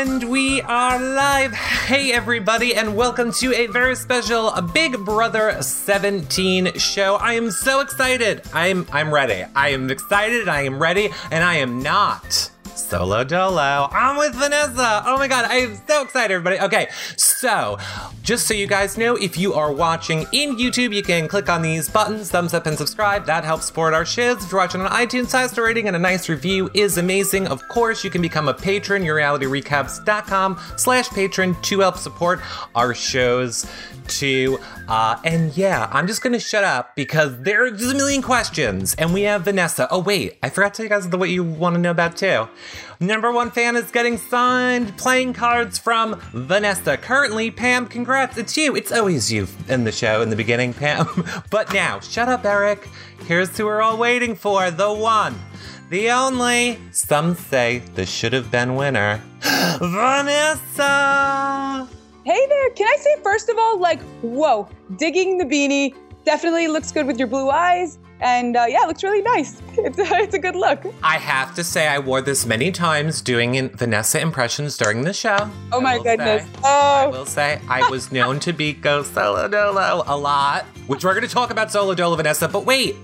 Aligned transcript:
And 0.00 0.30
we 0.30 0.62
are 0.62 0.96
live. 1.00 1.52
Hey, 1.52 2.12
everybody, 2.12 2.72
and 2.72 2.94
welcome 2.94 3.32
to 3.32 3.52
a 3.52 3.66
very 3.66 3.96
special 3.96 4.52
Big 4.72 4.96
Brother 5.04 5.60
17 5.60 6.78
show. 6.78 7.16
I 7.16 7.32
am 7.32 7.50
so 7.50 7.80
excited. 7.80 8.42
I'm 8.54 8.86
I'm 8.92 9.12
ready. 9.12 9.44
I 9.56 9.70
am 9.70 9.90
excited. 9.90 10.48
I 10.48 10.62
am 10.62 10.80
ready, 10.80 11.10
and 11.32 11.42
I 11.42 11.56
am 11.56 11.82
not 11.82 12.48
solo 12.76 13.24
dolo. 13.24 13.88
I'm 13.90 14.16
with 14.18 14.36
Vanessa. 14.36 15.02
Oh 15.04 15.16
my 15.18 15.26
god, 15.26 15.46
I 15.46 15.56
am 15.56 15.80
so 15.88 16.02
excited, 16.02 16.32
everybody. 16.32 16.60
Okay, 16.60 16.88
so 17.38 17.78
just 18.22 18.48
so 18.48 18.52
you 18.52 18.66
guys 18.66 18.98
know, 18.98 19.14
if 19.16 19.38
you 19.38 19.54
are 19.54 19.72
watching 19.72 20.26
in 20.32 20.56
YouTube, 20.56 20.92
you 20.92 21.02
can 21.02 21.28
click 21.28 21.48
on 21.48 21.62
these 21.62 21.88
buttons, 21.88 22.30
thumbs 22.30 22.52
up 22.52 22.66
and 22.66 22.76
subscribe. 22.76 23.26
That 23.26 23.44
helps 23.44 23.66
support 23.66 23.94
our 23.94 24.04
shows. 24.04 24.44
If 24.44 24.50
you're 24.50 24.60
watching 24.60 24.80
on 24.80 24.90
iTunes, 24.90 25.28
star 25.28 25.64
rating 25.64 25.86
and 25.86 25.94
a 25.94 26.00
nice 26.00 26.28
review 26.28 26.68
is 26.74 26.98
amazing. 26.98 27.46
Of 27.46 27.66
course, 27.68 28.02
you 28.02 28.10
can 28.10 28.22
become 28.22 28.48
a 28.48 28.54
patron. 28.54 29.02
YourRealityRecaps.com 29.02 30.60
slash 30.76 31.08
patron 31.10 31.54
to 31.62 31.80
help 31.80 31.96
support 31.96 32.40
our 32.74 32.92
shows 32.92 33.66
too. 34.08 34.58
Uh, 34.88 35.20
and 35.22 35.54
yeah, 35.54 35.88
I'm 35.92 36.06
just 36.06 36.22
gonna 36.22 36.40
shut 36.40 36.64
up 36.64 36.96
because 36.96 37.38
there's 37.42 37.84
a 37.84 37.94
million 37.94 38.22
questions, 38.22 38.94
and 38.94 39.12
we 39.12 39.22
have 39.22 39.42
Vanessa. 39.42 39.86
Oh 39.90 39.98
wait, 39.98 40.38
I 40.42 40.48
forgot 40.48 40.72
to 40.74 40.78
tell 40.78 40.84
you 40.84 40.90
guys 40.90 41.06
the 41.08 41.18
what 41.18 41.28
you 41.28 41.44
want 41.44 41.74
to 41.74 41.80
know 41.80 41.90
about 41.90 42.16
too. 42.16 42.48
Number 42.98 43.30
one 43.30 43.50
fan 43.50 43.76
is 43.76 43.90
getting 43.90 44.16
signed 44.16 44.96
playing 44.96 45.34
cards 45.34 45.78
from 45.78 46.18
Vanessa. 46.32 46.96
Currently, 46.96 47.50
Pam, 47.50 47.86
congrats, 47.86 48.38
it's 48.38 48.56
you. 48.56 48.74
It's 48.74 48.90
always 48.90 49.30
you 49.30 49.46
in 49.68 49.84
the 49.84 49.92
show 49.92 50.22
in 50.22 50.30
the 50.30 50.36
beginning, 50.36 50.72
Pam. 50.72 51.06
but 51.50 51.74
now, 51.74 52.00
shut 52.00 52.30
up, 52.30 52.46
Eric. 52.46 52.88
Here's 53.26 53.54
who 53.56 53.66
we're 53.66 53.82
all 53.82 53.98
waiting 53.98 54.34
for 54.34 54.70
the 54.70 54.90
one, 54.90 55.38
the 55.90 56.10
only, 56.10 56.78
some 56.92 57.34
say 57.34 57.82
the 57.94 58.06
should 58.06 58.32
have 58.32 58.50
been 58.50 58.74
winner, 58.74 59.20
Vanessa. 59.80 61.18
Hey 62.28 62.46
there, 62.46 62.68
can 62.72 62.86
I 62.86 62.96
say 63.00 63.22
first 63.22 63.48
of 63.48 63.56
all, 63.56 63.80
like, 63.80 64.02
whoa, 64.20 64.68
digging 64.96 65.38
the 65.38 65.46
beanie 65.46 65.94
definitely 66.26 66.68
looks 66.68 66.92
good 66.92 67.06
with 67.06 67.18
your 67.18 67.26
blue 67.26 67.48
eyes. 67.48 67.98
And 68.20 68.54
uh, 68.54 68.66
yeah, 68.68 68.82
it 68.82 68.86
looks 68.86 69.02
really 69.02 69.22
nice. 69.22 69.62
It's 69.78 69.98
a, 69.98 70.04
it's 70.16 70.34
a 70.34 70.38
good 70.38 70.54
look. 70.54 70.84
I 71.02 71.16
have 71.16 71.54
to 71.54 71.64
say, 71.64 71.88
I 71.88 72.00
wore 72.00 72.20
this 72.20 72.44
many 72.44 72.70
times 72.70 73.22
doing 73.22 73.54
in 73.54 73.70
Vanessa 73.70 74.20
impressions 74.20 74.76
during 74.76 75.04
the 75.04 75.14
show. 75.14 75.48
Oh 75.72 75.80
my 75.80 75.96
goodness. 75.96 76.42
say. 76.42 76.50
Oh. 76.64 77.04
I 77.04 77.06
will 77.06 77.24
say 77.24 77.62
I 77.66 77.88
was 77.88 78.12
known 78.12 78.40
to 78.40 78.52
be 78.52 78.74
Go 78.74 79.04
Solo 79.04 79.48
Dolo 79.48 80.02
a 80.06 80.14
lot, 80.14 80.66
which 80.86 81.06
we're 81.06 81.14
going 81.14 81.26
to 81.26 81.32
talk 81.32 81.50
about 81.50 81.72
Solo 81.72 81.94
Dolo 81.94 82.14
Vanessa. 82.16 82.46
But 82.46 82.66
wait, 82.66 82.96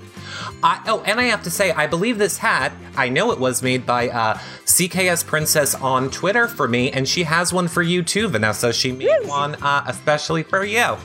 I, 0.63 0.83
oh, 0.87 1.03
and 1.07 1.21
I 1.21 1.25
have 1.25 1.43
to 1.45 1.51
say, 1.51 1.73
I 1.73 1.87
believe 1.87 2.19
this 2.19 2.39
hat. 2.39 2.73
I 2.97 3.09
know 3.09 3.33
it 3.33 3.39
was 3.39 3.63
made 3.63 3.85
by 3.85 4.09
uh, 4.09 4.35
CKS 4.65 5.27
Princess 5.27 5.75
on 5.75 6.11
Twitter 6.11 6.49
for 6.49 6.69
me, 6.69 6.91
and 6.91 7.09
she 7.09 7.25
has 7.25 7.53
one 7.53 7.69
for 7.69 7.83
you 7.83 8.03
too, 8.03 8.29
Vanessa. 8.29 8.73
She 8.73 8.93
made 8.93 9.07
Really? 9.07 9.27
one 9.29 9.55
uh, 9.57 9.85
especially 9.87 10.43
for 10.43 10.65
you. 10.65 10.97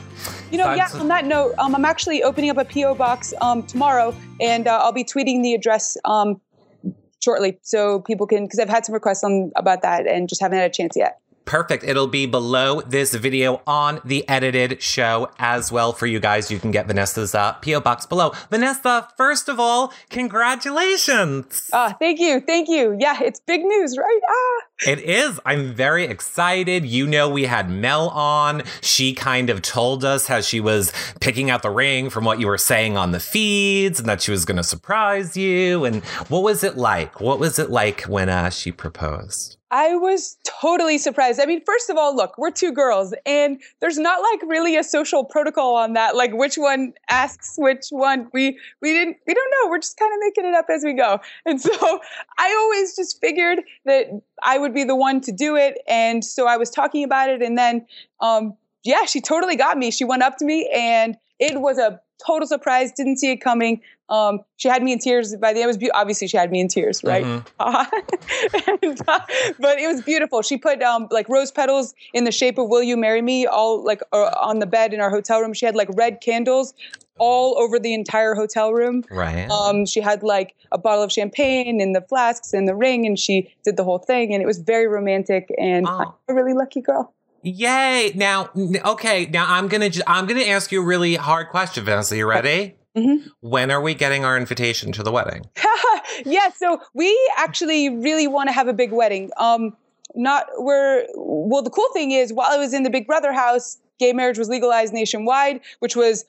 You 0.50 0.58
know, 0.58 0.64
So 0.64 0.74
yeah, 0.74 0.88
on 0.94 1.08
that 1.08 1.24
note, 1.24 1.54
um, 1.58 1.74
I'm 1.74 1.84
actually 1.84 2.22
opening 2.22 2.50
up 2.50 2.58
a 2.58 2.64
P.O. 2.64 2.94
box 2.94 3.32
um, 3.40 3.62
tomorrow, 3.62 4.14
and 4.40 4.66
uh, 4.66 4.78
I'll 4.82 4.92
be 4.92 5.04
tweeting 5.04 5.42
the 5.42 5.54
address 5.54 5.96
um, 6.04 6.40
shortly 7.22 7.58
so 7.62 8.00
people 8.00 8.26
can, 8.26 8.44
because 8.44 8.58
I've 8.58 8.68
had 8.68 8.84
some 8.84 8.94
requests 8.94 9.24
on 9.24 9.52
about 9.56 9.82
that 9.82 10.06
and 10.06 10.28
just 10.28 10.40
haven't 10.40 10.58
had 10.58 10.70
a 10.70 10.74
chance 10.74 10.96
yet. 10.96 11.20
Perfect. 11.50 11.82
It'll 11.82 12.06
be 12.06 12.26
below 12.26 12.80
this 12.80 13.12
video 13.12 13.60
on 13.66 14.00
the 14.04 14.26
edited 14.28 14.80
show 14.80 15.32
as 15.36 15.72
well 15.72 15.92
for 15.92 16.06
you 16.06 16.20
guys. 16.20 16.48
You 16.48 16.60
can 16.60 16.70
get 16.70 16.86
Vanessa's 16.86 17.34
uh, 17.34 17.54
PO 17.54 17.80
box 17.80 18.06
below. 18.06 18.30
Vanessa, 18.50 19.08
first 19.16 19.48
of 19.48 19.58
all, 19.58 19.92
congratulations. 20.10 21.68
Ah, 21.72 21.96
thank 21.98 22.20
you, 22.20 22.38
thank 22.38 22.68
you. 22.68 22.96
Yeah, 23.00 23.20
it's 23.20 23.40
big 23.40 23.62
news, 23.62 23.98
right? 23.98 24.20
Ah. 24.28 24.90
It 24.92 25.00
is. 25.00 25.40
I'm 25.44 25.74
very 25.74 26.04
excited. 26.04 26.84
You 26.84 27.08
know, 27.08 27.28
we 27.28 27.46
had 27.46 27.68
Mel 27.68 28.10
on. 28.10 28.62
She 28.80 29.12
kind 29.12 29.50
of 29.50 29.60
told 29.60 30.04
us 30.04 30.28
how 30.28 30.42
she 30.42 30.60
was 30.60 30.92
picking 31.20 31.50
out 31.50 31.62
the 31.62 31.70
ring 31.70 32.10
from 32.10 32.24
what 32.24 32.38
you 32.38 32.46
were 32.46 32.58
saying 32.58 32.96
on 32.96 33.10
the 33.10 33.18
feeds 33.18 33.98
and 33.98 34.08
that 34.08 34.22
she 34.22 34.30
was 34.30 34.44
going 34.44 34.58
to 34.58 34.62
surprise 34.62 35.36
you. 35.36 35.84
And 35.84 36.04
what 36.28 36.44
was 36.44 36.62
it 36.62 36.76
like? 36.76 37.20
What 37.20 37.40
was 37.40 37.58
it 37.58 37.70
like 37.70 38.02
when 38.02 38.28
uh, 38.28 38.50
she 38.50 38.70
proposed? 38.70 39.56
I 39.72 39.94
was 39.94 40.36
totally 40.44 40.98
surprised. 40.98 41.40
I 41.40 41.46
mean, 41.46 41.62
first 41.64 41.90
of 41.90 41.96
all, 41.96 42.14
look, 42.14 42.36
we're 42.36 42.50
two 42.50 42.72
girls, 42.72 43.14
and 43.24 43.60
there's 43.80 43.98
not 43.98 44.20
like 44.20 44.42
really 44.50 44.76
a 44.76 44.82
social 44.82 45.24
protocol 45.24 45.76
on 45.76 45.92
that, 45.92 46.16
like 46.16 46.32
which 46.32 46.56
one 46.56 46.92
asks 47.08 47.54
which 47.56 47.86
one. 47.90 48.28
We 48.32 48.58
we 48.82 48.92
didn't 48.92 49.18
we 49.26 49.34
don't 49.34 49.50
know. 49.50 49.70
We're 49.70 49.78
just 49.78 49.96
kind 49.96 50.12
of 50.12 50.18
making 50.20 50.44
it 50.46 50.54
up 50.54 50.66
as 50.70 50.82
we 50.84 50.92
go. 50.92 51.20
And 51.46 51.60
so 51.60 51.70
I 52.38 52.56
always 52.60 52.96
just 52.96 53.20
figured 53.20 53.60
that 53.84 54.06
I 54.42 54.58
would 54.58 54.74
be 54.74 54.82
the 54.82 54.96
one 54.96 55.20
to 55.22 55.32
do 55.32 55.54
it, 55.54 55.78
and 55.86 56.24
so 56.24 56.48
I 56.48 56.56
was 56.56 56.70
talking 56.70 57.04
about 57.04 57.30
it, 57.30 57.40
and 57.40 57.56
then 57.56 57.86
um, 58.20 58.54
yeah, 58.82 59.04
she 59.04 59.20
totally 59.20 59.56
got 59.56 59.78
me. 59.78 59.92
She 59.92 60.04
went 60.04 60.22
up 60.22 60.36
to 60.38 60.44
me, 60.44 60.68
and 60.74 61.16
it 61.38 61.60
was 61.60 61.78
a 61.78 62.00
total 62.26 62.46
surprise. 62.46 62.92
Didn't 62.92 63.18
see 63.18 63.30
it 63.32 63.38
coming. 63.38 63.80
Um, 64.08 64.40
she 64.56 64.68
had 64.68 64.82
me 64.82 64.92
in 64.92 64.98
tears. 64.98 65.36
By 65.36 65.52
the 65.52 65.60
end, 65.60 65.64
it 65.64 65.66
was 65.68 65.78
be- 65.78 65.90
obviously 65.92 66.26
she 66.26 66.36
had 66.36 66.50
me 66.50 66.60
in 66.60 66.68
tears, 66.68 67.02
right? 67.04 67.24
Mhm. 67.24 67.46
and, 68.82 69.00
uh, 69.06 69.20
but 69.58 69.78
it 69.78 69.86
was 69.86 70.02
beautiful. 70.02 70.42
She 70.42 70.56
put 70.56 70.82
um, 70.82 71.06
like 71.10 71.28
rose 71.28 71.50
petals 71.52 71.94
in 72.12 72.24
the 72.24 72.32
shape 72.32 72.58
of 72.58 72.68
"Will 72.68 72.82
you 72.82 72.96
marry 72.96 73.22
me?" 73.22 73.46
all 73.46 73.84
like 73.84 74.02
uh, 74.12 74.30
on 74.40 74.58
the 74.58 74.66
bed 74.66 74.92
in 74.92 75.00
our 75.00 75.10
hotel 75.10 75.40
room. 75.40 75.52
She 75.52 75.66
had 75.66 75.76
like 75.76 75.88
red 75.94 76.20
candles 76.20 76.74
all 77.18 77.58
over 77.58 77.78
the 77.78 77.92
entire 77.94 78.34
hotel 78.34 78.72
room. 78.72 79.04
Right. 79.10 79.48
Um, 79.50 79.84
she 79.86 80.00
had 80.00 80.22
like 80.22 80.54
a 80.72 80.78
bottle 80.78 81.04
of 81.04 81.12
champagne 81.12 81.80
and 81.80 81.94
the 81.94 82.00
flasks 82.00 82.52
and 82.52 82.66
the 82.66 82.74
ring, 82.74 83.06
and 83.06 83.18
she 83.18 83.52
did 83.64 83.76
the 83.76 83.84
whole 83.84 83.98
thing, 83.98 84.32
and 84.32 84.42
it 84.42 84.46
was 84.46 84.58
very 84.58 84.88
romantic. 84.88 85.54
And 85.58 85.86
Oh. 85.86 85.92
I'm 86.00 86.12
a 86.28 86.34
really 86.34 86.54
lucky 86.54 86.80
girl. 86.80 87.12
Yay! 87.42 88.12
Now, 88.14 88.50
okay. 88.84 89.26
Now 89.26 89.46
I'm 89.48 89.68
gonna 89.68 89.90
ju- 89.90 90.02
I'm 90.06 90.26
gonna 90.26 90.42
ask 90.42 90.70
you 90.72 90.82
a 90.82 90.84
really 90.84 91.14
hard 91.14 91.48
question, 91.48 91.84
Vanessa. 91.84 92.16
You 92.16 92.26
ready? 92.28 92.76
Mhm. 92.96 93.28
When 93.40 93.70
are 93.70 93.80
we 93.80 93.94
getting 93.94 94.24
our 94.24 94.36
invitation 94.36 94.92
to 94.92 95.02
the 95.02 95.12
wedding? 95.12 95.42
yeah, 96.24 96.50
so 96.56 96.80
we 96.94 97.16
actually 97.36 97.88
really 97.88 98.26
want 98.26 98.48
to 98.48 98.52
have 98.52 98.68
a 98.68 98.72
big 98.72 98.92
wedding. 98.92 99.30
Um, 99.36 99.76
not 100.14 100.46
we're 100.58 101.06
well. 101.16 101.62
The 101.62 101.70
cool 101.70 101.88
thing 101.92 102.10
is, 102.10 102.32
while 102.32 102.48
I 102.50 102.56
was 102.58 102.74
in 102.74 102.82
the 102.82 102.90
Big 102.90 103.06
Brother 103.06 103.32
house, 103.32 103.78
gay 103.98 104.12
marriage 104.12 104.38
was 104.38 104.48
legalized 104.48 104.92
nationwide, 104.92 105.60
which 105.78 105.94
was 105.96 106.24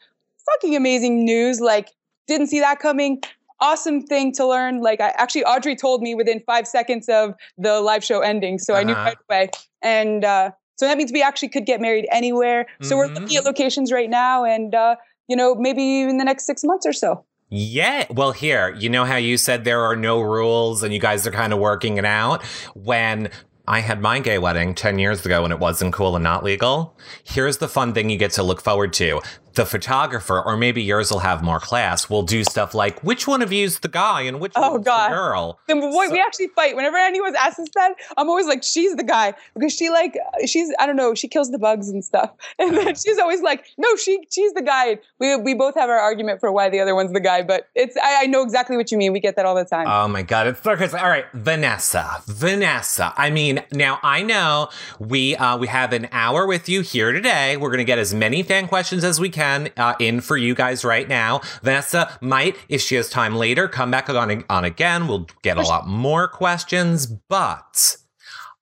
fucking 0.45 0.75
amazing 0.75 1.25
news. 1.25 1.59
Like, 1.59 1.89
didn't 2.27 2.47
see 2.47 2.59
that 2.59 2.79
coming. 2.79 3.21
Awesome 3.59 4.01
thing 4.01 4.31
to 4.33 4.45
learn. 4.47 4.81
Like, 4.81 5.01
I 5.01 5.09
actually 5.17 5.43
Audrey 5.45 5.75
told 5.75 6.01
me 6.01 6.15
within 6.15 6.39
five 6.45 6.67
seconds 6.67 7.09
of 7.09 7.33
the 7.57 7.79
live 7.81 8.03
show 8.03 8.19
ending, 8.21 8.59
so 8.59 8.75
I 8.75 8.83
knew 8.83 8.93
Uh-huh. 8.93 9.03
right 9.03 9.17
away. 9.29 9.49
And 9.83 10.23
uh, 10.25 10.51
so 10.81 10.87
that 10.87 10.97
means 10.97 11.11
we 11.11 11.21
actually 11.21 11.49
could 11.49 11.67
get 11.67 11.79
married 11.79 12.07
anywhere. 12.11 12.65
So 12.81 12.97
we're 12.97 13.09
Mhm. 13.09 13.19
looking 13.19 13.37
at 13.37 13.45
locations 13.45 13.91
right 13.91 14.09
now, 14.09 14.43
and 14.43 14.73
uh, 14.73 14.95
you 15.27 15.35
know, 15.35 15.53
maybe 15.53 16.01
in 16.01 16.17
the 16.17 16.25
next 16.25 16.45
six 16.47 16.63
months 16.63 16.87
or 16.87 16.91
so. 16.93 17.23
Yeah. 17.49 18.05
Well, 18.09 18.31
here, 18.31 18.73
you 18.79 18.89
know 18.89 19.05
how 19.05 19.17
you 19.17 19.37
said 19.37 19.63
there 19.63 19.81
are 19.81 19.95
no 19.95 20.19
rules 20.21 20.81
and 20.83 20.91
you 20.93 20.99
guys 20.99 21.27
are 21.27 21.31
kind 21.31 21.53
of 21.53 21.59
working 21.59 21.97
it 21.97 22.05
out? 22.05 22.43
When 22.73 23.29
I 23.67 23.81
had 23.81 24.01
my 24.01 24.19
gay 24.19 24.37
wedding 24.39 24.73
10 24.73 24.97
years 24.99 25.25
ago 25.25 25.43
when 25.43 25.51
it 25.51 25.59
wasn't 25.59 25.93
cool 25.93 26.15
and 26.15 26.23
not 26.23 26.43
legal, 26.43 26.97
here's 27.23 27.57
the 27.57 27.67
fun 27.67 27.93
thing 27.93 28.09
you 28.09 28.17
get 28.17 28.31
to 28.31 28.43
look 28.43 28.61
forward 28.61 28.91
to. 28.93 29.21
The 29.53 29.65
photographer, 29.65 30.41
or 30.41 30.55
maybe 30.57 30.81
yours 30.81 31.11
will 31.11 31.19
have 31.19 31.43
more 31.43 31.59
class, 31.59 32.09
will 32.09 32.23
do 32.23 32.43
stuff 32.43 32.73
like 32.73 33.01
which 33.03 33.27
one 33.27 33.41
of 33.41 33.51
you's 33.51 33.79
the 33.79 33.87
guy 33.87 34.21
and 34.21 34.39
which 34.39 34.53
Oh, 34.55 34.71
one's 34.73 34.85
God. 34.85 35.11
the 35.11 35.15
girl. 35.15 35.59
Then 35.67 35.79
boy, 35.81 36.05
So- 36.07 36.11
we 36.11 36.19
actually 36.21 36.47
fight. 36.55 36.75
Whenever 36.75 36.97
anyone 36.97 37.35
asks 37.35 37.59
us 37.59 37.67
that, 37.75 37.93
I'm 38.17 38.29
always 38.29 38.45
like, 38.47 38.63
she's 38.63 38.95
the 38.95 39.03
guy 39.03 39.33
because 39.53 39.73
she 39.73 39.89
like 39.89 40.17
she's 40.45 40.73
I 40.79 40.85
don't 40.85 40.95
know, 40.95 41.13
she 41.15 41.27
kills 41.27 41.51
the 41.51 41.59
bugs 41.59 41.89
and 41.89 42.03
stuff. 42.03 42.31
And 42.59 42.75
then 42.77 42.95
she's 42.95 43.17
always 43.17 43.41
like, 43.41 43.65
no, 43.77 43.95
she 43.95 44.19
she's 44.31 44.53
the 44.53 44.61
guy. 44.61 44.99
We 45.19 45.35
we 45.35 45.53
both 45.53 45.75
have 45.75 45.89
our 45.89 45.99
argument 45.99 46.39
for 46.39 46.51
why 46.51 46.69
the 46.69 46.79
other 46.79 46.95
one's 46.95 47.11
the 47.11 47.19
guy, 47.19 47.41
but 47.41 47.67
it's 47.75 47.97
I, 47.97 48.23
I 48.23 48.25
know 48.27 48.43
exactly 48.43 48.77
what 48.77 48.91
you 48.91 48.97
mean. 48.97 49.11
We 49.13 49.19
get 49.19 49.35
that 49.35 49.45
all 49.45 49.55
the 49.55 49.65
time. 49.65 49.87
Oh 49.87 50.07
my 50.07 50.21
god, 50.21 50.47
it's 50.47 50.61
so 50.63 50.75
crazy. 50.77 50.95
All 50.97 51.09
right, 51.09 51.25
Vanessa, 51.33 52.21
Vanessa. 52.27 53.13
I 53.17 53.29
mean, 53.31 53.63
now 53.71 53.99
I 54.03 54.21
know 54.23 54.69
we 54.99 55.35
uh, 55.35 55.57
we 55.57 55.67
have 55.67 55.91
an 55.93 56.07
hour 56.11 56.45
with 56.47 56.69
you 56.69 56.81
here 56.81 57.11
today. 57.11 57.57
We're 57.57 57.71
gonna 57.71 57.83
get 57.83 57.99
as 57.99 58.13
many 58.13 58.43
fan 58.43 58.67
questions 58.67 59.03
as 59.03 59.19
we 59.19 59.29
can 59.29 59.40
uh, 59.41 59.95
in 59.99 60.21
for 60.21 60.37
you 60.37 60.55
guys 60.55 60.85
right 60.85 61.07
now. 61.07 61.41
Vanessa 61.61 62.17
might, 62.21 62.55
if 62.69 62.81
she 62.81 62.95
has 62.95 63.09
time 63.09 63.35
later, 63.35 63.67
come 63.67 63.91
back 63.91 64.09
on 64.09 64.43
on 64.49 64.63
again. 64.63 65.07
We'll 65.07 65.27
get 65.41 65.57
a 65.57 65.61
lot 65.61 65.87
more 65.87 66.27
questions, 66.27 67.05
but. 67.07 67.97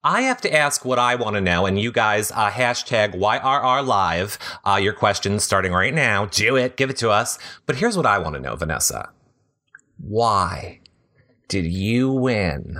I 0.01 0.21
have 0.21 0.39
to 0.41 0.55
ask 0.55 0.85
what 0.85 0.97
I 0.97 1.15
want 1.15 1.35
to 1.35 1.41
know, 1.41 1.65
and 1.65 1.77
you 1.77 1.91
guys, 1.91 2.31
uh, 2.31 2.49
hashtag 2.49 3.15
YRR 3.15 3.85
Live, 3.85 4.39
uh, 4.65 4.79
your 4.81 4.93
questions 4.93 5.43
starting 5.43 5.73
right 5.73 5.93
now. 5.93 6.23
Do 6.25 6.55
it, 6.55 6.77
give 6.77 6.89
it 6.89 6.95
to 6.97 7.09
us. 7.09 7.37
But 7.65 7.75
here's 7.75 7.97
what 7.97 8.05
I 8.05 8.17
want 8.17 8.35
to 8.35 8.41
know, 8.41 8.55
Vanessa. 8.55 9.09
Why 9.97 10.79
did 11.49 11.65
you 11.65 12.11
win 12.11 12.77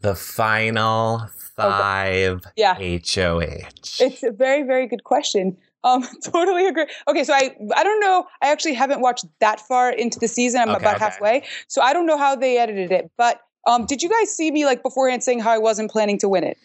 the 0.00 0.14
final 0.14 1.28
five 1.56 2.40
Yeah. 2.56 2.74
HOH? 2.74 4.00
It's 4.00 4.22
a 4.22 4.30
very, 4.30 4.62
very 4.62 4.86
good 4.86 5.04
question. 5.04 5.58
Um, 5.86 6.06
totally 6.24 6.66
agree. 6.66 6.86
Okay, 7.08 7.24
so 7.24 7.32
I 7.32 7.56
I 7.74 7.84
don't 7.84 8.00
know. 8.00 8.26
I 8.42 8.50
actually 8.50 8.74
haven't 8.74 9.00
watched 9.00 9.24
that 9.40 9.60
far 9.60 9.90
into 9.90 10.18
the 10.18 10.28
season. 10.28 10.60
I'm 10.60 10.70
Okay, 10.70 10.78
about 10.78 10.96
okay. 10.96 11.04
halfway, 11.04 11.44
so 11.68 11.80
I 11.80 11.92
don't 11.92 12.06
know 12.06 12.18
how 12.18 12.36
they 12.36 12.58
edited 12.58 12.90
it. 12.92 13.10
But 13.16 13.40
um, 13.66 13.86
did 13.86 14.02
you 14.02 14.10
guys 14.10 14.34
see 14.34 14.50
me 14.50 14.64
like 14.64 14.82
beforehand 14.82 15.22
saying 15.22 15.40
how 15.40 15.52
I 15.52 15.58
wasn't 15.58 15.90
planning 15.90 16.18
to 16.18 16.28
win 16.28 16.44
it? 16.44 16.58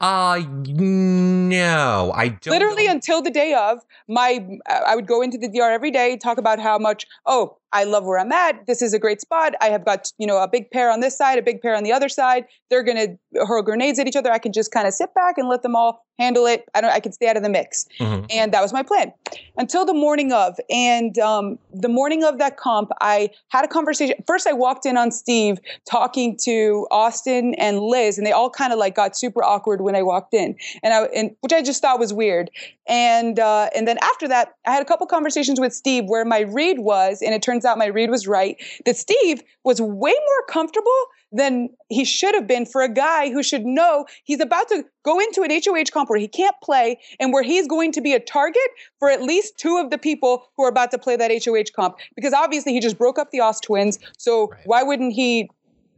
Uh 0.00 0.42
no, 0.66 2.12
I 2.14 2.28
don't. 2.28 2.46
Literally 2.52 2.86
know. 2.86 2.92
until 2.92 3.20
the 3.22 3.30
day 3.30 3.52
of, 3.54 3.80
my 4.08 4.46
I 4.68 4.94
would 4.96 5.06
go 5.06 5.20
into 5.20 5.36
the 5.36 5.48
DR 5.48 5.70
every 5.70 5.90
day, 5.90 6.16
talk 6.16 6.38
about 6.38 6.58
how 6.58 6.78
much, 6.78 7.06
oh, 7.26 7.56
I 7.72 7.84
love 7.84 8.04
where 8.04 8.18
I'm 8.18 8.32
at. 8.32 8.66
This 8.66 8.82
is 8.82 8.92
a 8.94 8.98
great 8.98 9.20
spot. 9.20 9.54
I 9.60 9.68
have 9.68 9.84
got, 9.84 10.12
you 10.18 10.26
know, 10.26 10.38
a 10.38 10.48
big 10.48 10.70
pair 10.72 10.90
on 10.90 10.98
this 11.00 11.16
side, 11.16 11.38
a 11.38 11.42
big 11.42 11.62
pair 11.62 11.76
on 11.76 11.84
the 11.84 11.92
other 11.92 12.08
side. 12.08 12.46
They're 12.68 12.82
going 12.82 12.96
to 12.96 13.46
hurl 13.46 13.62
grenades 13.62 13.98
at 14.00 14.08
each 14.08 14.16
other. 14.16 14.32
I 14.32 14.38
can 14.38 14.52
just 14.52 14.72
kind 14.72 14.88
of 14.88 14.94
sit 14.94 15.14
back 15.14 15.38
and 15.38 15.48
let 15.48 15.62
them 15.62 15.76
all 15.76 16.04
handle 16.18 16.46
it. 16.46 16.64
I 16.74 16.80
don't 16.80 16.90
I 16.90 17.00
can 17.00 17.12
stay 17.12 17.28
out 17.28 17.36
of 17.36 17.42
the 17.42 17.48
mix. 17.48 17.86
Mhm. 18.00 18.26
And 18.30 18.52
that 18.52 18.60
was 18.60 18.72
my 18.72 18.82
plan 18.82 19.12
until 19.56 19.84
the 19.86 19.94
morning 19.94 20.32
of. 20.32 20.58
And 20.68 21.16
um, 21.18 21.58
the 21.72 21.88
morning 21.88 22.24
of 22.24 22.38
that 22.38 22.56
comp, 22.56 22.90
I 23.00 23.30
had 23.48 23.64
a 23.64 23.68
conversation. 23.68 24.16
First, 24.26 24.46
I 24.48 24.52
walked 24.52 24.84
in 24.84 24.96
on 24.96 25.12
Steve 25.12 25.58
talking 25.88 26.36
to 26.44 26.86
Austin 26.90 27.54
and 27.54 27.78
Liz, 27.80 28.18
and 28.18 28.26
they 28.26 28.32
all 28.32 28.50
kind 28.50 28.72
of 28.72 28.78
like 28.80 28.96
got 28.96 29.16
super 29.16 29.42
awkward 29.44 29.80
when 29.90 29.98
I 29.98 30.02
walked 30.02 30.32
in, 30.34 30.56
and 30.82 30.94
I 30.94 31.02
and 31.14 31.34
which 31.40 31.52
I 31.52 31.62
just 31.62 31.82
thought 31.82 31.98
was 31.98 32.12
weird. 32.12 32.50
And 32.86 33.38
uh, 33.38 33.68
and 33.74 33.86
then 33.86 33.98
after 34.02 34.28
that, 34.28 34.54
I 34.66 34.72
had 34.72 34.82
a 34.82 34.84
couple 34.84 35.06
conversations 35.06 35.60
with 35.60 35.72
Steve 35.74 36.04
where 36.06 36.24
my 36.24 36.40
read 36.40 36.78
was, 36.78 37.22
and 37.22 37.34
it 37.34 37.42
turns 37.42 37.64
out 37.64 37.78
my 37.78 37.86
read 37.86 38.10
was 38.10 38.26
right. 38.26 38.56
That 38.86 38.96
Steve 38.96 39.42
was 39.64 39.80
way 39.80 40.12
more 40.12 40.44
comfortable 40.48 40.90
than 41.32 41.68
he 41.88 42.04
should 42.04 42.34
have 42.34 42.46
been 42.48 42.66
for 42.66 42.82
a 42.82 42.88
guy 42.92 43.30
who 43.30 43.42
should 43.42 43.64
know 43.64 44.04
he's 44.24 44.40
about 44.40 44.68
to 44.68 44.84
go 45.04 45.20
into 45.20 45.42
an 45.42 45.50
HOH 45.50 45.84
comp 45.92 46.10
where 46.10 46.18
he 46.18 46.26
can't 46.26 46.56
play 46.62 46.98
and 47.20 47.32
where 47.32 47.44
he's 47.44 47.68
going 47.68 47.92
to 47.92 48.00
be 48.00 48.12
a 48.14 48.18
target 48.20 48.60
for 48.98 49.08
at 49.08 49.22
least 49.22 49.56
two 49.56 49.76
of 49.78 49.90
the 49.90 49.98
people 49.98 50.44
who 50.56 50.64
are 50.64 50.68
about 50.68 50.90
to 50.90 50.98
play 50.98 51.14
that 51.14 51.30
HOH 51.30 51.70
comp. 51.76 51.96
Because 52.16 52.32
obviously 52.32 52.72
he 52.72 52.80
just 52.80 52.98
broke 52.98 53.16
up 53.16 53.30
the 53.30 53.40
Oz 53.40 53.60
twins. 53.60 53.98
So 54.18 54.48
Right. 54.48 54.60
why 54.64 54.82
wouldn't 54.82 55.12
he 55.12 55.48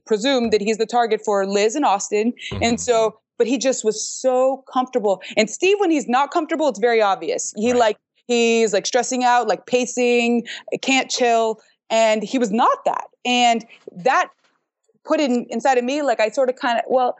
presume 0.06 0.50
that 0.50 0.60
he's 0.60 0.76
the 0.76 0.84
target 0.86 1.22
for 1.24 1.46
Liz 1.46 1.74
and 1.76 1.84
Austin? 1.86 2.34
And 2.60 2.76
Mhm. 2.76 2.80
so, 2.80 3.14
but 3.38 3.46
he 3.46 3.58
just 3.58 3.84
was 3.84 4.04
so 4.04 4.64
comfortable. 4.72 5.20
And 5.36 5.48
Steve, 5.50 5.76
when 5.80 5.90
he's 5.90 6.08
not 6.08 6.30
comfortable, 6.30 6.68
it's 6.68 6.78
very 6.78 7.02
obvious. 7.02 7.52
He 7.56 7.72
Right. 7.72 7.78
like, 7.80 7.96
he's 8.26 8.72
like 8.72 8.86
stressing 8.86 9.24
out, 9.24 9.48
like 9.48 9.66
pacing, 9.66 10.46
can't 10.80 11.10
chill. 11.10 11.60
And 11.90 12.22
he 12.22 12.38
was 12.38 12.50
not 12.50 12.84
that. 12.84 13.04
And 13.24 13.64
that 13.96 14.28
put 15.04 15.20
in 15.20 15.46
inside 15.50 15.78
of 15.78 15.84
me, 15.84 16.02
like 16.02 16.20
I 16.20 16.28
sort 16.30 16.48
of 16.48 16.56
kind 16.56 16.78
of, 16.78 16.84
well, 16.88 17.16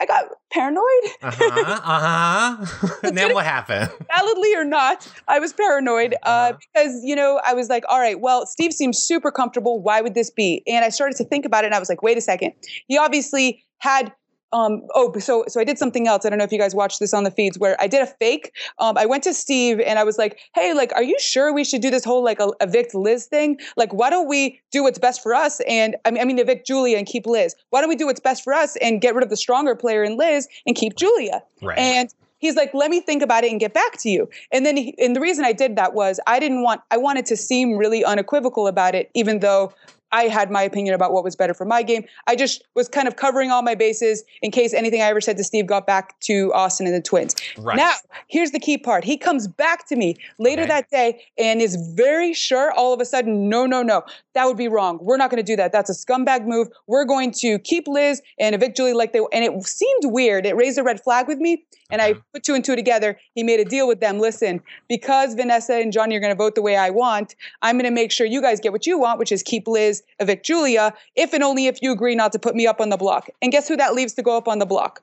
I 0.00 0.06
got 0.06 0.24
paranoid, 0.52 0.82
Uh-huh. 1.22 1.80
Uh-huh. 1.84 2.96
And 3.04 3.16
then 3.18 3.32
what 3.32 3.44
happened? 3.44 3.90
validly 4.14 4.54
or 4.54 4.64
not. 4.64 5.08
I 5.28 5.38
was 5.38 5.52
paranoid 5.52 6.14
uh, 6.24 6.26
Uh-huh. 6.26 6.58
because, 6.74 7.00
you 7.04 7.14
know, 7.16 7.40
I 7.44 7.54
was 7.54 7.68
like, 7.68 7.84
all 7.88 8.00
right, 8.00 8.20
well, 8.20 8.44
Steve 8.46 8.72
seems 8.72 8.98
super 8.98 9.30
comfortable. 9.30 9.80
Why 9.80 10.00
would 10.00 10.14
this 10.14 10.30
be? 10.30 10.62
And 10.66 10.84
I 10.84 10.88
started 10.90 11.16
to 11.18 11.24
think 11.24 11.44
about 11.46 11.64
it 11.64 11.68
and 11.68 11.74
I 11.74 11.78
was 11.78 11.88
like, 11.88 12.02
wait 12.02 12.18
a 12.18 12.20
second. 12.20 12.52
He 12.88 12.98
obviously 12.98 13.64
had. 13.78 14.12
Um, 14.54 14.86
oh, 14.94 15.12
so 15.18 15.44
so 15.48 15.60
I 15.60 15.64
did 15.64 15.78
something 15.78 16.06
else. 16.06 16.24
I 16.24 16.30
don't 16.30 16.38
know 16.38 16.44
if 16.44 16.52
you 16.52 16.58
guys 16.58 16.76
watched 16.76 17.00
this 17.00 17.12
on 17.12 17.24
the 17.24 17.30
feeds 17.32 17.58
where 17.58 17.76
I 17.80 17.88
did 17.88 18.02
a 18.02 18.06
fake. 18.06 18.52
Um, 18.78 18.96
I 18.96 19.04
went 19.04 19.24
to 19.24 19.34
Steve 19.34 19.80
and 19.80 19.98
I 19.98 20.04
was 20.04 20.16
like, 20.16 20.38
"Hey, 20.54 20.72
like, 20.74 20.92
are 20.94 21.02
you 21.02 21.16
sure 21.18 21.52
we 21.52 21.64
should 21.64 21.82
do 21.82 21.90
this 21.90 22.04
whole 22.04 22.22
like 22.22 22.38
a, 22.38 22.52
evict 22.60 22.94
Liz 22.94 23.26
thing? 23.26 23.58
Like, 23.76 23.92
why 23.92 24.10
don't 24.10 24.28
we 24.28 24.60
do 24.70 24.84
what's 24.84 24.98
best 24.98 25.24
for 25.24 25.34
us? 25.34 25.60
And 25.68 25.96
I 26.04 26.12
mean, 26.12 26.22
I 26.22 26.24
mean, 26.24 26.38
evict 26.38 26.68
Julia 26.68 26.96
and 26.96 27.06
keep 27.06 27.26
Liz. 27.26 27.56
Why 27.70 27.80
don't 27.80 27.88
we 27.88 27.96
do 27.96 28.06
what's 28.06 28.20
best 28.20 28.44
for 28.44 28.52
us 28.54 28.76
and 28.76 29.00
get 29.00 29.16
rid 29.16 29.24
of 29.24 29.30
the 29.30 29.36
stronger 29.36 29.74
player 29.74 30.04
in 30.04 30.16
Liz 30.16 30.46
and 30.66 30.76
keep 30.76 30.94
Julia? 30.94 31.42
Right. 31.60 31.76
And 31.76 32.14
he's 32.38 32.56
like, 32.56 32.72
let 32.74 32.90
me 32.90 33.00
think 33.00 33.22
about 33.22 33.42
it 33.42 33.50
and 33.50 33.58
get 33.58 33.74
back 33.74 33.98
to 34.02 34.08
you. 34.10 34.28
And 34.52 34.64
then, 34.64 34.76
he, 34.76 34.94
and 34.98 35.16
the 35.16 35.20
reason 35.20 35.44
I 35.44 35.52
did 35.52 35.76
that 35.76 35.94
was 35.94 36.20
I 36.26 36.38
didn't 36.38 36.62
want, 36.62 36.82
I 36.90 36.96
wanted 36.96 37.26
to 37.26 37.36
seem 37.36 37.76
really 37.76 38.04
unequivocal 38.04 38.66
about 38.66 38.94
it, 38.94 39.10
even 39.14 39.40
though 39.40 39.72
I 40.14 40.28
had 40.28 40.48
my 40.48 40.62
opinion 40.62 40.94
about 40.94 41.12
what 41.12 41.24
was 41.24 41.34
better 41.34 41.54
for 41.54 41.64
my 41.64 41.82
game. 41.82 42.04
I 42.28 42.36
just 42.36 42.62
was 42.76 42.88
kind 42.88 43.08
of 43.08 43.16
covering 43.16 43.50
all 43.50 43.62
my 43.62 43.74
bases 43.74 44.22
in 44.42 44.52
case 44.52 44.72
anything 44.72 45.02
I 45.02 45.06
ever 45.06 45.20
said 45.20 45.36
to 45.38 45.44
Steve 45.44 45.66
got 45.66 45.88
back 45.88 46.18
to 46.20 46.52
Austin 46.54 46.86
and 46.86 46.94
the 46.94 47.00
twins. 47.02 47.34
right. 47.58 47.76
Now, 47.76 47.94
here's 48.28 48.52
the 48.52 48.60
key 48.60 48.78
part. 48.78 49.02
He 49.02 49.16
comes 49.16 49.48
back 49.48 49.88
to 49.88 49.96
me 49.96 50.14
later 50.38 50.62
Okay. 50.62 50.68
that 50.68 50.90
day 50.90 51.24
and 51.36 51.60
is 51.60 51.74
very 51.96 52.32
sure 52.32 52.70
all 52.72 52.92
of 52.94 53.00
a 53.00 53.04
sudden, 53.04 53.48
no, 53.48 53.66
no, 53.66 53.82
no, 53.82 54.02
that 54.34 54.44
would 54.46 54.56
be 54.56 54.68
wrong. 54.68 54.98
We're 55.02 55.16
not 55.16 55.30
going 55.30 55.42
to 55.44 55.52
do 55.52 55.56
that. 55.56 55.72
That's 55.72 55.90
a 55.90 55.94
scumbag 55.94 56.46
move. 56.46 56.68
We're 56.86 57.04
going 57.04 57.32
to 57.32 57.58
keep 57.58 57.88
Liz 57.88 58.22
and 58.38 58.54
evict 58.54 58.76
Julie 58.76 58.92
like 58.92 59.12
they, 59.12 59.20
and 59.32 59.44
it 59.44 59.66
seemed 59.66 60.02
weird. 60.04 60.46
It 60.46 60.54
raised 60.54 60.78
a 60.78 60.84
red 60.84 61.02
flag 61.02 61.26
with 61.26 61.38
me. 61.38 61.64
And 61.90 62.00
I 62.00 62.14
put 62.32 62.42
two 62.42 62.54
and 62.54 62.64
two 62.64 62.76
together. 62.76 63.18
He 63.34 63.42
made 63.42 63.60
a 63.60 63.64
deal 63.64 63.86
with 63.86 64.00
them. 64.00 64.18
Listen, 64.18 64.60
because 64.88 65.34
Vanessa 65.34 65.74
and 65.74 65.92
Johnny 65.92 66.16
are 66.16 66.20
going 66.20 66.32
to 66.32 66.36
vote 66.36 66.54
the 66.54 66.62
way 66.62 66.76
I 66.76 66.90
want, 66.90 67.36
I'm 67.62 67.76
going 67.76 67.84
to 67.84 67.90
make 67.90 68.10
sure 68.10 68.26
you 68.26 68.40
guys 68.40 68.58
get 68.60 68.72
what 68.72 68.86
you 68.86 68.98
want, 68.98 69.18
which 69.18 69.30
is 69.30 69.42
keep 69.42 69.66
Liz, 69.68 70.02
evict 70.18 70.46
Julia, 70.46 70.94
if 71.14 71.32
and 71.34 71.42
only 71.42 71.66
if 71.66 71.80
you 71.82 71.92
agree 71.92 72.14
not 72.14 72.32
to 72.32 72.38
put 72.38 72.54
me 72.54 72.66
up 72.66 72.80
on 72.80 72.88
the 72.88 72.96
block. 72.96 73.28
And 73.42 73.52
guess 73.52 73.68
who 73.68 73.76
that 73.76 73.94
leaves 73.94 74.14
to 74.14 74.22
go 74.22 74.36
up 74.36 74.48
on 74.48 74.58
the 74.58 74.66
block? 74.66 75.02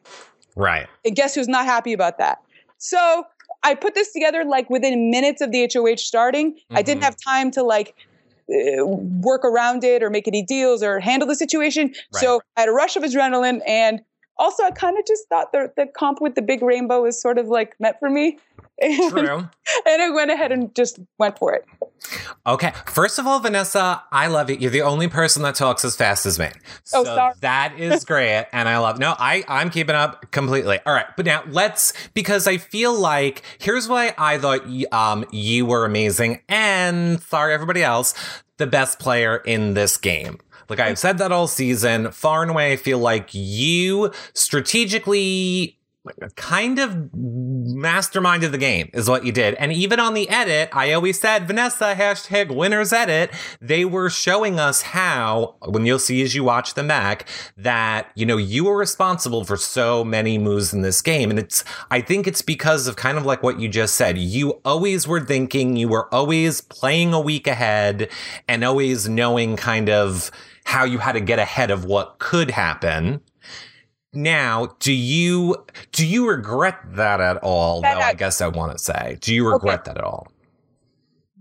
right. 0.56 0.88
And 1.06 1.16
guess 1.16 1.36
who's 1.36 1.48
not 1.48 1.66
happy 1.66 1.94
about 1.94 2.18
that? 2.18 2.40
So 2.78 3.26
I 3.64 3.76
put 3.76 3.94
this 3.94 4.12
together 4.12 4.44
like 4.44 4.70
within 4.70 5.10
minutes 5.12 5.40
of 5.42 5.52
the 5.52 5.64
HOH 5.72 5.98
starting. 5.98 6.58
I 6.72 6.82
didn't 6.82 7.02
Mhm. 7.02 7.06
have 7.06 7.16
time 7.24 7.52
to 7.52 7.64
like 7.64 7.94
uh, 8.50 8.86
work 8.86 9.46
around 9.46 9.84
it 9.86 10.04
or 10.04 10.10
make 10.10 10.28
any 10.28 10.42
deals 10.42 10.84
or 10.84 11.00
handle 11.00 11.26
the 11.28 11.36
situation. 11.36 11.94
So 12.12 12.42
I 12.58 12.62
had 12.62 12.70
a 12.70 12.74
rush 12.74 12.98
of 12.98 13.04
adrenaline 13.04 13.62
and 13.66 14.02
also 14.42 14.64
I 14.64 14.72
kind 14.72 14.98
of 14.98 15.06
just 15.06 15.30
thought 15.30 15.52
the, 15.52 15.72
the 15.78 15.86
comp 15.86 16.20
with 16.20 16.36
the 16.36 16.42
big 16.42 16.62
rainbow 16.62 17.04
was 17.04 17.22
sort 17.22 17.38
of 17.38 17.48
like 17.48 17.76
meant 17.80 17.98
for 18.00 18.10
me. 18.10 18.40
And, 18.84 19.12
True. 19.12 19.48
and 19.86 20.02
I 20.02 20.10
went 20.10 20.32
ahead 20.32 20.52
and 20.52 20.74
just 20.76 20.98
went 21.20 21.38
for 21.38 21.54
it. 21.54 21.66
Okay. 22.48 22.74
First 22.88 23.20
of 23.20 23.28
all, 23.28 23.40
Vanessa, 23.40 24.02
I 24.12 24.26
love 24.26 24.50
you. 24.50 24.56
You're 24.60 24.72
the 24.72 24.82
only 24.82 25.08
person 25.08 25.44
that 25.44 25.54
talks 25.54 25.86
as 25.86 25.96
fast 25.96 26.26
as 26.26 26.40
me. 26.40 26.48
Oh, 26.96 27.04
so 27.04 27.04
sorry. 27.04 27.34
that 27.42 27.76
is 27.78 28.04
great. 28.12 28.48
And 28.52 28.68
I 28.68 28.80
love 28.80 28.98
no, 28.98 29.14
I, 29.20 29.44
I'm 29.48 29.70
keeping 29.70 29.94
up 29.96 30.32
completely. 30.32 30.80
All 30.84 30.94
right. 30.94 31.06
But 31.16 31.28
now 31.28 31.44
let's 31.48 31.94
because 32.16 32.48
I 32.48 32.58
feel 32.58 32.98
like 33.00 33.44
here's 33.60 33.88
why 33.88 34.16
I 34.18 34.40
thought 34.40 34.66
um 34.92 35.26
you 35.32 35.68
were 35.68 35.86
amazing 35.86 36.42
and 36.50 37.22
sorry 37.22 37.54
everybody 37.54 37.84
else, 37.84 38.16
the 38.58 38.66
best 38.66 38.98
player 38.98 39.38
in 39.38 39.76
this 39.76 39.96
game. 39.96 40.40
Like 40.72 40.80
I've 40.80 40.98
said 40.98 41.18
that 41.18 41.34
all 41.34 41.48
season, 41.48 42.12
far 42.12 42.44
and 42.44 42.52
away, 42.52 42.72
I 42.72 42.78
feel 42.78 42.98
like 42.98 43.34
you 43.34 44.10
strategically 44.34 45.78
kind 46.36 46.80
of 46.80 46.92
masterminded 47.14 48.52
the 48.52 48.58
game 48.58 48.90
is 48.94 49.08
what 49.08 49.26
you 49.26 49.32
did. 49.32 49.54
And 49.56 49.72
even 49.72 50.00
on 50.00 50.14
the 50.14 50.28
edit, 50.30 50.70
I 50.74 50.94
always 50.94 51.20
said, 51.20 51.46
Vanessa, 51.46 51.94
hashtag 51.94 52.56
winners 52.56 52.92
edit. 52.92 53.32
They 53.60 53.86
were 53.86 54.10
showing 54.10 54.60
us 54.60 54.82
how, 54.82 55.58
when 55.64 55.86
you'll 55.86 56.00
see 56.00 56.24
as 56.24 56.34
you 56.34 56.44
watch 56.44 56.74
them 56.74 56.88
back, 56.88 57.28
that, 57.58 58.12
you 58.16 58.26
know, 58.26 58.38
you 58.38 58.64
were 58.64 58.78
responsible 58.78 59.44
for 59.44 59.58
so 59.58 60.04
many 60.04 60.38
moves 60.38 60.74
in 60.74 60.82
this 60.82 61.02
game. 61.02 61.30
And 61.30 61.38
it's, 61.38 61.64
I 61.92 62.02
think 62.02 62.28
it's 62.28 62.42
because 62.42 62.88
of 62.88 62.96
kind 62.96 63.18
of 63.18 63.26
like 63.26 63.44
what 63.44 63.60
you 63.60 63.68
just 63.68 63.94
said. 63.96 64.18
You 64.18 64.60
always 64.66 65.08
were 65.08 65.22
thinking, 65.22 65.76
you 65.76 65.90
were 65.90 66.12
always 66.12 66.62
playing 66.62 67.14
a 67.14 67.20
week 67.20 67.46
ahead 67.46 68.10
and 68.48 68.64
always 68.64 69.08
knowing 69.08 69.56
kind 69.56 69.90
of 69.90 70.32
how 70.66 70.84
you 70.84 70.98
had 71.00 71.14
to 71.14 71.20
get 71.22 71.40
ahead 71.40 71.72
of 71.72 71.86
what 71.86 72.20
could 72.20 72.52
happen. 72.52 73.22
Now, 74.14 74.76
do 74.80 74.92
you 74.94 75.66
do 75.92 76.06
you 76.06 76.28
regret 76.28 76.76
that 76.96 77.22
at 77.22 77.38
all? 77.38 77.82
That 77.82 77.96
Though 77.96 78.02
I 78.02 78.08
I- 78.10 78.14
guess 78.14 78.42
I 78.42 78.48
want 78.48 78.74
to 78.74 78.78
say, 78.78 79.18
do 79.22 79.34
you 79.34 79.50
regret 79.50 79.86
that 79.86 79.98
at 79.98 80.04
all? 80.04 80.28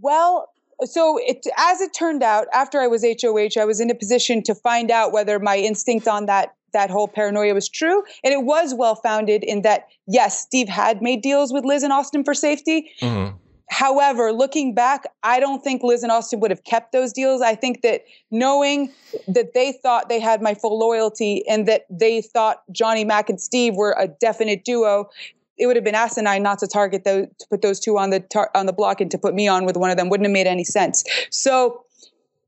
Well, 0.01 0.49
so 0.85 1.19
it 1.21 1.45
as 1.59 1.81
it 1.81 1.93
turned 1.93 2.23
out, 2.23 2.47
after 2.55 2.81
I 2.81 2.87
was 2.87 3.05
HOH, 3.05 3.61
I 3.61 3.65
was 3.65 3.81
in 3.81 3.91
a 3.91 3.95
position 3.95 4.43
to 4.45 4.55
find 4.55 4.91
out 4.91 5.13
whether 5.13 5.39
my 5.39 5.57
instinct 5.59 6.07
on 6.09 6.27
that 6.27 6.55
that 6.73 6.89
whole 6.89 7.09
paranoia 7.09 7.53
was 7.53 7.69
true, 7.69 8.05
and 8.23 8.33
it 8.33 8.45
was 8.45 8.73
well 8.73 8.95
founded 8.95 9.43
in 9.43 9.63
that 9.63 9.89
yes, 10.07 10.41
Steve 10.41 10.69
had 10.69 11.03
made 11.03 11.21
deals 11.23 11.53
with 11.53 11.65
Liz 11.65 11.83
and 11.83 11.93
Austin 11.93 12.23
for 12.23 12.33
safety. 12.35 12.89
Mhm. 13.03 13.35
However, 13.71 14.33
looking 14.33 14.75
back, 14.75 15.05
I 15.23 15.39
don't 15.39 15.63
think 15.63 15.83
Liz 15.83 16.03
and 16.03 16.11
Austin 16.11 16.41
would 16.41 16.51
have 16.51 16.65
kept 16.65 16.93
those 16.93 17.13
deals. 17.13 17.41
I 17.41 17.55
think 17.55 17.83
that 17.83 18.03
knowing 18.31 18.93
that 19.29 19.55
they 19.55 19.73
thought 19.73 20.09
they 20.09 20.19
had 20.21 20.43
my 20.43 20.55
full 20.55 20.77
loyalty 20.79 21.47
and 21.49 21.67
that 21.69 21.87
they 21.89 22.21
thought 22.21 22.63
Johnny 22.73 23.05
Mac 23.05 23.31
and 23.31 23.41
Steve 23.41 23.77
were 23.77 23.95
a 23.97 24.09
definite 24.09 24.65
duo, 24.65 25.09
it 25.57 25.67
would 25.67 25.77
have 25.77 25.85
been 25.85 25.95
asinine 25.95 26.43
not 26.43 26.59
to 26.59 26.67
target 26.67 27.05
those 27.05 27.27
to 27.39 27.47
put 27.49 27.63
those 27.63 27.79
two 27.79 27.97
on 27.97 28.11
the 28.11 28.19
tar- 28.21 28.51
on 28.57 28.67
the 28.67 28.73
block 28.73 29.01
and 29.01 29.11
to 29.13 29.19
put 29.19 29.35
me 29.35 29.47
on 29.47 29.65
with 29.65 29.77
one 29.77 29.91
of 29.91 29.97
them 29.97 30.09
wouldn't 30.09 30.27
have 30.27 30.33
made 30.33 30.49
any 30.49 30.65
sense. 30.65 31.05
So 31.31 31.85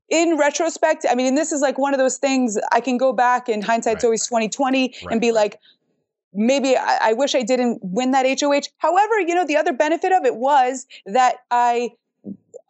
in 0.09 0.37
retrospect, 0.37 1.07
I 1.09 1.14
mean, 1.14 1.26
and 1.26 1.38
this 1.38 1.52
is 1.52 1.61
like 1.61 1.79
one 1.79 1.95
of 1.95 1.99
those 1.99 2.17
things 2.19 2.59
I 2.73 2.81
can 2.81 2.97
go 2.99 3.12
back 3.12 3.49
and 3.49 3.62
hindsight's 3.62 4.02
Right. 4.02 4.09
always 4.09 4.26
2020 4.26 4.81
Right. 5.05 5.12
and 5.12 5.21
be 5.21 5.31
like, 5.31 5.59
maybe 6.33 6.77
I, 6.77 6.99
I 7.03 7.12
wish 7.12 7.35
I 7.35 7.43
didn't 7.43 7.81
win 7.83 8.12
that 8.12 8.27
HOH. 8.27 8.69
However, 8.79 9.21
you 9.21 9.35
know, 9.35 9.47
the 9.47 9.57
other 9.57 9.73
benefit 9.73 10.12
of 10.12 10.25
it 10.25 10.37
was 10.37 10.87
that 11.07 11.37
I 11.51 11.91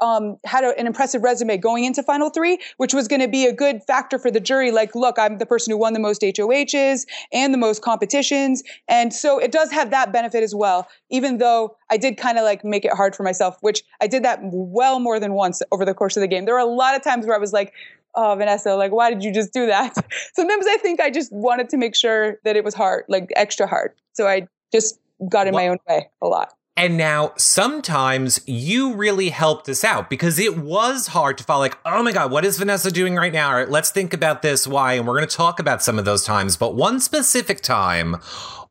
um, 0.02 0.36
had 0.44 0.64
a, 0.64 0.76
an 0.78 0.86
impressive 0.86 1.22
resume 1.22 1.56
going 1.56 1.84
into 1.84 2.02
Final 2.02 2.28
Three, 2.28 2.58
which 2.76 2.92
was 2.92 3.06
going 3.06 3.20
to 3.20 3.28
be 3.28 3.46
a 3.46 3.52
good 3.52 3.82
factor 3.84 4.18
for 4.18 4.30
the 4.30 4.40
jury. 4.40 4.72
Like, 4.72 4.94
look, 4.94 5.18
I'm 5.18 5.38
the 5.38 5.46
person 5.46 5.70
who 5.70 5.78
won 5.78 5.92
the 5.92 6.00
most 6.00 6.22
HOHs 6.22 7.06
and 7.32 7.54
the 7.54 7.58
most 7.58 7.82
competitions. 7.82 8.62
And 8.88 9.14
so 9.14 9.38
it 9.38 9.52
does 9.52 9.70
have 9.70 9.90
that 9.90 10.12
benefit 10.12 10.42
as 10.42 10.54
well, 10.54 10.88
even 11.10 11.38
though 11.38 11.76
I 11.88 11.96
did 11.96 12.16
kind 12.16 12.36
of 12.36 12.44
like 12.44 12.64
make 12.64 12.84
it 12.84 12.92
hard 12.92 13.14
for 13.14 13.22
myself, 13.22 13.56
which 13.60 13.82
I 14.00 14.08
did 14.08 14.24
that 14.24 14.40
well 14.42 14.98
more 14.98 15.20
than 15.20 15.34
once 15.34 15.62
over 15.70 15.84
the 15.84 15.94
course 15.94 16.16
of 16.16 16.20
the 16.20 16.28
game. 16.28 16.46
There 16.46 16.54
were 16.54 16.60
a 16.60 16.64
lot 16.64 16.96
of 16.96 17.02
times 17.02 17.26
where 17.26 17.36
I 17.36 17.38
was 17.38 17.52
like, 17.52 17.72
oh, 18.14 18.34
Vanessa, 18.36 18.74
like, 18.74 18.92
why 18.92 19.10
did 19.10 19.22
you 19.22 19.32
just 19.32 19.52
do 19.52 19.66
that? 19.66 19.94
Sometimes 20.34 20.66
I 20.68 20.76
think 20.78 21.00
I 21.00 21.10
just 21.10 21.32
wanted 21.32 21.68
to 21.70 21.76
make 21.76 21.94
sure 21.94 22.38
that 22.44 22.56
it 22.56 22.64
was 22.64 22.74
hard, 22.74 23.04
like 23.08 23.32
extra 23.36 23.66
hard. 23.66 23.92
So 24.12 24.26
I 24.26 24.48
just 24.72 24.98
got 25.28 25.46
in 25.46 25.54
my 25.54 25.68
own 25.68 25.78
way 25.88 26.08
a 26.20 26.26
lot. 26.26 26.52
And 26.74 26.96
now 26.96 27.32
sometimes 27.36 28.40
you 28.46 28.94
really 28.94 29.28
helped 29.28 29.68
us 29.68 29.84
out 29.84 30.08
because 30.08 30.38
it 30.38 30.56
was 30.56 31.08
hard 31.08 31.36
to 31.38 31.44
follow, 31.44 31.60
like, 31.60 31.78
oh 31.84 32.02
my 32.02 32.12
God, 32.12 32.30
what 32.30 32.46
is 32.46 32.58
Vanessa 32.58 32.90
doing 32.90 33.14
right 33.14 33.32
now? 33.32 33.48
All 33.48 33.56
right, 33.56 33.68
let's 33.68 33.90
think 33.90 34.14
about 34.14 34.40
this, 34.40 34.66
why, 34.66 34.94
and 34.94 35.06
we're 35.06 35.16
going 35.16 35.28
to 35.28 35.36
talk 35.36 35.58
about 35.58 35.82
some 35.82 35.98
of 35.98 36.06
those 36.06 36.24
times. 36.24 36.56
But 36.56 36.74
one 36.74 36.98
specific 36.98 37.60
time, 37.60 38.16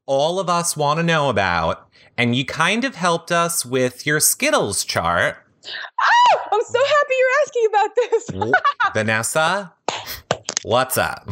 all 0.07 0.39
of 0.39 0.49
us 0.49 0.75
want 0.75 0.97
to 0.97 1.03
know 1.03 1.29
about, 1.29 1.87
and 2.17 2.35
you 2.35 2.43
kind 2.43 2.85
of 2.85 2.95
helped 2.95 3.31
us 3.31 3.65
with 3.65 4.05
your 4.07 4.19
Skittles 4.19 4.83
chart. 4.83 5.37
I'm 6.51 6.61
so 6.63 6.79
happy 6.83 7.13
you're 7.19 7.37
asking 7.43 7.67
about 7.69 7.89
this. 7.95 8.93
Vanessa, 8.93 9.73
what's 10.63 10.97
up? 10.97 11.29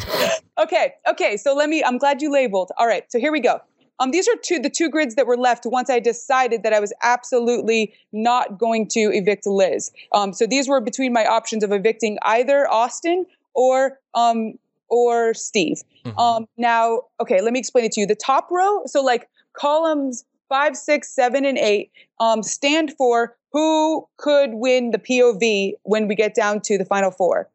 Okay, 0.57 0.93
okay, 1.09 1.37
so 1.37 1.53
let 1.53 1.69
me, 1.69 1.83
I'm 1.83 1.97
glad 1.97 2.21
you 2.21 2.31
labeled. 2.31 2.71
All 2.77 2.87
right, 2.87 3.03
so 3.11 3.19
here 3.19 3.31
we 3.31 3.39
go. 3.39 3.61
Um, 3.99 4.11
these 4.11 4.29
are 4.29 4.35
two 4.41 4.59
the 4.59 4.69
two 4.69 4.89
grids 4.89 5.15
that 5.15 5.27
were 5.27 5.37
left 5.37 5.65
once 5.65 5.89
I 5.89 5.99
decided 5.99 6.63
that 6.63 6.71
I 6.71 6.79
was 6.79 6.93
absolutely 7.01 7.93
not 8.13 8.57
going 8.57 8.87
to 8.89 9.11
evict 9.13 9.45
Liz. 9.45 9.91
Um, 10.13 10.31
so 10.31 10.47
these 10.47 10.69
were 10.69 10.79
between 10.79 11.11
my 11.11 11.25
options 11.25 11.63
of 11.63 11.73
evicting 11.73 12.17
either 12.21 12.65
Austin 12.71 13.25
or 13.53 13.99
um, 14.15 14.53
or 14.87 15.33
Steve. 15.33 15.81
Mm-hmm. 16.05 16.17
Um, 16.17 16.47
now, 16.57 17.01
okay, 17.19 17.41
let 17.41 17.51
me 17.51 17.59
explain 17.59 17.83
it 17.83 17.91
to 17.93 18.01
you. 18.01 18.07
The 18.07 18.15
top 18.15 18.49
row, 18.51 18.83
so 18.85 19.01
like 19.01 19.27
columns 19.51 20.23
five, 20.49 20.75
six, 20.75 21.13
seven, 21.13 21.45
and 21.45 21.57
eight, 21.57 21.91
um, 22.19 22.43
stand 22.43 22.93
for 22.97 23.37
who 23.53 24.07
could 24.17 24.51
win 24.53 24.91
the 24.91 24.99
POV 24.99 25.73
when 25.83 26.07
we 26.07 26.15
get 26.15 26.35
down 26.35 26.59
to 26.61 26.77
the 26.77 26.85
final 26.85 27.11
four. 27.11 27.49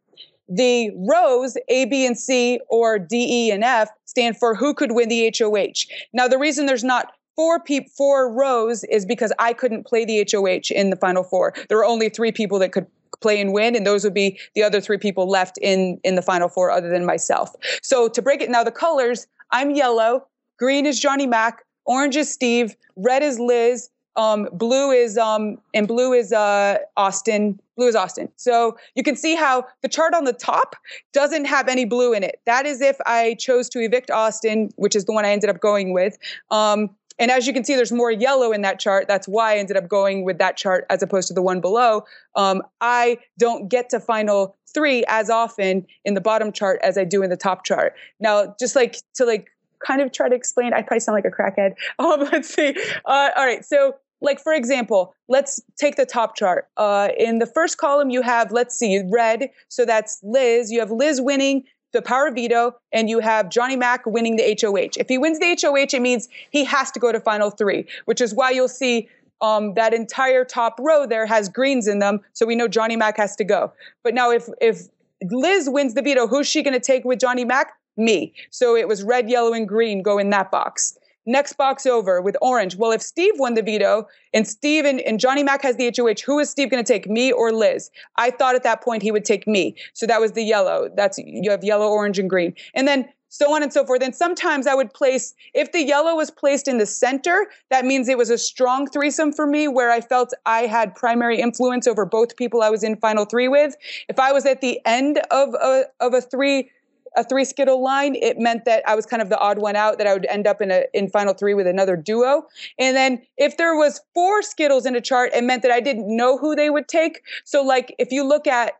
The 0.48 0.90
rows 1.08 1.56
A, 1.68 1.86
B, 1.86 2.06
and 2.06 2.18
C, 2.18 2.60
or 2.68 2.98
D, 2.98 3.48
E, 3.48 3.50
and 3.50 3.64
F 3.64 3.88
stand 4.04 4.36
for 4.36 4.54
who 4.54 4.74
could 4.74 4.92
win 4.92 5.08
the 5.08 5.32
HOH. 5.36 5.90
Now, 6.12 6.28
the 6.28 6.38
reason 6.38 6.66
there's 6.66 6.84
not 6.84 7.12
four 7.36 7.62
four 7.96 8.32
rows 8.32 8.84
is 8.84 9.04
because 9.06 9.32
I 9.38 9.52
couldn't 9.52 9.86
play 9.86 10.04
the 10.04 10.26
HOH 10.30 10.74
in 10.74 10.90
the 10.90 10.96
final 10.96 11.24
four. 11.24 11.54
There 11.68 11.78
were 11.78 11.84
only 11.84 12.08
three 12.08 12.32
people 12.32 12.58
that 12.60 12.72
could 12.72 12.86
play 13.20 13.40
and 13.40 13.52
win, 13.52 13.74
and 13.74 13.86
those 13.86 14.04
would 14.04 14.14
be 14.14 14.38
the 14.54 14.62
other 14.62 14.80
three 14.80 14.98
people 14.98 15.28
left 15.28 15.58
in 15.62 15.98
in 16.04 16.14
the 16.14 16.22
final 16.22 16.48
four, 16.48 16.70
other 16.70 16.90
than 16.90 17.06
myself. 17.06 17.54
So 17.82 18.08
to 18.08 18.22
break 18.22 18.40
it 18.42 18.50
now, 18.50 18.64
the 18.64 18.70
colors: 18.70 19.26
I'm 19.50 19.70
yellow, 19.70 20.26
green 20.58 20.84
is 20.84 21.00
Johnny 21.00 21.26
Mac, 21.26 21.64
orange 21.86 22.16
is 22.16 22.32
Steve, 22.32 22.76
red 22.96 23.22
is 23.22 23.38
Liz, 23.38 23.90
um, 24.16 24.48
blue 24.52 24.90
is 24.90 25.18
um, 25.18 25.58
and 25.72 25.88
blue 25.88 26.12
is 26.12 26.32
uh, 26.32 26.78
Austin. 26.96 27.60
Blue 27.76 27.88
is 27.88 27.96
Austin. 27.96 28.28
So 28.36 28.76
you 28.94 29.02
can 29.02 29.16
see 29.16 29.34
how 29.34 29.66
the 29.82 29.88
chart 29.88 30.14
on 30.14 30.24
the 30.24 30.32
top 30.32 30.76
doesn't 31.12 31.46
have 31.46 31.66
any 31.66 31.84
blue 31.84 32.12
in 32.12 32.22
it. 32.22 32.40
That 32.46 32.66
is 32.66 32.80
if 32.80 32.96
I 33.04 33.34
chose 33.40 33.68
to 33.70 33.80
evict 33.80 34.10
Austin, 34.12 34.70
which 34.76 34.94
is 34.94 35.06
the 35.06 35.12
one 35.12 35.24
I 35.24 35.30
ended 35.30 35.50
up 35.50 35.60
going 35.60 35.92
with. 35.92 36.16
Um, 36.52 36.90
and 37.18 37.30
as 37.30 37.46
you 37.46 37.52
can 37.52 37.64
see, 37.64 37.74
there's 37.74 37.92
more 37.92 38.10
yellow 38.10 38.52
in 38.52 38.62
that 38.62 38.78
chart. 38.78 39.06
That's 39.08 39.26
why 39.26 39.54
I 39.54 39.58
ended 39.58 39.76
up 39.76 39.88
going 39.88 40.24
with 40.24 40.38
that 40.38 40.56
chart 40.56 40.84
as 40.90 41.02
opposed 41.02 41.28
to 41.28 41.34
the 41.34 41.42
one 41.42 41.60
below. 41.60 42.04
Um, 42.34 42.62
I 42.80 43.18
don't 43.38 43.68
get 43.68 43.90
to 43.90 44.00
final 44.00 44.56
three 44.72 45.04
as 45.08 45.30
often 45.30 45.86
in 46.04 46.14
the 46.14 46.20
bottom 46.20 46.50
chart 46.50 46.80
as 46.82 46.98
I 46.98 47.04
do 47.04 47.22
in 47.22 47.30
the 47.30 47.36
top 47.36 47.64
chart. 47.64 47.94
Now, 48.18 48.54
just 48.58 48.74
like 48.74 48.96
to 49.14 49.24
like 49.24 49.48
kind 49.84 50.00
of 50.00 50.12
try 50.12 50.28
to 50.28 50.34
explain, 50.34 50.72
I 50.72 50.82
probably 50.82 51.00
sound 51.00 51.16
like 51.16 51.24
a 51.24 51.30
crackhead. 51.30 51.74
Um, 51.98 52.20
let's 52.32 52.52
see. 52.52 52.76
Uh, 53.04 53.30
all 53.36 53.46
right, 53.46 53.64
so 53.64 53.94
like 54.20 54.40
for 54.40 54.52
example 54.52 55.14
let's 55.28 55.60
take 55.76 55.96
the 55.96 56.06
top 56.06 56.36
chart. 56.36 56.68
Uh, 56.76 57.08
in 57.18 57.38
the 57.38 57.46
first 57.46 57.78
column 57.78 58.10
you 58.10 58.22
have 58.22 58.50
let's 58.52 58.76
see 58.76 59.02
red 59.10 59.50
so 59.68 59.84
that's 59.84 60.20
liz. 60.22 60.70
You 60.72 60.80
have 60.80 60.90
liz 60.90 61.20
winning 61.20 61.64
the 61.92 62.02
power 62.02 62.30
veto 62.30 62.74
and 62.92 63.08
you 63.08 63.20
have 63.20 63.48
johnny 63.48 63.76
mac 63.76 64.04
winning 64.04 64.36
the 64.36 64.58
hoh 64.60 64.74
if 64.74 65.08
he 65.08 65.16
wins 65.16 65.38
the 65.38 65.56
hoh 65.62 65.76
it 65.76 66.02
means 66.02 66.28
he 66.50 66.64
has 66.64 66.90
to 66.90 66.98
go 66.98 67.12
to 67.12 67.20
final 67.20 67.50
three 67.50 67.86
which 68.06 68.20
is 68.20 68.34
why 68.34 68.50
you'll 68.50 68.68
see 68.68 69.08
um, 69.40 69.74
that 69.74 69.92
entire 69.94 70.44
top 70.44 70.78
row 70.80 71.06
there 71.06 71.26
has 71.26 71.48
greens 71.48 71.86
in 71.86 71.98
them 72.00 72.20
so 72.32 72.46
we 72.46 72.56
know 72.56 72.68
johnny 72.68 72.96
mac 72.96 73.16
has 73.16 73.36
to 73.36 73.44
go. 73.44 73.72
But 74.02 74.14
now 74.14 74.30
if 74.30 74.48
if 74.60 74.88
liz 75.30 75.68
wins 75.68 75.94
the 75.94 76.02
veto 76.02 76.26
who's 76.26 76.46
she 76.46 76.62
going 76.62 76.74
to 76.74 76.80
take 76.80 77.04
with 77.04 77.20
johnny 77.20 77.44
mac 77.44 77.72
me 77.96 78.32
so 78.50 78.76
it 78.76 78.88
was 78.88 79.02
red 79.02 79.28
yellow 79.28 79.52
and 79.52 79.68
green 79.68 80.02
go 80.02 80.18
in 80.18 80.30
that 80.30 80.50
box 80.50 80.98
Next 81.26 81.54
box 81.54 81.86
over 81.86 82.20
with 82.20 82.36
orange. 82.42 82.76
Well, 82.76 82.92
if 82.92 83.00
Steve 83.00 83.32
won 83.36 83.54
the 83.54 83.62
veto 83.62 84.06
and 84.34 84.46
Steve 84.46 84.84
and, 84.84 85.00
and 85.00 85.18
Johnny 85.18 85.42
Mac 85.42 85.62
has 85.62 85.76
the 85.76 85.90
HOH, 85.96 86.22
who 86.26 86.38
is 86.38 86.50
Steve 86.50 86.70
going 86.70 86.84
to 86.84 86.92
take, 86.92 87.08
me 87.08 87.32
or 87.32 87.50
Liz? 87.50 87.90
I 88.16 88.30
thought 88.30 88.54
at 88.54 88.62
that 88.64 88.82
point 88.82 89.02
he 89.02 89.10
would 89.10 89.24
take 89.24 89.46
me. 89.46 89.74
So 89.94 90.06
that 90.06 90.20
was 90.20 90.32
the 90.32 90.42
yellow. 90.42 90.90
That's 90.94 91.18
you 91.18 91.50
have 91.50 91.64
yellow, 91.64 91.88
orange, 91.88 92.18
and 92.18 92.28
green. 92.28 92.54
And 92.74 92.86
then 92.86 93.08
so 93.30 93.52
on 93.54 93.62
and 93.62 93.72
so 93.72 93.84
forth. 93.84 94.02
And 94.02 94.14
sometimes 94.14 94.66
I 94.66 94.74
would 94.74 94.92
place, 94.92 95.34
if 95.54 95.72
the 95.72 95.82
yellow 95.82 96.14
was 96.14 96.30
placed 96.30 96.68
in 96.68 96.78
the 96.78 96.86
center, 96.86 97.46
that 97.70 97.84
means 97.84 98.08
it 98.08 98.18
was 98.18 98.30
a 98.30 98.38
strong 98.38 98.86
threesome 98.86 99.32
for 99.32 99.46
me 99.46 99.66
where 99.66 99.90
I 99.90 100.00
felt 100.00 100.32
I 100.46 100.66
had 100.66 100.94
primary 100.94 101.40
influence 101.40 101.88
over 101.88 102.04
both 102.04 102.36
people 102.36 102.62
I 102.62 102.70
was 102.70 102.84
in 102.84 102.96
final 102.96 103.24
three 103.24 103.48
with. 103.48 103.74
If 104.08 104.20
I 104.20 104.30
was 104.30 104.46
at 104.46 104.60
the 104.60 104.78
end 104.84 105.20
of 105.32 105.54
a, 105.54 105.84
of 106.00 106.14
a 106.14 106.20
three 106.20 106.70
a 107.16 107.24
three 107.24 107.44
skittle 107.44 107.82
line, 107.82 108.14
it 108.16 108.38
meant 108.38 108.64
that 108.64 108.82
I 108.86 108.94
was 108.94 109.06
kind 109.06 109.22
of 109.22 109.28
the 109.28 109.38
odd 109.38 109.58
one 109.58 109.76
out, 109.76 109.98
that 109.98 110.06
I 110.06 110.12
would 110.12 110.26
end 110.26 110.46
up 110.46 110.60
in 110.60 110.70
a 110.70 110.84
in 110.92 111.08
final 111.08 111.34
three 111.34 111.54
with 111.54 111.66
another 111.66 111.96
duo. 111.96 112.46
And 112.78 112.96
then 112.96 113.22
if 113.36 113.56
there 113.56 113.76
was 113.76 114.00
four 114.14 114.42
skittles 114.42 114.86
in 114.86 114.96
a 114.96 115.00
chart, 115.00 115.30
it 115.34 115.44
meant 115.44 115.62
that 115.62 115.70
I 115.70 115.80
didn't 115.80 116.14
know 116.14 116.38
who 116.38 116.54
they 116.56 116.70
would 116.70 116.88
take. 116.88 117.22
So 117.44 117.62
like 117.62 117.94
if 117.98 118.10
you 118.10 118.24
look 118.24 118.46
at 118.46 118.74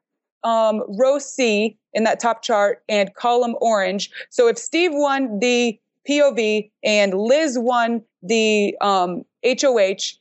um, 0.45 0.83
row 0.99 1.19
C 1.19 1.76
in 1.95 2.05
that 2.05 2.21
top 2.21 2.43
chart 2.43 2.83
and 2.88 3.14
column 3.14 3.57
orange. 3.61 4.11
So 4.31 4.47
if 4.47 4.59
Steve 4.59 4.91
won 4.93 5.38
the 5.41 5.79
POV 6.09 6.71
and 6.85 7.14
Liz 7.14 7.59
won 7.59 8.03
the 8.23 8.76
um, 8.81 9.25
HOH, 9.45 10.19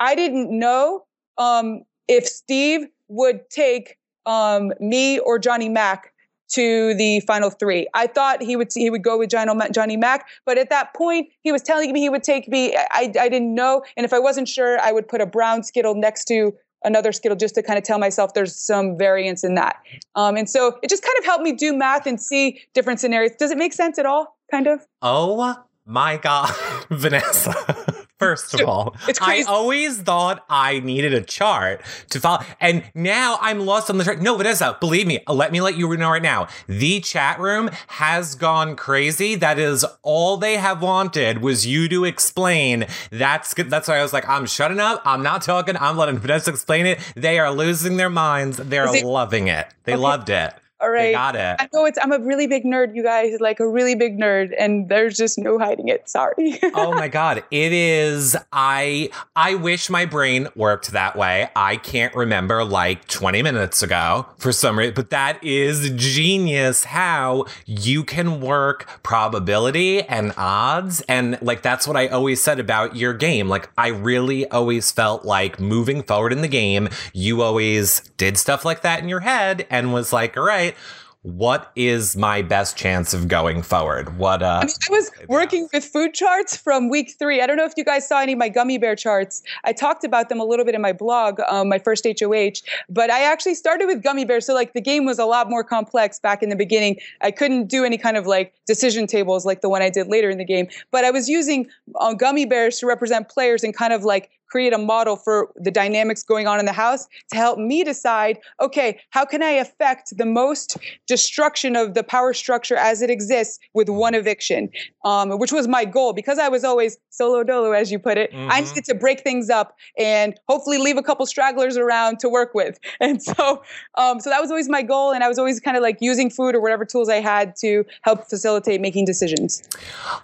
I 0.00 0.14
didn't 0.14 0.56
know 0.56 1.04
um, 1.36 1.82
if 2.08 2.26
Steve 2.26 2.86
would 3.08 3.48
take 3.50 3.98
um, 4.26 4.72
me 4.80 5.18
or 5.18 5.38
Johnny 5.38 5.68
Mac 5.68 6.12
to 6.50 6.94
the 6.94 7.20
final 7.20 7.50
three. 7.50 7.86
I 7.94 8.06
thought 8.06 8.42
he 8.42 8.56
would 8.56 8.72
see, 8.72 8.80
he 8.80 8.90
would 8.90 9.02
go 9.02 9.18
with 9.18 9.30
Johnny 9.30 9.96
Mac, 9.96 10.28
but 10.44 10.58
at 10.58 10.70
that 10.70 10.94
point 10.94 11.28
he 11.42 11.52
was 11.52 11.62
telling 11.62 11.92
me 11.92 12.00
he 12.00 12.08
would 12.08 12.22
take 12.22 12.48
me. 12.48 12.76
I, 12.76 13.12
I 13.18 13.28
didn't 13.28 13.54
know, 13.54 13.82
and 13.96 14.04
if 14.04 14.12
I 14.12 14.18
wasn't 14.18 14.48
sure, 14.48 14.78
I 14.80 14.92
would 14.92 15.08
put 15.08 15.20
a 15.20 15.26
brown 15.26 15.62
Skittle 15.62 15.94
next 15.94 16.24
to 16.26 16.54
another 16.84 17.12
Skittle 17.12 17.36
just 17.36 17.54
to 17.56 17.62
kind 17.62 17.78
of 17.78 17.84
tell 17.84 17.98
myself 17.98 18.34
there's 18.34 18.54
some 18.54 18.96
variance 18.96 19.44
in 19.44 19.54
that. 19.54 19.76
Um, 20.14 20.36
and 20.36 20.48
so 20.48 20.78
it 20.82 20.90
just 20.90 21.02
kind 21.02 21.16
of 21.18 21.24
helped 21.24 21.42
me 21.42 21.52
do 21.52 21.74
math 21.76 22.06
and 22.06 22.20
see 22.20 22.60
different 22.74 23.00
scenarios. 23.00 23.32
Does 23.38 23.50
it 23.50 23.58
make 23.58 23.72
sense 23.72 23.98
at 23.98 24.06
all? 24.06 24.36
Kind 24.50 24.66
of. 24.66 24.86
Oh 25.02 25.64
my 25.84 26.16
God, 26.18 26.54
Vanessa. 26.90 27.87
First 28.18 28.54
of 28.54 28.68
all, 28.68 28.96
I 29.20 29.44
always 29.46 29.98
thought 29.98 30.44
I 30.48 30.80
needed 30.80 31.14
a 31.14 31.20
chart 31.20 31.82
to 32.10 32.18
follow, 32.18 32.44
and 32.60 32.82
now 32.92 33.38
I'm 33.40 33.60
lost 33.60 33.90
on 33.90 33.98
the 33.98 34.04
chart. 34.04 34.20
No, 34.20 34.36
Vanessa, 34.36 34.76
believe 34.80 35.06
me, 35.06 35.20
let 35.28 35.52
me 35.52 35.60
let 35.60 35.76
you 35.76 35.96
know 35.96 36.10
right 36.10 36.22
now. 36.22 36.48
The 36.66 37.00
chat 37.00 37.38
room 37.38 37.70
has 37.86 38.34
gone 38.34 38.74
crazy. 38.74 39.36
That 39.36 39.60
is 39.60 39.86
all 40.02 40.36
they 40.36 40.56
have 40.56 40.82
wanted 40.82 41.42
was 41.42 41.64
you 41.64 41.88
to 41.90 42.04
explain. 42.04 42.86
That's 43.12 43.54
good. 43.54 43.70
That's 43.70 43.86
why 43.86 43.98
I 43.98 44.02
was 44.02 44.12
like, 44.12 44.28
I'm 44.28 44.46
shutting 44.46 44.80
up. 44.80 45.00
I'm 45.04 45.22
not 45.22 45.42
talking. 45.42 45.76
I'm 45.76 45.96
letting 45.96 46.18
Vanessa 46.18 46.50
explain 46.50 46.86
it. 46.86 46.98
They 47.14 47.38
are 47.38 47.52
losing 47.52 47.98
their 47.98 48.10
minds. 48.10 48.56
They're 48.56 48.92
it, 48.94 49.04
loving 49.04 49.46
it. 49.46 49.68
They 49.84 49.92
okay. 49.92 50.02
loved 50.02 50.30
it. 50.30 50.54
All 50.80 50.90
right. 50.90 51.06
They 51.06 51.12
got 51.12 51.34
it. 51.34 51.56
I 51.58 51.68
know 51.72 51.86
it's 51.86 51.98
I'm 52.00 52.12
a 52.12 52.20
really 52.20 52.46
big 52.46 52.64
nerd, 52.64 52.94
you 52.94 53.02
guys, 53.02 53.40
like 53.40 53.58
a 53.58 53.68
really 53.68 53.96
big 53.96 54.16
nerd, 54.16 54.54
and 54.56 54.88
there's 54.88 55.16
just 55.16 55.36
no 55.36 55.58
hiding 55.58 55.88
it. 55.88 56.08
Sorry. 56.08 56.58
oh 56.74 56.92
my 56.92 57.08
god. 57.08 57.42
It 57.50 57.72
is 57.72 58.36
I 58.52 59.10
I 59.34 59.56
wish 59.56 59.90
my 59.90 60.04
brain 60.04 60.48
worked 60.54 60.92
that 60.92 61.16
way. 61.16 61.50
I 61.56 61.76
can't 61.78 62.14
remember 62.14 62.64
like 62.64 63.08
20 63.08 63.42
minutes 63.42 63.82
ago 63.82 64.26
for 64.38 64.52
some 64.52 64.78
reason, 64.78 64.94
but 64.94 65.10
that 65.10 65.42
is 65.42 65.90
genius 65.96 66.84
how 66.84 67.46
you 67.66 68.04
can 68.04 68.40
work 68.40 68.86
probability 69.02 70.02
and 70.02 70.32
odds. 70.36 71.00
And 71.08 71.38
like 71.42 71.62
that's 71.62 71.88
what 71.88 71.96
I 71.96 72.06
always 72.06 72.40
said 72.40 72.60
about 72.60 72.94
your 72.94 73.14
game. 73.14 73.48
Like 73.48 73.68
I 73.76 73.88
really 73.88 74.48
always 74.48 74.92
felt 74.92 75.24
like 75.24 75.58
moving 75.58 76.04
forward 76.04 76.32
in 76.32 76.40
the 76.40 76.48
game, 76.48 76.88
you 77.12 77.42
always 77.42 78.00
did 78.16 78.38
stuff 78.38 78.64
like 78.64 78.82
that 78.82 79.02
in 79.02 79.08
your 79.08 79.20
head 79.20 79.66
and 79.70 79.92
was 79.92 80.12
like, 80.12 80.36
all 80.36 80.44
right 80.44 80.67
right, 80.68 80.76
what 81.22 81.72
is 81.74 82.16
my 82.16 82.42
best 82.42 82.76
chance 82.76 83.12
of 83.12 83.26
going 83.26 83.62
forward? 83.62 84.16
What 84.18 84.42
uh 84.42 84.60
I, 84.62 84.66
mean, 84.66 84.74
I 84.88 84.92
was 84.92 85.10
working 85.28 85.68
with 85.72 85.84
food 85.84 86.14
charts 86.14 86.56
from 86.56 86.88
week 86.88 87.14
three. 87.18 87.42
I 87.42 87.46
don't 87.46 87.56
know 87.56 87.64
if 87.64 87.72
you 87.76 87.84
guys 87.84 88.06
saw 88.06 88.20
any 88.20 88.32
of 88.32 88.38
my 88.38 88.48
gummy 88.48 88.78
bear 88.78 88.94
charts. 88.94 89.42
I 89.64 89.72
talked 89.72 90.04
about 90.04 90.28
them 90.28 90.38
a 90.38 90.44
little 90.44 90.64
bit 90.64 90.76
in 90.76 90.80
my 90.80 90.92
blog, 90.92 91.40
um, 91.48 91.68
my 91.68 91.78
first 91.78 92.06
HOH, 92.06 92.62
but 92.88 93.10
I 93.10 93.24
actually 93.24 93.54
started 93.54 93.86
with 93.86 94.02
gummy 94.02 94.24
bears. 94.24 94.46
So 94.46 94.54
like 94.54 94.74
the 94.74 94.80
game 94.80 95.04
was 95.04 95.18
a 95.18 95.24
lot 95.24 95.50
more 95.50 95.64
complex 95.64 96.20
back 96.20 96.42
in 96.42 96.50
the 96.50 96.56
beginning. 96.56 96.98
I 97.20 97.32
couldn't 97.32 97.66
do 97.66 97.84
any 97.84 97.98
kind 97.98 98.16
of 98.16 98.26
like 98.26 98.54
decision 98.66 99.08
tables 99.08 99.44
like 99.44 99.60
the 99.60 99.68
one 99.68 99.82
I 99.82 99.90
did 99.90 100.06
later 100.06 100.30
in 100.30 100.38
the 100.38 100.44
game, 100.44 100.68
but 100.92 101.04
I 101.04 101.10
was 101.10 101.28
using 101.28 101.68
uh, 101.96 102.14
gummy 102.14 102.46
bears 102.46 102.78
to 102.78 102.86
represent 102.86 103.28
players 103.28 103.64
and 103.64 103.74
kind 103.74 103.92
of 103.92 104.04
like 104.04 104.30
create 104.48 104.72
a 104.72 104.78
model 104.78 105.16
for 105.16 105.50
the 105.56 105.70
dynamics 105.70 106.22
going 106.22 106.46
on 106.46 106.58
in 106.58 106.66
the 106.66 106.72
house 106.72 107.06
to 107.30 107.36
help 107.36 107.58
me 107.58 107.84
decide, 107.84 108.38
okay, 108.60 108.98
how 109.10 109.24
can 109.24 109.42
I 109.42 109.50
affect 109.50 110.16
the 110.16 110.26
most 110.26 110.76
destruction 111.06 111.76
of 111.76 111.94
the 111.94 112.02
power 112.02 112.32
structure 112.32 112.76
as 112.76 113.02
it 113.02 113.10
exists 113.10 113.58
with 113.74 113.88
one 113.88 114.14
eviction, 114.14 114.70
um, 115.04 115.38
which 115.38 115.52
was 115.52 115.68
my 115.68 115.84
goal 115.84 116.12
because 116.12 116.38
I 116.38 116.48
was 116.48 116.64
always 116.64 116.98
solo 117.10 117.42
dolo, 117.42 117.72
as 117.72 117.90
you 117.90 117.98
put 117.98 118.16
it. 118.16 118.32
Mm-hmm. 118.32 118.50
I 118.50 118.60
needed 118.60 118.84
to 118.84 118.94
break 118.94 119.20
things 119.20 119.50
up 119.50 119.76
and 119.98 120.38
hopefully 120.48 120.78
leave 120.78 120.96
a 120.96 121.02
couple 121.02 121.26
stragglers 121.26 121.76
around 121.76 122.20
to 122.20 122.28
work 122.28 122.54
with. 122.54 122.78
And 123.00 123.22
so, 123.22 123.62
um, 123.96 124.18
so 124.18 124.28
that 124.28 124.40
was 124.40 124.50
always 124.50 124.68
my 124.68 124.82
goal. 124.82 125.12
And 125.12 125.22
I 125.22 125.28
was 125.28 125.38
always 125.38 125.60
kind 125.60 125.76
of 125.76 125.82
like 125.82 125.98
using 126.00 126.30
food 126.30 126.54
or 126.54 126.60
whatever 126.60 126.84
tools 126.84 127.08
I 127.08 127.20
had 127.20 127.54
to 127.60 127.84
help 128.02 128.28
facilitate 128.28 128.80
making 128.80 129.04
decisions. 129.04 129.62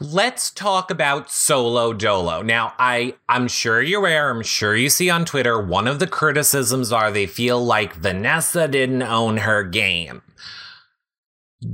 Let's 0.01 0.51
talk 0.51 0.91
about 0.91 1.31
solo 1.31 1.93
dolo. 1.93 2.43
Now, 2.43 2.75
I 2.79 3.15
I'm 3.29 3.49
sure 3.49 3.81
you're 3.81 4.01
I'm 4.19 4.43
sure 4.43 4.77
you 4.77 4.89
see 4.89 5.11
on 5.11 5.25
Twitter. 5.25 5.61
One 5.61 5.87
of 5.87 5.99
the 5.99 6.07
criticisms 6.07 6.93
are 6.93 7.11
they 7.11 7.27
feel 7.27 7.65
like 7.65 7.95
Vanessa 7.95 8.69
didn't 8.69 9.03
own 9.03 9.39
her 9.39 9.63
game. 9.65 10.23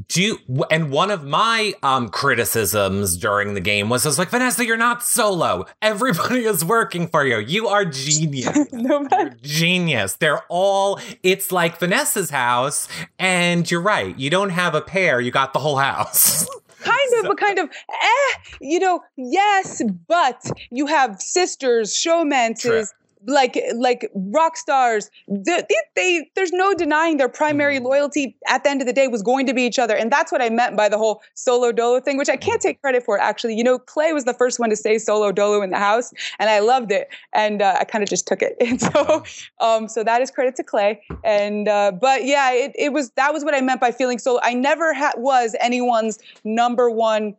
Do 0.06 0.38
and 0.70 0.92
one 0.92 1.10
of 1.10 1.24
my 1.24 1.74
um 1.82 2.10
criticisms 2.10 3.16
during 3.16 3.54
the 3.54 3.60
game 3.60 3.88
was 3.88 4.06
I 4.06 4.08
was 4.10 4.20
like 4.20 4.30
Vanessa 4.30 4.64
you're 4.64 4.76
not 4.76 5.02
solo. 5.02 5.66
Everybody 5.82 6.44
is 6.44 6.64
working 6.64 7.08
for 7.08 7.24
you. 7.26 7.38
You 7.38 7.66
are 7.66 7.84
genius. 7.84 8.68
No 8.72 9.04
you're 9.10 9.30
genius. 9.42 10.14
They're 10.14 10.42
all 10.48 11.00
it's 11.24 11.50
like 11.50 11.78
Vanessa's 11.78 12.30
house. 12.30 12.86
And 13.18 13.68
you're 13.68 13.80
right. 13.80 14.16
You 14.16 14.30
don't 14.30 14.50
have 14.50 14.76
a 14.76 14.80
pair. 14.80 15.20
You 15.20 15.32
got 15.32 15.52
the 15.52 15.58
whole 15.58 15.78
house 15.78 16.46
kind 16.80 17.12
of, 17.18 17.26
but 17.26 17.38
kind 17.38 17.58
of, 17.58 17.68
eh, 17.68 18.38
you 18.60 18.78
know, 18.78 19.00
yes, 19.16 19.82
but 20.08 20.50
you 20.70 20.86
have 20.86 21.20
sisters, 21.20 21.94
showmances, 21.94 22.88
like 23.26 23.60
like 23.74 24.10
rock 24.14 24.56
stars 24.56 25.10
they, 25.28 25.62
they, 25.94 26.30
there's 26.34 26.52
no 26.52 26.74
denying 26.74 27.18
their 27.18 27.28
primary 27.28 27.76
mm-hmm. 27.76 27.86
loyalty 27.86 28.36
at 28.48 28.64
the 28.64 28.70
end 28.70 28.80
of 28.80 28.86
the 28.86 28.92
day 28.92 29.08
was 29.08 29.22
going 29.22 29.46
to 29.46 29.54
be 29.54 29.62
each 29.62 29.78
other. 29.78 29.94
And 29.94 30.10
that's 30.10 30.32
what 30.32 30.40
i 30.40 30.48
meant 30.48 30.76
by 30.76 30.88
the 30.88 30.96
whole 30.96 31.22
solo 31.34 31.72
dolo 31.72 32.00
thing 32.00 32.16
which 32.16 32.28
i 32.28 32.36
can't 32.36 32.60
take 32.60 32.80
credit 32.80 33.04
for 33.04 33.18
actually. 33.18 33.56
You 33.56 33.64
know 33.64 33.78
clay 33.78 34.12
was 34.12 34.24
the 34.24 34.34
first 34.34 34.58
one 34.58 34.70
to 34.70 34.76
say 34.76 34.98
solo 34.98 35.32
dolo 35.32 35.62
in 35.62 35.70
the 35.70 35.78
house 35.78 36.12
and 36.38 36.48
i 36.48 36.60
loved 36.60 36.92
it. 36.92 37.08
And 37.34 37.62
uh, 37.62 37.76
i 37.78 37.84
kind 37.84 38.02
of 38.02 38.08
just 38.08 38.26
took 38.26 38.42
it. 38.42 38.56
And 38.70 38.80
so 38.80 39.24
um 39.60 39.88
so 39.88 40.04
that 40.04 40.22
is 40.22 40.30
credit 40.30 40.56
to 40.56 40.64
clay. 40.64 41.02
And 41.24 41.68
uh, 41.68 41.92
but 41.92 42.24
yeah 42.24 42.52
it, 42.52 42.72
it 42.74 42.92
was 42.92 43.10
that 43.12 43.32
was 43.32 43.44
what 43.44 43.54
i 43.54 43.60
meant 43.60 43.80
by 43.80 43.92
feeling 43.92 44.18
solo. 44.18 44.40
I 44.42 44.54
never 44.54 44.94
ha- 44.94 45.12
was 45.16 45.54
anyone's 45.60 46.18
number 46.44 46.90
one 46.90 47.36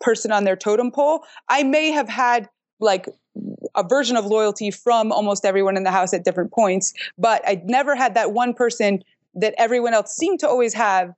person 0.00 0.32
on 0.32 0.44
their 0.44 0.56
totem 0.56 0.90
pole. 0.90 1.24
I 1.48 1.62
may 1.62 1.90
have 1.90 2.08
had 2.08 2.48
like 2.80 3.08
a 3.74 3.86
version 3.86 4.16
of 4.16 4.26
loyalty 4.26 4.70
from 4.70 5.12
almost 5.12 5.44
everyone 5.44 5.76
in 5.76 5.84
the 5.84 5.90
house 5.90 6.12
at 6.12 6.24
different 6.24 6.52
points, 6.52 6.92
but 7.18 7.42
I 7.46 7.62
never 7.64 7.94
had 7.94 8.14
that 8.14 8.32
one 8.32 8.54
person 8.54 9.02
that 9.34 9.54
everyone 9.58 9.94
else 9.94 10.14
seemed 10.14 10.40
to 10.40 10.48
always 10.48 10.74
have. 10.74 11.14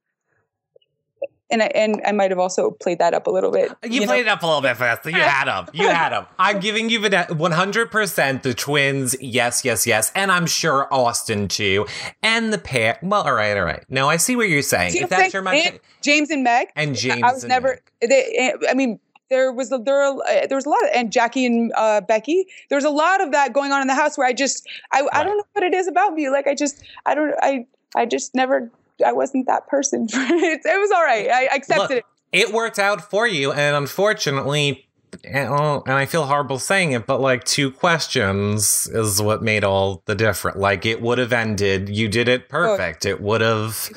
And 1.51 1.63
I, 1.63 1.67
and 1.67 2.01
I 2.07 2.13
might 2.13 2.31
have 2.31 2.39
also 2.39 2.71
played 2.71 2.99
that 3.01 3.13
up 3.13 3.27
a 3.27 3.31
little 3.31 3.53
bit. 3.53 3.71
You, 3.85 4.01
you 4.01 4.07
played 4.07 4.25
know? 4.25 4.33
it 4.33 4.35
up 4.35 4.43
a 4.43 4.47
little 4.47 4.63
bit 4.63 4.77
faster. 4.77 5.11
You 5.15 5.17
had 5.17 5.45
them. 5.45 5.67
You 5.75 5.89
had 5.89 6.11
them. 6.11 6.27
I'm 6.39 6.59
giving 6.59 6.89
you 6.89 7.01
100% 7.01 8.43
the 8.43 8.55
twins. 8.55 9.15
Yes, 9.21 9.65
yes, 9.65 9.87
yes. 9.87 10.11
And 10.15 10.33
I'm 10.33 10.47
sure 10.47 10.93
Austin 10.93 11.49
too. 11.49 11.87
And 12.23 12.53
the 12.53 12.59
pair. 12.59 12.99
Well, 13.03 13.23
all 13.23 13.35
right, 13.35 13.57
all 13.57 13.65
right. 13.65 13.85
No, 13.91 14.09
I 14.09 14.17
see 14.17 14.37
what 14.37 14.49
you're 14.49 14.63
saying. 14.63 14.97
If 14.97 15.11
that's 15.11 15.35
your 15.35 15.43
mind. 15.43 15.81
James 16.01 16.31
and 16.31 16.45
Meg. 16.45 16.69
And 16.77 16.97
James. 16.97 17.23
I 17.23 17.33
was 17.33 17.45
never. 17.45 17.79
They, 18.01 18.35
eh, 18.37 18.67
I 18.69 18.75
mean, 18.75 18.99
there 19.35 19.53
was 19.53 19.73
a, 19.73 19.79
there 19.79 20.05
uh, 20.05 20.17
there 20.49 20.57
was 20.57 20.65
a 20.65 20.69
lot 20.69 20.83
of, 20.85 20.91
and 20.95 21.11
Jackie 21.11 21.45
and 21.45 21.73
uh, 21.77 22.01
Becky. 22.01 22.47
There 22.69 22.77
was 22.77 22.85
a 22.85 22.91
lot 22.91 23.21
of 23.21 23.33
that 23.33 23.53
going 23.53 23.73
on 23.73 23.83
in 23.83 23.89
the 23.89 23.95
house 23.95 24.17
where 24.17 24.27
I 24.27 24.33
just 24.33 24.67
I, 24.93 25.01
right. 25.01 25.11
I 25.13 25.25
don't 25.25 25.37
know 25.37 25.45
what 25.53 25.65
it 25.65 25.75
is 25.75 25.89
about 25.89 26.15
me. 26.15 26.31
Like 26.31 26.47
I 26.47 26.55
just 26.55 26.83
I 27.05 27.17
don't 27.17 27.35
I 27.43 27.67
I 27.97 28.07
just 28.07 28.35
never 28.35 28.71
I 29.05 29.13
wasn't 29.13 29.47
that 29.47 29.67
person. 29.67 30.07
it, 30.13 30.61
it 30.65 30.81
was 30.81 30.91
all 30.93 31.03
right. 31.03 31.29
I 31.29 31.47
accepted 31.47 31.97
Look, 31.97 32.05
it. 32.33 32.49
It 32.49 32.53
worked 32.53 32.79
out 32.79 33.11
for 33.11 33.27
you, 33.27 33.53
and 33.53 33.77
unfortunately, 33.77 34.87
and, 35.25 35.49
and 35.49 35.93
I 35.93 36.07
feel 36.07 36.27
horrible 36.27 36.59
saying 36.59 36.93
it, 36.93 37.07
but 37.07 37.21
like 37.21 37.43
two 37.45 37.71
questions 37.73 38.87
is 38.87 39.21
what 39.21 39.43
made 39.43 39.65
all 39.65 40.03
the 40.07 40.15
difference. 40.15 40.59
Like 40.59 40.87
it 40.87 41.03
would 41.03 41.19
have 41.19 41.33
ended. 41.33 41.89
You 41.89 42.09
did 42.09 42.29
it 42.29 42.43
oh. 42.45 42.51
perfect. 42.51 43.05
Oh. 43.05 43.11
It 43.11 43.21
would 43.21 43.41
have 43.41 43.91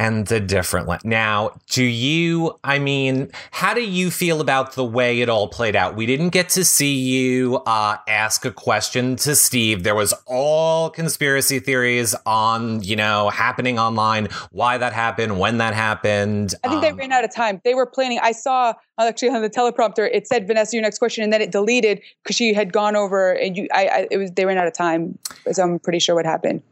ended 0.00 0.46
differently. 0.46 0.96
Now, 1.04 1.60
do 1.68 1.84
you, 1.84 2.58
I 2.64 2.78
mean, 2.78 3.30
how 3.50 3.74
do 3.74 3.82
you 3.82 4.10
feel 4.10 4.40
about 4.40 4.72
the 4.72 4.84
way 4.84 5.20
it 5.20 5.28
all 5.28 5.46
played 5.46 5.76
out? 5.76 5.94
We 5.94 6.06
didn't 6.06 6.30
get 6.30 6.48
to 6.50 6.64
see 6.64 6.94
you 6.94 7.58
uh, 7.66 7.98
ask 8.08 8.46
a 8.46 8.50
question 8.50 9.16
to 9.16 9.36
Steve. 9.36 9.82
There 9.82 9.94
was 9.94 10.14
all 10.26 10.88
conspiracy 10.88 11.60
theories 11.60 12.14
on, 12.24 12.82
you 12.82 12.96
know, 12.96 13.28
happening 13.28 13.78
online, 13.78 14.28
why 14.52 14.78
that 14.78 14.94
happened, 14.94 15.38
when 15.38 15.58
that 15.58 15.74
happened. 15.74 16.54
I 16.64 16.68
think 16.68 16.76
um, 16.76 16.80
they 16.80 16.92
ran 16.94 17.12
out 17.12 17.24
of 17.24 17.34
time. 17.34 17.60
They 17.62 17.74
were 17.74 17.86
planning, 17.86 18.18
I 18.22 18.32
saw 18.32 18.72
actually 18.98 19.28
on 19.28 19.42
the 19.42 19.50
teleprompter, 19.50 20.08
it 20.10 20.26
said 20.26 20.46
Vanessa, 20.46 20.76
your 20.76 20.82
next 20.82 20.98
question, 20.98 21.24
and 21.24 21.32
then 21.32 21.42
it 21.42 21.52
deleted 21.52 22.00
because 22.22 22.36
she 22.36 22.54
had 22.54 22.72
gone 22.72 22.96
over 22.96 23.32
and 23.32 23.54
you, 23.54 23.68
I, 23.74 23.86
I, 23.86 24.08
it 24.10 24.16
was, 24.16 24.30
they 24.32 24.46
ran 24.46 24.56
out 24.56 24.66
of 24.66 24.72
time. 24.72 25.18
So 25.52 25.62
I'm 25.62 25.78
pretty 25.78 25.98
sure 25.98 26.14
what 26.14 26.24
happened. 26.24 26.62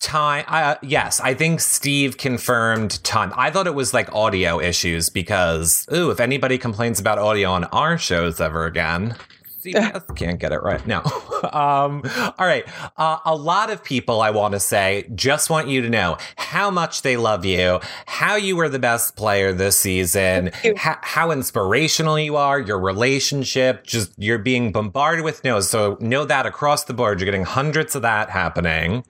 Time, 0.00 0.44
uh, 0.48 0.76
yes, 0.82 1.20
I 1.20 1.34
think 1.34 1.60
Steve 1.60 2.16
confirmed 2.16 3.02
time. 3.04 3.32
I 3.36 3.50
thought 3.50 3.66
it 3.66 3.74
was 3.74 3.92
like 3.92 4.12
audio 4.14 4.60
issues 4.60 5.08
because, 5.08 5.86
ooh, 5.92 6.10
if 6.10 6.20
anybody 6.20 6.58
complains 6.58 7.00
about 7.00 7.18
audio 7.18 7.50
on 7.50 7.64
our 7.64 7.98
shows 7.98 8.40
ever 8.40 8.66
again, 8.66 9.16
CBS 9.74 10.14
can't 10.16 10.38
get 10.38 10.52
it 10.52 10.62
right. 10.62 10.84
No. 10.86 10.98
um, 11.52 12.02
all 12.38 12.46
right. 12.46 12.64
Uh, 12.96 13.18
a 13.24 13.34
lot 13.34 13.70
of 13.70 13.82
people, 13.82 14.20
I 14.20 14.30
want 14.30 14.52
to 14.52 14.60
say, 14.60 15.08
just 15.14 15.50
want 15.50 15.68
you 15.68 15.82
to 15.82 15.90
know 15.90 16.18
how 16.36 16.70
much 16.70 17.02
they 17.02 17.16
love 17.16 17.44
you, 17.44 17.80
how 18.06 18.36
you 18.36 18.56
were 18.56 18.68
the 18.68 18.78
best 18.78 19.16
player 19.16 19.52
this 19.52 19.76
season, 19.76 20.50
ha- 20.76 21.00
how 21.02 21.30
inspirational 21.30 22.18
you 22.18 22.36
are, 22.36 22.58
your 22.58 22.78
relationship, 22.78 23.84
just 23.84 24.12
you're 24.18 24.38
being 24.38 24.72
bombarded 24.72 25.24
with 25.24 25.44
no's. 25.44 25.68
So 25.68 25.96
know 26.00 26.24
that 26.24 26.46
across 26.46 26.84
the 26.84 26.94
board, 26.94 27.20
you're 27.20 27.26
getting 27.26 27.44
hundreds 27.44 27.94
of 27.94 28.02
that 28.02 28.30
happening. 28.30 29.04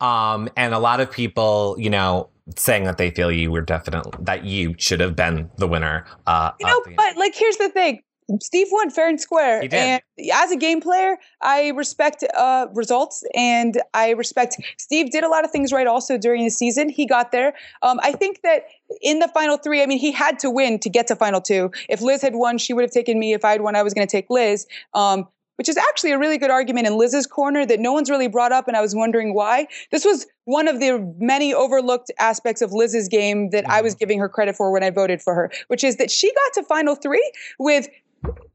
Um, 0.00 0.48
and 0.56 0.74
a 0.74 0.78
lot 0.78 1.00
of 1.00 1.10
people, 1.10 1.76
you 1.78 1.90
know, 1.90 2.30
saying 2.56 2.84
that 2.84 2.98
they 2.98 3.10
feel 3.10 3.30
you 3.30 3.50
were 3.50 3.60
definitely 3.60 4.12
that 4.24 4.44
you 4.44 4.74
should 4.78 5.00
have 5.00 5.16
been 5.16 5.50
the 5.56 5.68
winner. 5.68 6.04
Uh, 6.26 6.52
you 6.58 6.66
know, 6.66 6.82
but 6.96 7.16
like 7.16 7.34
here's 7.34 7.56
the 7.56 7.68
thing: 7.68 8.02
Steve 8.40 8.68
won 8.70 8.90
fair 8.90 9.08
and 9.08 9.20
square. 9.20 9.62
And 9.72 10.02
as 10.32 10.50
a 10.50 10.56
game 10.56 10.80
player, 10.80 11.16
I 11.42 11.68
respect 11.70 12.24
uh, 12.36 12.66
results 12.74 13.24
and 13.34 13.80
I 13.94 14.10
respect 14.10 14.56
Steve 14.78 15.10
did 15.10 15.24
a 15.24 15.28
lot 15.28 15.44
of 15.44 15.50
things 15.50 15.72
right 15.72 15.86
also 15.86 16.18
during 16.18 16.44
the 16.44 16.50
season. 16.50 16.88
He 16.88 17.06
got 17.06 17.32
there. 17.32 17.54
Um, 17.82 17.98
I 18.02 18.12
think 18.12 18.42
that 18.42 18.64
in 19.00 19.18
the 19.18 19.28
final 19.28 19.56
three, 19.56 19.82
I 19.82 19.86
mean, 19.86 19.98
he 19.98 20.12
had 20.12 20.38
to 20.40 20.50
win 20.50 20.78
to 20.80 20.90
get 20.90 21.06
to 21.08 21.16
final 21.16 21.40
two. 21.40 21.70
If 21.88 22.00
Liz 22.00 22.22
had 22.22 22.34
won, 22.34 22.58
she 22.58 22.72
would 22.72 22.82
have 22.82 22.92
taken 22.92 23.18
me. 23.18 23.32
If 23.32 23.44
I 23.44 23.52
had 23.52 23.62
won, 23.62 23.76
I 23.76 23.82
was 23.82 23.94
going 23.94 24.06
to 24.06 24.10
take 24.10 24.28
Liz. 24.30 24.66
Um, 24.94 25.26
which 25.60 25.68
is 25.68 25.76
actually 25.76 26.10
a 26.10 26.18
really 26.18 26.38
good 26.38 26.50
argument 26.50 26.86
in 26.86 26.96
Liz's 26.96 27.26
corner 27.26 27.66
that 27.66 27.80
no 27.80 27.92
one's 27.92 28.08
really 28.08 28.28
brought 28.28 28.50
up, 28.50 28.66
and 28.66 28.78
I 28.78 28.80
was 28.80 28.94
wondering 28.94 29.34
why. 29.34 29.66
This 29.90 30.06
was 30.06 30.26
one 30.46 30.68
of 30.68 30.80
the 30.80 31.14
many 31.18 31.52
overlooked 31.52 32.10
aspects 32.18 32.62
of 32.62 32.72
Liz's 32.72 33.08
game 33.08 33.50
that 33.50 33.68
I 33.68 33.82
was 33.82 33.92
mm-hmm. 33.92 33.98
giving 33.98 34.18
her 34.20 34.28
credit 34.30 34.56
for 34.56 34.72
when 34.72 34.82
I 34.82 34.88
voted 34.88 35.20
for 35.20 35.34
her, 35.34 35.52
which 35.68 35.84
is 35.84 35.96
that 35.96 36.10
she 36.10 36.32
got 36.32 36.54
to 36.54 36.62
final 36.62 36.94
three 36.94 37.30
with 37.58 37.88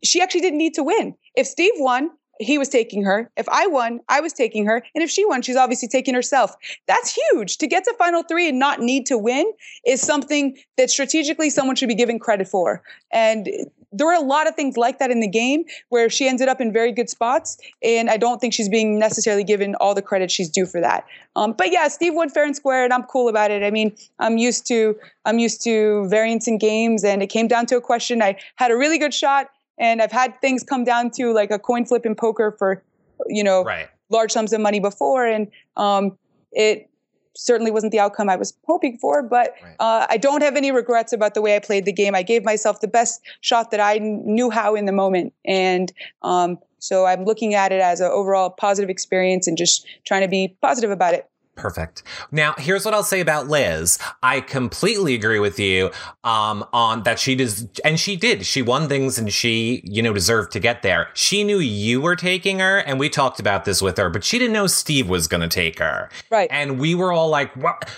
she 0.04 0.22
actually 0.22 0.42
didn't 0.42 0.60
need 0.60 0.74
to 0.76 0.84
win. 0.84 1.16
If 1.36 1.48
Steve 1.48 1.74
won, 1.78 2.12
he 2.40 2.58
was 2.58 2.70
taking 2.70 3.04
her. 3.04 3.32
If 3.38 3.48
I 3.50 3.68
won, 3.68 4.02
I 4.10 4.20
was 4.20 4.34
taking 4.34 4.66
her. 4.66 4.84
And 4.94 5.04
if 5.04 5.10
she 5.10 5.26
won, 5.26 5.42
she's 5.42 5.56
obviously 5.56 5.88
taking 5.88 6.14
herself. 6.14 6.54
That's 6.88 7.18
huge. 7.32 7.58
To 7.60 7.68
get 7.68 7.86
to 7.86 7.94
final 7.98 8.24
three 8.24 8.50
and 8.50 8.60
not 8.60 8.82
need 8.82 9.06
to 9.08 9.18
win 9.18 9.52
is 9.86 10.02
something 10.02 10.58
that 10.78 10.90
strategically 10.90 11.50
someone 11.50 11.76
should 11.76 11.88
be 11.88 11.96
given 11.96 12.20
credit 12.20 12.48
for. 12.48 12.82
And 13.12 13.48
there 13.92 14.08
were 14.08 14.14
a 14.14 14.20
lot 14.20 14.48
of 14.48 14.56
things 14.56 14.76
like 14.76 15.00
that 15.00 15.10
in 15.10 15.22
the 15.22 15.28
game 15.28 15.64
where 15.88 16.10
she 16.10 16.28
ended 16.28 16.50
up 16.50 16.60
in 16.60 16.74
very 16.74 16.92
good 16.92 17.10
spots. 17.10 17.58
And 17.82 18.10
I 18.10 18.18
don't 18.18 18.42
think 18.42 18.54
she's 18.54 18.68
being 18.68 19.00
necessarily 19.00 19.46
given 19.46 19.76
all 19.76 19.96
the 19.96 20.02
credit 20.02 20.30
she's 20.30 20.50
due 20.50 20.66
for 20.66 20.82
that. 20.82 21.06
Um, 21.38 21.54
but 21.54 21.72
yeah, 21.72 21.88
Steve 21.88 22.14
won 22.14 22.30
fair 22.30 22.44
and 22.44 22.56
square, 22.56 22.84
and 22.84 22.92
I'm 22.92 23.04
cool 23.04 23.30
about 23.30 23.52
it. 23.52 23.64
I 23.64 23.72
mean, 23.72 23.96
I'm 24.20 24.38
used 24.38 24.68
to 24.68 24.98
I'm 25.24 25.40
used 25.40 25.64
to 25.64 26.08
variance 26.10 26.48
in 26.48 26.58
games, 26.58 27.04
and 27.04 27.24
it 27.24 27.28
came 27.28 27.48
down 27.48 27.66
to 27.68 27.78
a 27.78 27.82
question. 27.82 28.22
I 28.22 28.38
had 28.58 28.70
a 28.70 28.76
really 28.76 28.98
good 28.98 29.14
shot 29.14 29.50
and 29.78 30.02
I've 30.02 30.12
had 30.12 30.40
things 30.42 30.64
come 30.64 30.84
down 30.84 31.12
to 31.12 31.34
like 31.34 31.52
a 31.52 31.60
coin 31.60 31.86
flip 31.86 32.06
in 32.06 32.16
poker 32.16 32.56
for, 32.58 32.84
you 33.28 33.44
know, 33.44 33.64
right. 33.64 33.90
large 34.10 34.32
sums 34.32 34.54
of 34.54 34.62
money 34.62 34.80
before. 34.80 35.26
And 35.26 35.48
um, 35.78 36.18
it 36.52 36.90
certainly 37.36 37.72
wasn't 37.72 37.92
the 37.92 38.00
outcome 38.00 38.30
I 38.30 38.36
was 38.38 38.54
hoping 38.66 38.98
for, 38.98 39.22
but 39.22 39.54
right. 39.62 39.76
uh, 39.80 40.08
I 40.10 40.18
don't 40.18 40.42
have 40.42 40.56
any 40.56 40.72
regrets 40.72 41.12
about 41.12 41.34
the 41.34 41.42
way 41.42 41.56
I 41.56 41.60
played 41.60 41.86
the 41.86 41.92
game. 41.92 42.16
I 42.16 42.24
gave 42.24 42.46
myself 42.46 42.80
the 42.82 42.88
best 42.88 43.22
shot 43.42 43.72
that 43.72 43.80
I 43.80 44.00
knew 44.00 44.50
how 44.50 44.76
in 44.76 44.86
the 44.86 44.94
moment. 44.94 45.34
And 45.44 45.92
um, 46.22 46.58
so 46.80 47.06
I'm 47.06 47.26
looking 47.26 47.54
at 47.54 47.72
it 47.72 47.82
as 47.82 48.00
an 48.00 48.12
overall 48.12 48.50
positive 48.50 48.90
experience 48.90 49.48
and 49.48 49.58
just 49.58 49.86
trying 50.06 50.22
to 50.22 50.28
be 50.28 50.56
positive 50.62 50.92
about 50.92 51.14
it. 51.14 51.30
Perfect. 51.56 52.04
Now, 52.32 52.54
here's 52.58 52.84
what 52.84 52.94
I'll 52.94 53.02
say 53.02 53.22
about 53.22 53.48
Liz. 53.48 53.98
I 54.22 54.42
completely 54.42 55.16
agree 55.16 55.40
with 55.40 55.58
you 55.58 55.90
um, 56.24 56.66
on 56.74 57.04
that 57.04 57.18
she 57.18 57.34
does, 57.36 57.68
and 57.86 57.98
she 57.98 58.18
did. 58.18 58.46
She 58.46 58.62
won 58.62 58.90
things, 58.90 59.18
and 59.18 59.32
she, 59.32 59.82
you 59.86 60.02
know, 60.02 60.14
deserved 60.14 60.52
to 60.52 60.60
get 60.60 60.82
there. 60.82 61.10
She 61.14 61.46
knew 61.46 61.60
you 61.60 62.02
were 62.02 62.18
taking 62.18 62.60
her, 62.60 62.80
and 62.80 63.00
we 63.00 63.10
talked 63.10 63.40
about 63.40 63.64
this 63.64 63.82
with 63.82 63.98
her, 63.98 64.10
but 64.10 64.26
she 64.26 64.38
didn't 64.38 64.54
know 64.54 64.68
Steve 64.68 65.08
was 65.08 65.28
going 65.28 65.42
to 65.42 65.48
take 65.48 65.80
her. 65.80 66.10
Right. 66.30 66.50
And 66.52 66.78
we 66.78 66.94
were 66.94 67.14
all 67.14 67.30
like, 67.30 67.56
"What?" 67.56 67.90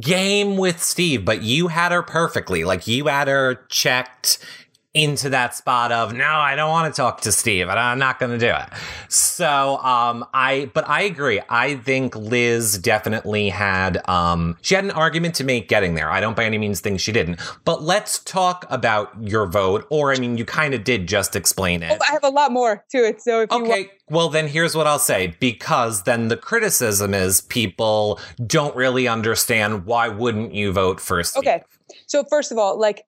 Game 0.00 0.56
with 0.56 0.82
Steve, 0.82 1.26
but 1.26 1.42
you 1.42 1.68
had 1.68 1.92
her 1.92 2.02
perfectly. 2.02 2.64
Like 2.64 2.86
you 2.86 3.08
had 3.08 3.28
her 3.28 3.66
checked 3.68 4.38
into 4.96 5.28
that 5.28 5.54
spot 5.54 5.92
of 5.92 6.14
no, 6.14 6.24
I 6.24 6.56
don't 6.56 6.70
want 6.70 6.92
to 6.92 6.96
talk 6.96 7.20
to 7.20 7.32
Steve, 7.32 7.68
and 7.68 7.78
I'm 7.78 7.98
not 7.98 8.18
going 8.18 8.32
to 8.32 8.38
do 8.38 8.52
it. 8.52 8.68
So, 9.08 9.76
um, 9.78 10.24
I, 10.32 10.70
but 10.72 10.88
I 10.88 11.02
agree. 11.02 11.40
I 11.50 11.76
think 11.76 12.16
Liz 12.16 12.78
definitely 12.78 13.50
had, 13.50 14.00
um, 14.08 14.56
she 14.62 14.74
had 14.74 14.84
an 14.84 14.90
argument 14.90 15.34
to 15.36 15.44
make 15.44 15.68
getting 15.68 15.94
there. 15.94 16.10
I 16.10 16.20
don't 16.20 16.34
by 16.34 16.44
any 16.44 16.56
means 16.56 16.80
think 16.80 16.98
she 16.98 17.12
didn't. 17.12 17.40
But 17.64 17.82
let's 17.82 18.18
talk 18.20 18.64
about 18.70 19.12
your 19.20 19.46
vote, 19.46 19.86
or 19.90 20.12
I 20.12 20.18
mean, 20.18 20.38
you 20.38 20.46
kind 20.46 20.72
of 20.72 20.82
did 20.82 21.06
just 21.06 21.36
explain 21.36 21.82
it. 21.82 21.92
Oh, 22.00 22.04
I 22.08 22.12
have 22.12 22.24
a 22.24 22.30
lot 22.30 22.50
more 22.50 22.82
to 22.92 22.98
it. 22.98 23.20
So 23.20 23.42
if 23.42 23.50
you 23.52 23.62
Okay, 23.62 23.68
want, 23.82 23.90
well, 24.08 24.28
then 24.30 24.48
here's 24.48 24.74
what 24.74 24.86
I'll 24.86 24.98
say 24.98 25.34
because 25.40 26.04
then 26.04 26.28
the 26.28 26.36
criticism 26.38 27.12
is 27.12 27.42
people 27.42 28.18
don't 28.46 28.74
really 28.74 29.06
understand 29.06 29.84
why 29.84 30.08
wouldn't 30.08 30.54
you 30.54 30.72
vote 30.72 31.00
for 31.00 31.22
Steve? 31.22 31.40
okay. 31.40 31.62
So 32.06 32.24
first 32.24 32.50
of 32.50 32.58
all, 32.58 32.78
like 32.80 33.04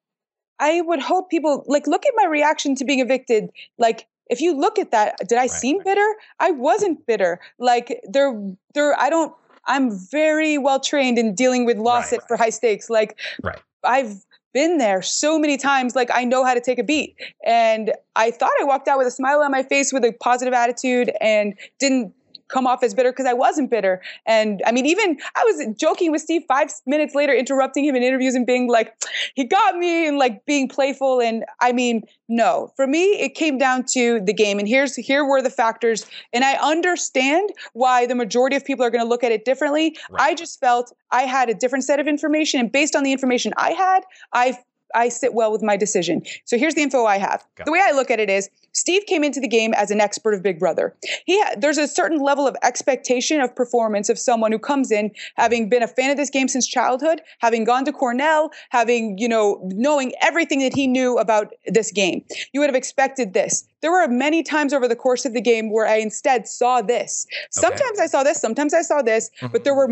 I 0.60 0.80
would 0.80 1.00
hope 1.00 1.30
people 1.30 1.64
like 1.66 1.86
look 1.86 2.04
at 2.06 2.12
my 2.16 2.26
reaction 2.26 2.74
to 2.76 2.84
being 2.84 3.00
evicted. 3.00 3.50
Like 3.78 4.06
if 4.30 4.40
you 4.40 4.54
look 4.54 4.78
at 4.78 4.90
that, 4.90 5.16
did 5.28 5.38
I 5.38 5.42
Right, 5.42 5.50
seem 5.50 5.78
right. 5.78 5.84
bitter? 5.86 6.14
I 6.40 6.50
wasn't 6.50 7.06
bitter. 7.06 7.40
Like 7.58 8.00
there, 8.08 8.32
there. 8.74 8.98
I 9.00 9.10
don't. 9.10 9.34
I'm 9.66 9.90
very 10.10 10.56
well 10.58 10.80
trained 10.80 11.18
in 11.18 11.34
dealing 11.34 11.64
with 11.66 11.76
loss 11.76 12.10
Right, 12.12 12.20
at 12.22 12.28
for 12.28 12.36
high 12.36 12.50
stakes. 12.50 12.88
Like 12.90 13.18
Right. 13.42 13.58
I've 13.84 14.24
been 14.54 14.78
there 14.78 15.02
so 15.02 15.38
many 15.38 15.56
times. 15.56 15.94
Like 15.94 16.10
I 16.12 16.24
know 16.24 16.44
how 16.44 16.54
to 16.54 16.60
take 16.60 16.78
a 16.78 16.82
beat, 16.84 17.14
and 17.44 17.92
I 18.16 18.30
thought 18.30 18.50
I 18.60 18.64
walked 18.64 18.88
out 18.88 18.98
with 18.98 19.06
a 19.06 19.10
smile 19.10 19.40
on 19.40 19.50
my 19.50 19.62
face 19.62 19.92
with 19.92 20.04
a 20.04 20.12
positive 20.12 20.54
attitude 20.54 21.12
and 21.20 21.54
didn't 21.78 22.14
come 22.48 22.66
off 22.66 22.82
as 22.82 22.94
bitter 22.94 23.12
because 23.12 23.26
I 23.26 23.32
wasn't 23.32 23.70
bitter. 23.70 24.00
And 24.26 24.62
I 24.66 24.72
mean, 24.72 24.86
even 24.86 25.18
I 25.34 25.44
was 25.44 25.74
joking 25.78 26.10
with 26.10 26.22
Steve 26.22 26.42
five 26.48 26.70
minutes 26.86 27.14
later, 27.14 27.32
interrupting 27.32 27.84
him 27.84 27.94
in 27.94 28.02
interviews 28.02 28.34
and 28.34 28.46
being 28.46 28.68
like, 28.68 28.94
he 29.34 29.44
got 29.44 29.76
me 29.76 30.06
and 30.06 30.18
like 30.18 30.44
being 30.46 30.68
playful. 30.68 31.20
And 31.20 31.44
I 31.60 31.72
mean, 31.72 32.02
no, 32.28 32.72
for 32.76 32.86
me, 32.86 33.04
it 33.20 33.34
came 33.34 33.58
down 33.58 33.84
to 33.92 34.20
the 34.20 34.34
game. 34.34 34.58
And 34.58 34.68
here's 34.68 34.96
here 34.96 35.24
were 35.24 35.42
the 35.42 35.50
factors. 35.50 36.06
And 36.32 36.44
I 36.44 36.54
understand 36.54 37.50
why 37.72 38.06
the 38.06 38.14
majority 38.14 38.56
of 38.56 38.64
people 38.64 38.84
are 38.84 38.90
going 38.90 39.02
to 39.02 39.08
look 39.08 39.24
at 39.24 39.32
it 39.32 39.44
differently. 39.44 39.96
Right. 40.10 40.30
I 40.30 40.34
just 40.34 40.60
felt 40.60 40.92
I 41.10 41.22
had 41.22 41.48
a 41.48 41.54
different 41.54 41.84
set 41.84 42.00
of 42.00 42.06
information, 42.06 42.60
and 42.60 42.70
based 42.70 42.94
on 42.94 43.02
the 43.02 43.12
information 43.12 43.52
I 43.56 43.70
had, 43.70 44.00
I 44.32 44.58
I 44.94 45.08
sit 45.08 45.34
well 45.34 45.52
with 45.52 45.62
my 45.62 45.76
decision. 45.76 46.22
So 46.44 46.58
here's 46.58 46.74
the 46.74 46.82
info 46.82 47.04
I 47.04 47.18
have. 47.18 47.44
Got 47.56 47.66
the 47.66 47.72
way 47.72 47.80
I 47.82 47.92
look 47.92 48.10
at 48.10 48.20
it 48.20 48.30
is 48.30 48.48
Steve 48.72 49.06
came 49.06 49.24
into 49.24 49.40
the 49.40 49.48
game 49.48 49.74
as 49.74 49.90
an 49.90 50.00
expert 50.00 50.34
of 50.34 50.42
Big 50.42 50.58
Brother. 50.58 50.94
He 51.26 51.40
ha- 51.42 51.54
there's 51.58 51.78
a 51.78 51.88
certain 51.88 52.18
level 52.18 52.46
of 52.46 52.56
expectation 52.62 53.40
of 53.40 53.54
performance 53.54 54.08
of 54.08 54.18
someone 54.18 54.52
who 54.52 54.58
comes 54.58 54.90
in 54.90 55.10
having 55.36 55.68
been 55.68 55.82
a 55.82 55.88
fan 55.88 56.10
of 56.10 56.16
this 56.16 56.30
game 56.30 56.48
since 56.48 56.66
childhood, 56.66 57.20
having 57.40 57.64
gone 57.64 57.84
to 57.86 57.92
Cornell, 57.92 58.50
having, 58.70 59.18
you 59.18 59.28
know, 59.28 59.60
knowing 59.72 60.12
everything 60.22 60.60
that 60.60 60.74
he 60.74 60.86
knew 60.86 61.18
about 61.18 61.52
this 61.66 61.90
game. 61.90 62.24
You 62.52 62.60
would 62.60 62.68
have 62.68 62.76
expected 62.76 63.34
this. 63.34 63.64
There 63.80 63.92
were 63.92 64.08
many 64.08 64.42
times 64.42 64.72
over 64.72 64.88
the 64.88 64.96
course 64.96 65.24
of 65.24 65.34
the 65.34 65.40
game 65.40 65.72
where 65.72 65.86
I 65.86 65.96
instead 65.96 66.48
saw 66.48 66.82
this. 66.82 67.26
Sometimes 67.50 68.00
I 68.00 68.06
saw 68.06 68.24
this, 68.24 68.40
sometimes 68.40 68.74
I 68.74 68.82
saw 68.82 69.02
this, 69.02 69.30
mm-hmm. 69.40 69.52
but 69.52 69.62
there 69.64 69.74
were 69.74 69.88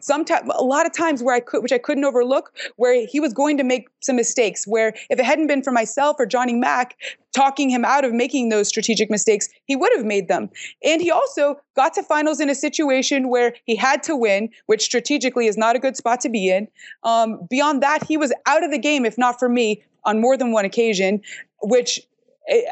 sometimes 0.00 0.50
a 0.52 0.64
lot 0.64 0.86
of 0.86 0.92
times 0.92 1.22
where 1.22 1.34
I 1.34 1.40
could 1.40 1.62
which 1.62 1.72
I 1.72 1.78
couldn't 1.78 2.04
overlook 2.04 2.52
where 2.76 3.06
he 3.06 3.20
was 3.20 3.32
going 3.32 3.56
to 3.58 3.64
make 3.64 3.88
some 4.00 4.16
mistakes 4.16 4.37
where 4.66 4.94
if 5.10 5.18
it 5.18 5.24
hadn't 5.24 5.46
been 5.46 5.62
for 5.62 5.72
myself 5.72 6.16
or 6.18 6.26
Johnny 6.26 6.54
Mac 6.54 6.96
talking 7.34 7.70
him 7.70 7.84
out 7.84 8.04
of 8.04 8.12
making 8.12 8.48
those 8.48 8.68
strategic 8.68 9.10
mistakes, 9.10 9.48
he 9.64 9.76
would 9.76 9.92
have 9.96 10.04
made 10.04 10.28
them. 10.28 10.50
And 10.82 11.02
he 11.02 11.10
also 11.10 11.60
got 11.76 11.94
to 11.94 12.02
finals 12.02 12.40
in 12.40 12.48
a 12.50 12.54
situation 12.54 13.28
where 13.28 13.54
he 13.64 13.76
had 13.76 14.02
to 14.04 14.16
win, 14.16 14.50
which 14.66 14.82
strategically 14.82 15.46
is 15.46 15.56
not 15.56 15.76
a 15.76 15.78
good 15.78 15.96
spot 15.96 16.20
to 16.20 16.28
be 16.28 16.50
in. 16.50 16.68
Um, 17.02 17.46
beyond 17.50 17.82
that, 17.82 18.04
he 18.04 18.16
was 18.16 18.32
out 18.46 18.64
of 18.64 18.70
the 18.70 18.78
game, 18.78 19.04
if 19.04 19.18
not 19.18 19.38
for 19.38 19.48
me, 19.48 19.82
on 20.04 20.20
more 20.20 20.36
than 20.36 20.52
one 20.52 20.64
occasion, 20.64 21.20
which 21.62 22.00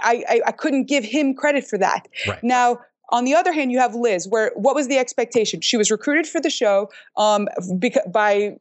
I, 0.02 0.24
I, 0.28 0.40
I 0.46 0.52
couldn't 0.52 0.84
give 0.84 1.04
him 1.04 1.34
credit 1.34 1.66
for 1.66 1.78
that. 1.78 2.08
Right. 2.26 2.42
Now, 2.42 2.78
on 3.10 3.24
the 3.24 3.34
other 3.34 3.52
hand, 3.52 3.70
you 3.70 3.78
have 3.78 3.94
Liz, 3.94 4.26
where 4.26 4.52
what 4.56 4.74
was 4.74 4.88
the 4.88 4.98
expectation? 4.98 5.60
She 5.60 5.76
was 5.76 5.90
recruited 5.90 6.26
for 6.26 6.40
the 6.40 6.50
show 6.50 6.90
um, 7.16 7.48
beca- 7.60 8.10
by 8.10 8.56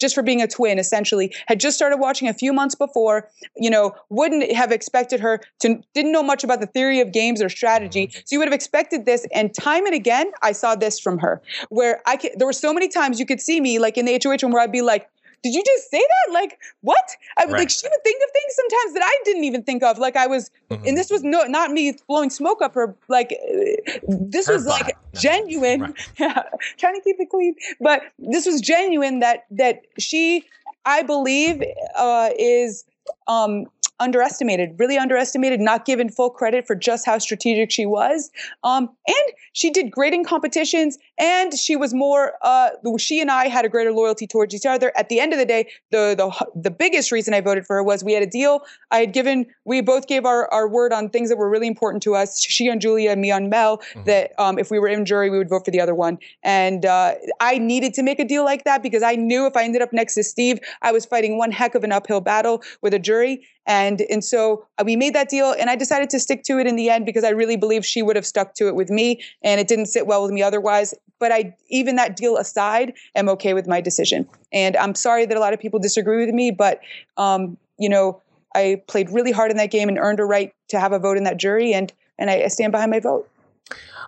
just 0.00 0.14
for 0.14 0.22
being 0.22 0.42
a 0.42 0.46
twin, 0.46 0.78
essentially, 0.78 1.34
had 1.46 1.60
just 1.60 1.76
started 1.76 1.98
watching 1.98 2.28
a 2.28 2.34
few 2.34 2.52
months 2.52 2.74
before, 2.74 3.28
you 3.56 3.70
know, 3.70 3.94
wouldn't 4.10 4.52
have 4.52 4.72
expected 4.72 5.20
her 5.20 5.40
to, 5.60 5.82
didn't 5.94 6.12
know 6.12 6.22
much 6.22 6.44
about 6.44 6.60
the 6.60 6.66
theory 6.66 7.00
of 7.00 7.12
games 7.12 7.42
or 7.42 7.48
strategy. 7.48 8.06
Mm-hmm. 8.06 8.20
So 8.24 8.32
you 8.32 8.38
would 8.38 8.48
have 8.48 8.54
expected 8.54 9.04
this. 9.04 9.26
And 9.32 9.54
time 9.54 9.86
and 9.86 9.94
again, 9.94 10.30
I 10.42 10.52
saw 10.52 10.74
this 10.74 10.98
from 10.98 11.18
her, 11.18 11.42
where 11.68 12.02
I 12.06 12.16
could, 12.16 12.32
there 12.36 12.46
were 12.46 12.52
so 12.52 12.72
many 12.72 12.88
times 12.88 13.20
you 13.20 13.26
could 13.26 13.40
see 13.40 13.60
me, 13.60 13.78
like 13.78 13.96
in 13.96 14.04
the 14.04 14.20
HOH 14.22 14.38
room, 14.42 14.52
where 14.52 14.62
I'd 14.62 14.72
be 14.72 14.82
like, 14.82 15.08
did 15.44 15.54
you 15.54 15.62
just 15.62 15.90
say 15.90 16.00
that? 16.00 16.32
Like, 16.32 16.58
what? 16.80 17.04
I 17.36 17.44
Right. 17.44 17.52
like, 17.52 17.70
she 17.70 17.86
would 17.86 18.02
think 18.02 18.20
of 18.24 18.30
things 18.32 18.54
sometimes 18.56 18.94
that 18.94 19.02
I 19.04 19.20
didn't 19.26 19.44
even 19.44 19.62
think 19.62 19.82
of. 19.82 19.98
Like, 19.98 20.16
I 20.16 20.26
was, 20.26 20.50
Mhm. 20.70 20.88
and 20.88 20.96
this 20.96 21.10
was 21.10 21.22
no, 21.22 21.42
not 21.44 21.70
me 21.70 21.94
blowing 22.08 22.30
smoke 22.30 22.62
up 22.62 22.74
her. 22.74 22.96
Like, 23.08 23.32
uh, 23.32 23.92
this 24.08 24.46
Her 24.46 24.54
was 24.54 24.66
like. 24.66 24.96
No. 25.12 25.20
genuine. 25.20 25.80
Right. 25.82 25.94
Yeah, 26.18 26.42
trying 26.78 26.94
to 26.94 27.00
keep 27.02 27.16
it 27.20 27.28
clean. 27.30 27.54
But 27.80 28.02
this 28.18 28.46
was 28.46 28.60
genuine 28.60 29.20
that 29.20 29.44
that 29.50 29.82
she, 29.98 30.44
I 30.86 31.02
believe, 31.02 31.62
uh, 31.94 32.30
is 32.38 32.84
um, 33.28 33.66
underestimated, 34.00 34.74
really 34.78 34.98
underestimated, 34.98 35.60
not 35.60 35.84
given 35.84 36.08
full 36.08 36.30
credit 36.30 36.66
for 36.66 36.74
just 36.74 37.06
how 37.06 37.18
strategic 37.18 37.70
she 37.70 37.86
was. 37.86 38.30
Um, 38.64 38.90
and 39.06 39.32
she 39.52 39.70
did 39.70 39.90
great 39.90 40.12
in 40.12 40.24
competitions, 40.24 40.98
and 41.18 41.54
she 41.54 41.76
was 41.76 41.94
more. 41.94 42.32
Uh, 42.42 42.70
she 42.98 43.20
and 43.20 43.30
I 43.30 43.48
had 43.48 43.64
a 43.64 43.68
greater 43.68 43.92
loyalty 43.92 44.26
towards 44.26 44.54
each 44.54 44.66
other. 44.66 44.92
At 44.96 45.08
the 45.08 45.20
end 45.20 45.32
of 45.32 45.38
the 45.38 45.46
day, 45.46 45.68
the 45.90 46.14
the 46.16 46.46
the 46.54 46.70
biggest 46.70 47.12
reason 47.12 47.34
I 47.34 47.40
voted 47.40 47.66
for 47.66 47.76
her 47.76 47.82
was 47.82 48.02
we 48.02 48.12
had 48.12 48.22
a 48.22 48.26
deal. 48.26 48.60
I 48.90 48.98
had 48.98 49.12
given. 49.12 49.46
We 49.64 49.80
both 49.80 50.06
gave 50.06 50.24
our 50.24 50.52
our 50.52 50.68
word 50.68 50.92
on 50.92 51.10
things 51.10 51.28
that 51.28 51.36
were 51.36 51.48
really 51.48 51.68
important 51.68 52.02
to 52.04 52.14
us. 52.14 52.40
She 52.42 52.68
on 52.70 52.80
Julia, 52.80 53.10
and 53.10 53.20
me 53.20 53.30
on 53.30 53.48
Mel. 53.48 53.80
That 54.04 54.32
um, 54.38 54.58
if 54.58 54.70
we 54.70 54.78
were 54.78 54.88
in 54.88 55.04
jury, 55.04 55.30
we 55.30 55.38
would 55.38 55.48
vote 55.48 55.64
for 55.64 55.70
the 55.70 55.80
other 55.80 55.94
one. 55.94 56.18
And 56.42 56.84
uh, 56.84 57.14
I 57.40 57.58
needed 57.58 57.94
to 57.94 58.02
make 58.02 58.18
a 58.18 58.24
deal 58.24 58.44
like 58.44 58.64
that 58.64 58.82
because 58.82 59.02
I 59.02 59.14
knew 59.14 59.46
if 59.46 59.56
I 59.56 59.64
ended 59.64 59.82
up 59.82 59.92
next 59.92 60.14
to 60.14 60.22
Steve, 60.22 60.58
I 60.82 60.92
was 60.92 61.04
fighting 61.04 61.38
one 61.38 61.52
heck 61.52 61.74
of 61.74 61.84
an 61.84 61.92
uphill 61.92 62.20
battle 62.20 62.62
with 62.82 62.94
a 62.94 62.98
jury. 62.98 63.46
And 63.66 64.02
and 64.10 64.22
so 64.22 64.66
uh, 64.78 64.84
we 64.84 64.96
made 64.96 65.14
that 65.14 65.30
deal, 65.30 65.54
and 65.58 65.70
I 65.70 65.76
decided 65.76 66.10
to 66.10 66.20
stick 66.20 66.42
to 66.44 66.58
it 66.58 66.66
in 66.66 66.76
the 66.76 66.90
end 66.90 67.06
because 67.06 67.24
I 67.24 67.30
really 67.30 67.56
believe 67.56 67.84
she 67.84 68.02
would 68.02 68.16
have 68.16 68.26
stuck 68.26 68.54
to 68.54 68.68
it 68.68 68.74
with 68.74 68.90
me, 68.90 69.22
and 69.42 69.60
it 69.60 69.68
didn't 69.68 69.86
sit 69.86 70.06
well 70.06 70.22
with 70.22 70.32
me 70.32 70.42
otherwise. 70.42 70.92
But 71.18 71.32
I, 71.32 71.56
even 71.68 71.96
that 71.96 72.16
deal 72.16 72.36
aside, 72.36 72.92
am 73.14 73.28
okay 73.30 73.54
with 73.54 73.66
my 73.66 73.80
decision. 73.80 74.28
And 74.52 74.76
I'm 74.76 74.94
sorry 74.94 75.26
that 75.26 75.36
a 75.36 75.40
lot 75.40 75.54
of 75.54 75.60
people 75.60 75.78
disagree 75.78 76.24
with 76.24 76.34
me, 76.34 76.50
but 76.50 76.80
um, 77.16 77.56
you 77.78 77.88
know, 77.88 78.20
I 78.54 78.82
played 78.86 79.10
really 79.10 79.32
hard 79.32 79.50
in 79.50 79.56
that 79.56 79.70
game 79.70 79.88
and 79.88 79.98
earned 79.98 80.20
a 80.20 80.24
right 80.24 80.54
to 80.68 80.78
have 80.78 80.92
a 80.92 80.98
vote 80.98 81.16
in 81.16 81.24
that 81.24 81.36
jury, 81.36 81.72
and 81.72 81.92
and 82.18 82.30
I, 82.30 82.42
I 82.42 82.48
stand 82.48 82.72
behind 82.72 82.90
my 82.90 83.00
vote. 83.00 83.28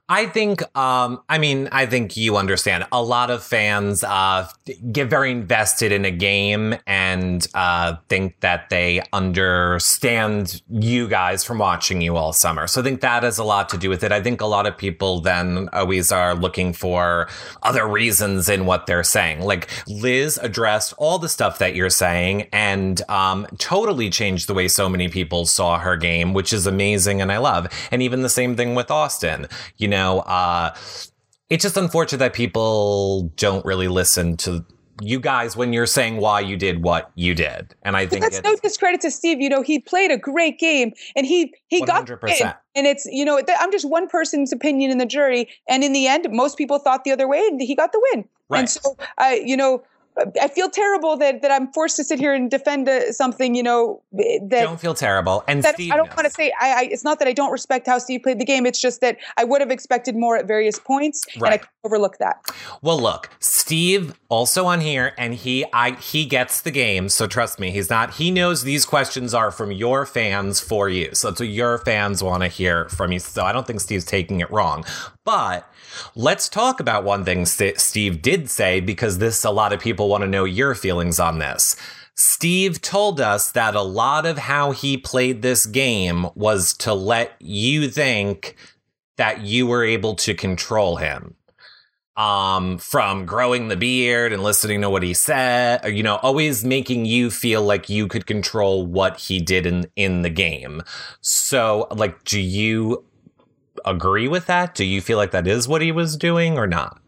I 0.08 0.26
think, 0.26 0.62
um, 0.76 1.20
I 1.28 1.38
mean, 1.38 1.68
I 1.72 1.86
think 1.86 2.16
you 2.16 2.36
understand. 2.36 2.86
A 2.92 3.02
lot 3.02 3.28
of 3.28 3.42
fans 3.42 4.04
uh, 4.04 4.48
get 4.92 5.10
very 5.10 5.32
invested 5.32 5.90
in 5.90 6.04
a 6.04 6.12
game 6.12 6.76
and 6.86 7.44
uh, 7.54 7.96
think 8.08 8.38
that 8.40 8.70
they 8.70 9.02
understand 9.12 10.62
you 10.70 11.08
guys 11.08 11.42
from 11.42 11.58
watching 11.58 12.00
you 12.00 12.16
all 12.16 12.32
summer. 12.32 12.68
So 12.68 12.80
I 12.80 12.84
think 12.84 13.00
that 13.00 13.24
has 13.24 13.38
a 13.38 13.44
lot 13.44 13.68
to 13.70 13.78
do 13.78 13.88
with 13.88 14.04
it. 14.04 14.12
I 14.12 14.22
think 14.22 14.40
a 14.40 14.46
lot 14.46 14.66
of 14.66 14.78
people 14.78 15.20
then 15.20 15.68
always 15.72 16.12
are 16.12 16.36
looking 16.36 16.72
for 16.72 17.28
other 17.64 17.88
reasons 17.88 18.48
in 18.48 18.64
what 18.64 18.86
they're 18.86 19.02
saying. 19.02 19.40
Like 19.40 19.68
Liz 19.88 20.38
addressed 20.40 20.94
all 20.98 21.18
the 21.18 21.28
stuff 21.28 21.58
that 21.58 21.74
you're 21.74 21.90
saying 21.90 22.46
and 22.52 23.02
um, 23.08 23.44
totally 23.58 24.10
changed 24.10 24.46
the 24.46 24.54
way 24.54 24.68
so 24.68 24.88
many 24.88 25.08
people 25.08 25.46
saw 25.46 25.80
her 25.80 25.96
game, 25.96 26.32
which 26.32 26.52
is 26.52 26.64
amazing 26.64 27.20
and 27.20 27.32
I 27.32 27.38
love. 27.38 27.66
And 27.90 28.02
even 28.02 28.22
the 28.22 28.28
same 28.28 28.54
thing 28.54 28.76
with 28.76 28.88
Austin. 28.88 29.45
You 29.76 29.88
know, 29.88 30.20
uh, 30.20 30.74
it's 31.50 31.62
just 31.62 31.76
unfortunate 31.76 32.18
that 32.18 32.32
people 32.32 33.32
don't 33.36 33.64
really 33.64 33.88
listen 33.88 34.36
to 34.38 34.64
you 35.02 35.20
guys 35.20 35.56
when 35.56 35.72
you're 35.72 35.86
saying 35.86 36.16
why 36.16 36.40
you 36.40 36.56
did 36.56 36.82
what 36.82 37.10
you 37.14 37.34
did. 37.34 37.74
And 37.82 37.96
I 37.96 38.04
But 38.04 38.10
think 38.10 38.22
that's 38.22 38.38
it's, 38.38 38.44
no 38.44 38.56
discredit 38.56 39.00
to 39.02 39.10
Steve. 39.10 39.40
You 39.40 39.48
know, 39.48 39.62
he 39.62 39.78
played 39.78 40.10
a 40.10 40.16
great 40.16 40.58
game, 40.58 40.92
and 41.14 41.26
he 41.26 41.52
he 41.68 41.82
got 41.82 42.06
the 42.06 42.18
win. 42.22 42.32
100%. 42.32 42.56
And 42.74 42.86
it's 42.86 43.06
you 43.06 43.24
know, 43.24 43.40
I'm 43.58 43.70
just 43.70 43.88
one 43.88 44.08
person's 44.08 44.52
opinion 44.52 44.90
in 44.90 44.98
the 44.98 45.06
jury, 45.06 45.48
and 45.68 45.84
in 45.84 45.92
the 45.92 46.06
end, 46.06 46.26
most 46.30 46.56
people 46.56 46.78
thought 46.78 47.04
the 47.04 47.12
other 47.12 47.28
way, 47.28 47.40
and 47.46 47.60
he 47.60 47.74
got 47.74 47.92
the 47.92 48.02
win. 48.12 48.24
Right. 48.48 48.60
And 48.60 48.70
so 48.70 48.96
I, 49.18 49.42
you 49.44 49.56
know, 49.56 49.82
I 50.40 50.48
feel 50.48 50.70
terrible 50.70 51.16
that 51.18 51.42
that 51.42 51.50
I'm 51.50 51.72
forced 51.72 51.96
to 51.96 52.04
sit 52.04 52.18
here 52.18 52.32
and 52.32 52.50
defend 52.50 52.88
uh, 52.88 53.12
something, 53.12 53.54
you 53.54 53.62
know, 53.62 54.02
that 54.12 54.48
Don't 54.50 54.80
feel 54.80 54.94
terrible. 54.94 55.44
And 55.46 55.64
Steve 55.64 55.92
I 55.92 55.96
don't 55.96 56.06
knows. 56.08 56.16
want 56.16 56.26
to 56.26 56.32
say. 56.32 56.52
I, 56.60 56.72
I 56.72 56.82
it's 56.90 57.04
not 57.04 57.18
that 57.18 57.28
I 57.28 57.32
don't 57.32 57.52
respect 57.52 57.86
how 57.86 57.98
Steve 57.98 58.22
played 58.22 58.38
the 58.38 58.44
game. 58.44 58.64
It's 58.66 58.80
just 58.80 59.00
that 59.02 59.18
I 59.36 59.44
would 59.44 59.60
have 59.60 59.70
expected 59.70 60.16
more 60.16 60.36
at 60.36 60.46
various 60.46 60.78
points, 60.78 61.24
and 61.34 61.44
I 61.44 61.48
Right. 61.50 61.60
can 61.60 61.68
overlook 61.84 62.18
that. 62.18 62.36
Well, 62.82 62.98
look, 63.00 63.28
Steve 63.40 64.14
also 64.28 64.66
on 64.66 64.80
here, 64.80 65.12
and 65.18 65.34
he 65.34 65.64
I 65.72 65.92
he 65.92 66.24
gets 66.24 66.62
the 66.62 66.70
game. 66.70 67.08
So 67.08 67.26
trust 67.26 67.58
me, 67.60 67.70
he's 67.70 67.90
not. 67.90 68.14
He 68.14 68.30
knows 68.30 68.62
these 68.62 68.86
questions 68.86 69.34
are 69.34 69.50
from 69.50 69.70
your 69.72 70.06
fans 70.06 70.60
for 70.60 70.88
you. 70.88 71.14
So 71.14 71.28
that's 71.30 71.40
what 71.40 71.48
your 71.50 71.78
fans 71.78 72.22
want 72.22 72.42
to 72.42 72.48
hear 72.48 72.88
from 72.88 73.12
you. 73.12 73.18
So 73.18 73.44
I 73.44 73.52
don't 73.52 73.66
think 73.66 73.80
Steve's 73.80 74.04
taking 74.04 74.40
it 74.40 74.50
wrong. 74.50 74.84
But 75.24 75.68
let's 76.14 76.48
talk 76.48 76.80
about 76.80 77.04
one 77.04 77.24
thing 77.24 77.46
St- 77.46 77.80
Steve 77.80 78.22
did 78.22 78.50
say 78.50 78.80
because 78.80 79.18
this 79.18 79.44
a 79.44 79.50
lot 79.50 79.72
of 79.72 79.80
people 79.80 80.08
want 80.08 80.22
to 80.22 80.28
know 80.28 80.44
your 80.44 80.74
feelings 80.74 81.20
on 81.20 81.38
this. 81.38 81.76
Steve 82.14 82.80
told 82.80 83.20
us 83.20 83.50
that 83.52 83.74
a 83.74 83.82
lot 83.82 84.24
of 84.24 84.38
how 84.38 84.70
he 84.70 84.96
played 84.96 85.42
this 85.42 85.66
game 85.66 86.26
was 86.34 86.72
to 86.74 86.94
let 86.94 87.34
you 87.40 87.88
think 87.90 88.56
that 89.16 89.42
you 89.42 89.66
were 89.66 89.84
able 89.84 90.14
to 90.14 90.34
control 90.34 90.96
him 90.96 91.36
um 92.16 92.78
from 92.78 93.26
growing 93.26 93.68
the 93.68 93.76
beard 93.76 94.32
and 94.32 94.42
listening 94.42 94.80
to 94.80 94.88
what 94.88 95.02
he 95.02 95.12
said 95.12 95.84
you 95.94 96.02
know 96.02 96.16
always 96.16 96.64
making 96.64 97.04
you 97.04 97.30
feel 97.30 97.62
like 97.62 97.90
you 97.90 98.08
could 98.08 98.26
control 98.26 98.86
what 98.86 99.18
he 99.18 99.38
did 99.38 99.66
in 99.66 99.86
in 99.96 100.22
the 100.22 100.30
game 100.30 100.82
so 101.20 101.86
like 101.94 102.24
do 102.24 102.40
you 102.40 103.04
agree 103.86 104.28
with 104.28 104.46
that 104.46 104.74
do 104.74 104.84
you 104.84 105.00
feel 105.00 105.16
like 105.16 105.30
that 105.30 105.46
is 105.46 105.68
what 105.68 105.80
he 105.80 105.92
was 105.92 106.16
doing 106.16 106.58
or 106.58 106.66
not 106.66 107.00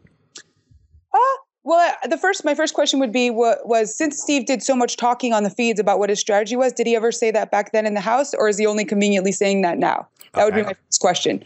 Well, 1.68 1.94
uh, 2.02 2.08
the 2.08 2.16
first, 2.16 2.46
my 2.46 2.54
first 2.54 2.72
question 2.72 2.98
would 2.98 3.12
be: 3.12 3.28
what 3.28 3.68
was 3.68 3.94
since 3.94 4.18
Steve 4.18 4.46
did 4.46 4.62
so 4.62 4.74
much 4.74 4.96
talking 4.96 5.34
on 5.34 5.42
the 5.42 5.50
feeds 5.50 5.78
about 5.78 5.98
what 5.98 6.08
his 6.08 6.18
strategy 6.18 6.56
was? 6.56 6.72
Did 6.72 6.86
he 6.86 6.96
ever 6.96 7.12
say 7.12 7.30
that 7.30 7.50
back 7.50 7.72
then 7.72 7.84
in 7.84 7.92
the 7.92 8.00
house, 8.00 8.32
or 8.32 8.48
is 8.48 8.56
he 8.56 8.64
only 8.64 8.86
conveniently 8.86 9.32
saying 9.32 9.60
that 9.62 9.76
now? 9.76 10.08
That 10.32 10.46
would 10.46 10.54
be 10.54 10.62
my 10.62 10.72
first 10.72 10.98
question. 10.98 11.44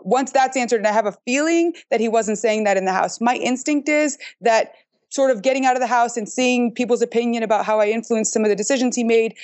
Once 0.00 0.32
that's 0.32 0.56
answered, 0.56 0.78
and 0.78 0.88
I 0.88 0.92
have 0.92 1.06
a 1.06 1.16
feeling 1.24 1.74
that 1.90 2.00
he 2.00 2.08
wasn't 2.08 2.38
saying 2.38 2.64
that 2.64 2.76
in 2.76 2.86
the 2.86 2.92
house. 2.92 3.20
My 3.20 3.36
instinct 3.36 3.88
is 3.88 4.18
that 4.40 4.72
sort 5.10 5.30
of 5.30 5.42
getting 5.42 5.64
out 5.64 5.76
of 5.76 5.80
the 5.80 5.86
house 5.86 6.16
and 6.16 6.28
seeing 6.28 6.72
people's 6.72 7.02
opinion 7.02 7.44
about 7.44 7.64
how 7.64 7.78
I 7.78 7.86
influenced 7.86 8.32
some 8.32 8.44
of 8.44 8.48
the 8.48 8.56
decisions 8.56 8.96
he 8.96 9.04
made, 9.04 9.36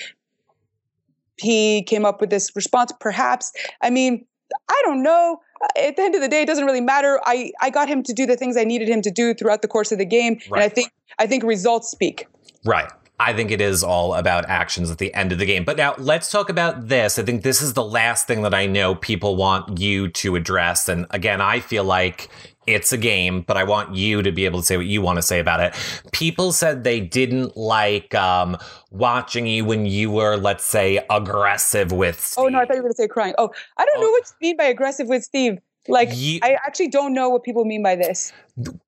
he 1.37 1.85
came 1.85 2.05
up 2.05 2.21
with 2.21 2.31
this 2.31 2.51
response. 2.57 2.93
Perhaps, 2.99 3.53
I 3.83 3.91
mean, 3.91 4.27
I 4.69 4.83
don't 4.85 5.03
know. 5.03 5.41
Uh, 5.61 5.87
At 5.89 5.97
the 5.97 6.03
end 6.03 6.15
of 6.15 6.21
the 6.21 6.29
day, 6.29 6.43
it 6.43 6.47
doesn't 6.47 6.65
really 6.65 6.81
matter. 6.81 7.21
I, 7.25 7.53
I 7.61 7.71
got 7.71 7.89
him 7.89 8.03
to 8.05 8.13
do 8.13 8.27
the 8.27 8.37
things 8.37 8.57
I 8.57 8.65
needed 8.65 8.89
him 8.89 9.03
to 9.03 9.11
do 9.11 9.35
throughout 9.35 9.63
the 9.63 9.69
course 9.69 9.93
of 9.93 9.99
the 9.99 10.07
game, 10.07 10.41
and 10.51 10.63
I 10.63 10.69
think 10.69 10.93
I 11.19 11.27
think 11.27 11.43
results 11.45 11.91
speak. 11.91 12.27
Right. 12.65 12.91
I 13.21 13.33
think 13.33 13.51
it 13.51 13.61
is 13.61 13.83
all 13.83 14.15
about 14.15 14.45
actions 14.49 14.93
at 14.93 14.99
the 14.99 15.13
end 15.13 15.33
of 15.33 15.39
the 15.39 15.47
game. 15.47 15.65
But 15.65 15.77
now 15.77 15.95
let's 15.99 16.31
talk 16.31 16.49
about 16.49 16.87
this. 16.87 17.19
I 17.19 17.25
think 17.25 17.43
this 17.43 17.61
is 17.61 17.73
the 17.73 17.83
last 17.83 18.29
thing 18.29 18.43
that 18.43 18.55
I 18.55 18.67
know 18.67 18.95
people 18.95 19.35
want 19.35 19.81
you 19.81 20.09
to 20.09 20.37
address. 20.37 20.89
And 20.89 21.07
again, 21.11 21.41
I 21.41 21.59
feel 21.59 21.83
like 21.83 22.29
it's 22.68 22.92
a 22.92 22.96
game, 22.98 23.42
but 23.42 23.57
I 23.57 23.64
want 23.64 23.94
you 23.96 24.22
to 24.22 24.31
be 24.31 24.44
able 24.44 24.61
to 24.61 24.66
say 24.66 24.76
what 24.76 24.87
you 24.87 25.00
want 25.02 25.16
to 25.16 25.22
say 25.22 25.40
about 25.40 25.61
it. 25.61 25.74
People 26.12 26.52
said 26.52 26.85
they 26.85 27.00
didn't 27.00 27.57
like 27.57 28.14
um, 28.14 28.57
watching 28.90 29.46
you 29.46 29.64
when 29.64 29.87
you 29.87 30.11
were, 30.11 30.37
let's 30.37 30.64
say, 30.64 31.04
aggressive 31.11 31.90
with 31.92 32.20
Steve. 32.20 32.44
Oh 32.44 32.48
no, 32.48 32.59
I 32.59 32.66
thought 32.66 32.74
you 32.76 32.83
were 32.83 32.88
going 32.88 32.92
to 32.94 32.96
say 33.02 33.09
crying. 33.09 33.35
Oh, 33.38 33.50
I 33.76 33.85
don't 33.87 34.00
know 34.00 34.09
Oh. 34.09 34.11
what 34.11 34.24
you 34.40 34.48
mean 34.48 34.57
by 34.57 34.64
aggressive 34.64 35.09
with 35.09 35.24
Steve. 35.24 35.59
Like, 35.90 36.11
Ye- 36.12 36.40
I 36.42 36.59
actually 36.66 36.88
don't 36.88 37.14
know 37.14 37.31
what 37.31 37.42
people 37.44 37.64
mean 37.64 37.83
by 37.83 37.96
this. 37.96 38.33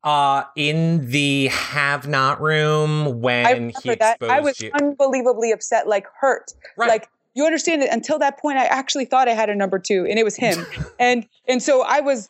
uh, 0.05 0.43
in 0.57 1.09
the 1.11 1.47
have 1.49 2.07
not 2.07 2.41
room 2.43 3.21
when 3.23 3.47
remember 3.47 3.81
he 3.83 3.95
that. 3.95 4.17
exposed 4.17 4.31
I 4.33 4.41
was 4.41 4.61
you. 4.61 4.71
unbelievably 4.75 5.51
upset, 5.53 5.87
like 5.89 6.07
hurt. 6.21 6.53
Right. 6.77 6.89
Like 6.89 7.09
you 7.35 7.47
understand 7.47 7.81
that 7.81 7.91
until 7.93 8.19
that 8.19 8.39
point, 8.39 8.59
I 8.59 8.67
actually 8.67 9.07
thought 9.07 9.29
I 9.29 9.33
had 9.35 9.49
a 9.49 9.55
number 9.55 9.79
two, 9.79 10.05
and 10.11 10.19
it 10.19 10.25
was 10.25 10.37
him. 10.37 10.67
and 10.99 11.27
and 11.49 11.63
so 11.63 11.83
I 11.83 12.01
was 12.01 12.29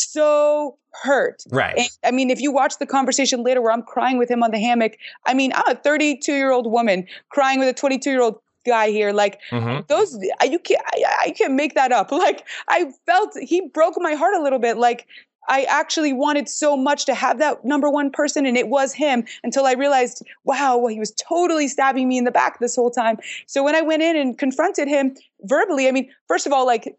so 0.00 0.76
hurt. 1.02 1.42
right. 1.50 1.78
And, 1.78 1.88
I 2.04 2.10
mean, 2.10 2.30
if 2.30 2.40
you 2.40 2.52
watch 2.52 2.78
the 2.78 2.86
conversation 2.86 3.42
later 3.42 3.60
where 3.60 3.72
I'm 3.72 3.82
crying 3.82 4.18
with 4.18 4.30
him 4.30 4.42
on 4.42 4.50
the 4.50 4.58
hammock, 4.58 4.96
I 5.26 5.34
mean, 5.34 5.52
I'm 5.54 5.68
a 5.68 5.74
32 5.74 6.32
year 6.32 6.50
old 6.52 6.70
woman 6.70 7.06
crying 7.30 7.58
with 7.58 7.68
a 7.68 7.72
22 7.72 8.10
year 8.10 8.22
old 8.22 8.40
guy 8.66 8.90
here. 8.90 9.12
Like 9.12 9.40
Mhm. 9.50 9.86
those, 9.88 10.18
you 10.42 10.58
can't, 10.58 10.82
I, 10.86 11.04
I 11.26 11.30
can't 11.30 11.54
make 11.54 11.74
that 11.74 11.92
up. 11.92 12.10
Like 12.26 12.46
I 12.68 12.90
felt 13.06 13.36
he 13.40 13.68
broke 13.68 13.94
my 13.98 14.14
heart 14.14 14.34
a 14.34 14.42
little 14.42 14.58
bit. 14.58 14.76
Like 14.76 15.06
I 15.48 15.62
actually 15.64 16.12
wanted 16.12 16.48
so 16.48 16.76
much 16.76 17.06
to 17.06 17.14
have 17.14 17.38
that 17.38 17.64
number 17.64 17.88
one 17.90 18.10
person, 18.10 18.44
and 18.46 18.56
it 18.56 18.68
was 18.68 18.92
him 18.92 19.24
until 19.42 19.64
I 19.66 19.72
realized, 19.72 20.22
wow, 20.44 20.76
well, 20.76 20.88
he 20.88 21.00
was 21.00 21.12
totally 21.12 21.66
stabbing 21.66 22.06
me 22.08 22.18
in 22.18 22.24
the 22.24 22.30
back 22.30 22.60
this 22.60 22.76
whole 22.76 22.90
time. 22.90 23.18
So 23.46 23.64
when 23.64 23.74
I 23.74 23.80
went 23.80 24.02
in 24.02 24.16
and 24.16 24.38
confronted 24.38 24.86
him 24.86 25.16
verbally, 25.44 25.88
I 25.88 25.92
mean, 25.92 26.08
first 26.28 26.46
of 26.46 26.52
all, 26.52 26.66
like, 26.66 26.94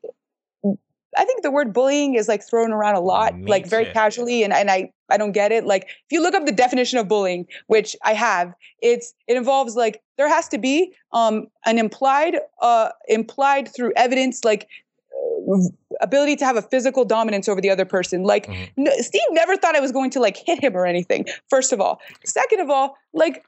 I 1.17 1.25
think 1.25 1.43
the 1.43 1.51
word 1.51 1.73
bullying 1.73 2.15
is 2.15 2.27
like 2.27 2.41
thrown 2.43 2.71
around 2.71 2.95
a 2.95 3.01
lot, 3.01 3.37
Me 3.37 3.45
like 3.49 3.67
very 3.67 3.85
too. 3.85 3.91
casually, 3.91 4.43
and, 4.43 4.53
and 4.53 4.71
I, 4.71 4.91
I 5.09 5.17
don't 5.17 5.33
get 5.33 5.51
it. 5.51 5.65
Like, 5.65 5.83
if 5.83 6.11
you 6.11 6.21
look 6.21 6.33
up 6.33 6.45
the 6.45 6.51
definition 6.51 6.99
of 6.99 7.07
bullying, 7.07 7.45
which 7.67 7.95
I 8.03 8.13
have, 8.13 8.53
it's 8.81 9.13
it 9.27 9.35
involves 9.35 9.75
like 9.75 10.01
there 10.17 10.29
has 10.29 10.47
to 10.49 10.57
be 10.57 10.93
um, 11.11 11.47
an 11.65 11.77
implied, 11.77 12.37
uh, 12.61 12.89
implied 13.07 13.73
through 13.75 13.91
evidence, 13.97 14.45
like 14.45 14.67
uh, 15.51 15.57
ability 15.99 16.35
to 16.37 16.45
have 16.45 16.55
a 16.55 16.61
physical 16.61 17.03
dominance 17.03 17.49
over 17.49 17.59
the 17.59 17.69
other 17.69 17.85
person. 17.85 18.23
Like 18.23 18.47
Mhm. 18.47 18.69
no, 18.77 18.91
Steve 18.99 19.21
never 19.31 19.57
thought 19.57 19.75
I 19.75 19.79
was 19.81 19.91
going 19.91 20.11
to 20.11 20.19
like 20.19 20.37
hit 20.37 20.63
him 20.63 20.75
or 20.77 20.85
anything. 20.85 21.25
First 21.49 21.73
of 21.73 21.81
all, 21.81 21.99
second 22.23 22.59
of 22.61 22.69
all, 22.69 22.95
like 23.13 23.43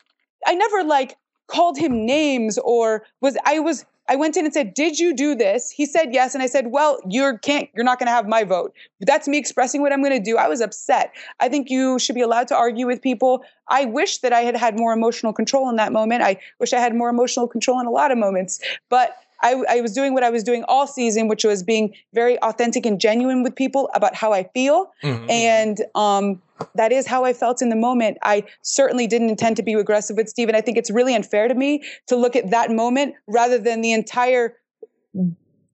I 0.45 0.54
never 0.56 0.84
like 0.84 1.15
called 1.47 1.78
him 1.78 2.06
names 2.06 2.58
or 2.58 3.04
was 3.21 3.38
I 3.45 3.60
was 3.60 3.86
I 4.10 4.16
went 4.16 4.36
in 4.36 4.46
and 4.46 4.54
said, 4.54 4.74
"Did 4.74 5.00
you 5.00 5.16
do 5.16 5.34
this?" 5.36 5.72
He 5.72 5.86
said 5.86 6.13
yes, 6.13 6.34
and 6.34 6.44
I 6.44 6.48
said, 6.48 6.68
"Well, 6.68 7.00
you 7.08 7.38
can't. 7.42 7.70
You're 7.74 7.86
not 7.86 8.00
going 8.00 8.08
to 8.08 8.12
have 8.12 8.28
my 8.28 8.44
vote." 8.44 8.74
But 9.00 9.08
That's 9.08 9.28
me 9.28 9.38
expressing 9.38 9.82
what 9.82 9.94
I'm 9.94 10.02
going 10.02 10.18
to 10.18 10.24
do. 10.32 10.38
I 10.38 10.48
was 10.48 10.62
upset. 10.62 11.13
I 11.39 11.50
think 11.50 11.70
you 11.70 12.00
should 12.00 12.16
be 12.16 12.22
allowed 12.22 12.48
to 12.50 12.56
argue 12.56 12.86
with 12.86 13.02
people. 13.02 13.44
I 13.68 13.86
wish 13.86 14.18
that 14.20 14.34
I 14.34 14.42
had 14.42 14.58
had 14.58 14.78
more 14.78 14.92
emotional 14.94 15.32
control 15.34 15.70
in 15.70 15.78
that 15.78 15.92
moment. 15.94 16.22
I 16.22 16.38
wish 16.60 16.74
I 16.74 16.80
had 16.80 16.94
more 16.96 17.10
emotional 17.10 17.48
control 17.48 17.80
in 17.80 17.88
a 17.88 17.92
lot 17.92 18.12
of 18.12 18.18
moments, 18.18 18.60
but. 18.89 19.16
I, 19.46 19.62
I 19.70 19.82
was 19.82 19.92
doing 19.92 20.13
what 20.13 20.24
I 20.24 20.30
was 20.30 20.42
doing 20.42 20.63
all 20.70 20.88
season, 20.88 21.28
which 21.28 21.44
was 21.44 21.63
being 21.63 21.94
very 22.13 22.39
authentic 22.42 22.86
and 22.86 22.98
genuine 22.98 23.44
with 23.44 23.54
people 23.54 23.89
about 23.94 24.16
how 24.16 24.32
I 24.32 24.44
feel. 24.54 24.89
Mhm. 25.04 25.30
And 25.30 25.82
um, 25.96 26.42
that 26.76 26.91
is 26.91 27.08
how 27.08 27.23
I 27.26 27.34
felt 27.34 27.62
in 27.62 27.69
the 27.69 27.76
moment. 27.76 28.17
I 28.23 28.43
certainly 28.62 29.08
didn't 29.08 29.30
intend 29.30 29.58
to 29.58 29.63
be 29.63 29.73
aggressive 29.73 30.17
with 30.17 30.30
Steve. 30.30 30.47
And 30.47 30.58
I 30.58 30.62
think 30.62 30.78
it's 30.78 30.91
really 30.91 31.15
unfair 31.15 31.47
to 31.47 31.56
me 31.56 31.84
to 32.08 32.15
look 32.15 32.36
at 32.36 32.49
that 32.52 32.71
moment 32.71 33.15
rather 33.28 33.58
than 33.58 33.82
the 33.82 33.91
entire 33.91 34.56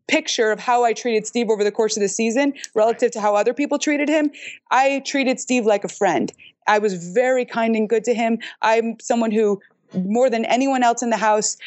picture 0.07 0.51
of 0.51 0.59
how 0.59 0.83
I 0.83 0.93
treated 0.93 1.27
Steve 1.27 1.49
over 1.49 1.63
the 1.63 1.71
course 1.71 1.95
of 1.95 2.01
the 2.01 2.09
season 2.09 2.53
relative 2.73 3.11
to 3.11 3.21
how 3.21 3.35
other 3.35 3.53
people 3.53 3.77
treated 3.77 4.09
him. 4.09 4.31
I 4.71 5.01
treated 5.05 5.39
Steve 5.39 5.65
like 5.65 5.83
a 5.83 5.89
friend. 5.89 6.31
I 6.67 6.79
was 6.79 7.11
very 7.13 7.45
kind 7.45 7.75
and 7.75 7.87
good 7.87 8.03
to 8.05 8.13
him. 8.13 8.39
I'm 8.61 8.99
someone 8.99 9.31
who, 9.31 9.61
more 9.93 10.29
than 10.29 10.45
anyone 10.45 10.83
else 10.83 11.01
in 11.01 11.09
the 11.09 11.17
house, 11.17 11.57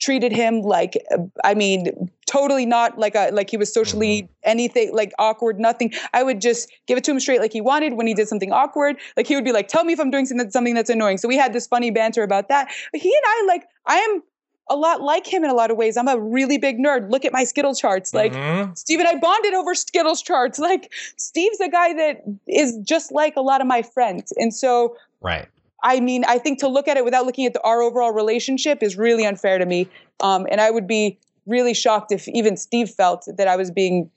treated 0.00 0.32
him 0.32 0.62
like 0.62 0.96
I 1.44 1.54
mean 1.54 2.10
totally 2.26 2.64
not 2.66 2.98
like 2.98 3.14
a 3.14 3.30
like 3.32 3.50
he 3.50 3.56
was 3.56 3.72
socially 3.72 4.28
anything 4.42 4.94
like 4.94 5.12
awkward 5.18 5.60
nothing. 5.60 5.92
I 6.14 6.22
would 6.22 6.40
just 6.40 6.70
give 6.86 6.96
it 6.98 7.04
to 7.04 7.10
him 7.10 7.20
straight 7.20 7.40
like 7.40 7.52
he 7.52 7.60
wanted 7.60 7.94
when 7.94 8.06
he 8.06 8.14
did 8.14 8.26
something 8.26 8.52
awkward. 8.52 8.96
Like 9.16 9.26
he 9.26 9.34
would 9.34 9.44
be 9.44 9.52
like 9.52 9.68
tell 9.68 9.84
me 9.84 9.92
if 9.92 10.00
I'm 10.00 10.10
doing 10.10 10.26
something 10.26 10.50
something 10.50 10.74
that's 10.74 10.90
annoying. 10.90 11.18
So 11.18 11.28
we 11.28 11.36
had 11.36 11.52
this 11.52 11.66
funny 11.66 11.90
banter 11.90 12.22
about 12.22 12.48
that. 12.48 12.70
But 12.92 13.00
he 13.00 13.08
and 13.14 13.24
I 13.26 13.44
like 13.46 13.64
I 13.86 13.96
am 13.96 14.22
a 14.70 14.76
lot 14.76 15.02
like 15.02 15.26
him 15.26 15.42
in 15.44 15.50
a 15.50 15.54
lot 15.54 15.70
of 15.70 15.76
ways. 15.76 15.96
I'm 15.96 16.08
a 16.08 16.18
really 16.18 16.56
big 16.56 16.78
nerd. 16.78 17.10
Look 17.10 17.24
at 17.24 17.32
my 17.32 17.44
Skittle 17.44 17.74
charts. 17.74 18.14
Like 18.14 18.32
Mhm. 18.32 18.78
Steve 18.78 19.00
and 19.00 19.08
I 19.08 19.16
bonded 19.16 19.52
over 19.52 19.74
Skittles 19.74 20.22
charts. 20.22 20.58
Like 20.70 20.92
Steve's 21.16 21.60
a 21.60 21.68
guy 21.68 21.92
that 21.94 22.22
is 22.46 22.76
just 22.82 23.12
like 23.12 23.34
a 23.36 23.42
lot 23.42 23.60
of 23.60 23.66
my 23.66 23.82
friends. 23.82 24.32
And 24.36 24.54
so 24.54 24.96
right. 25.20 25.48
I 25.82 26.00
mean, 26.00 26.24
I 26.26 26.38
think 26.38 26.58
to 26.60 26.68
look 26.68 26.88
at 26.88 26.96
it 26.96 27.04
without 27.04 27.26
looking 27.26 27.46
at 27.46 27.52
the, 27.52 27.62
our 27.62 27.82
overall 27.82 28.12
relationship 28.12 28.82
is 28.82 28.96
really 28.96 29.24
unfair 29.24 29.58
to 29.58 29.66
me. 29.66 29.88
Um, 30.20 30.46
and 30.50 30.60
I 30.60 30.70
would 30.70 30.86
be 30.86 31.18
really 31.46 31.74
shocked 31.74 32.12
if 32.12 32.28
even 32.28 32.56
Steve 32.56 32.90
felt 32.90 33.26
that 33.36 33.48
I 33.48 33.56
was 33.56 33.70
being 33.70 34.10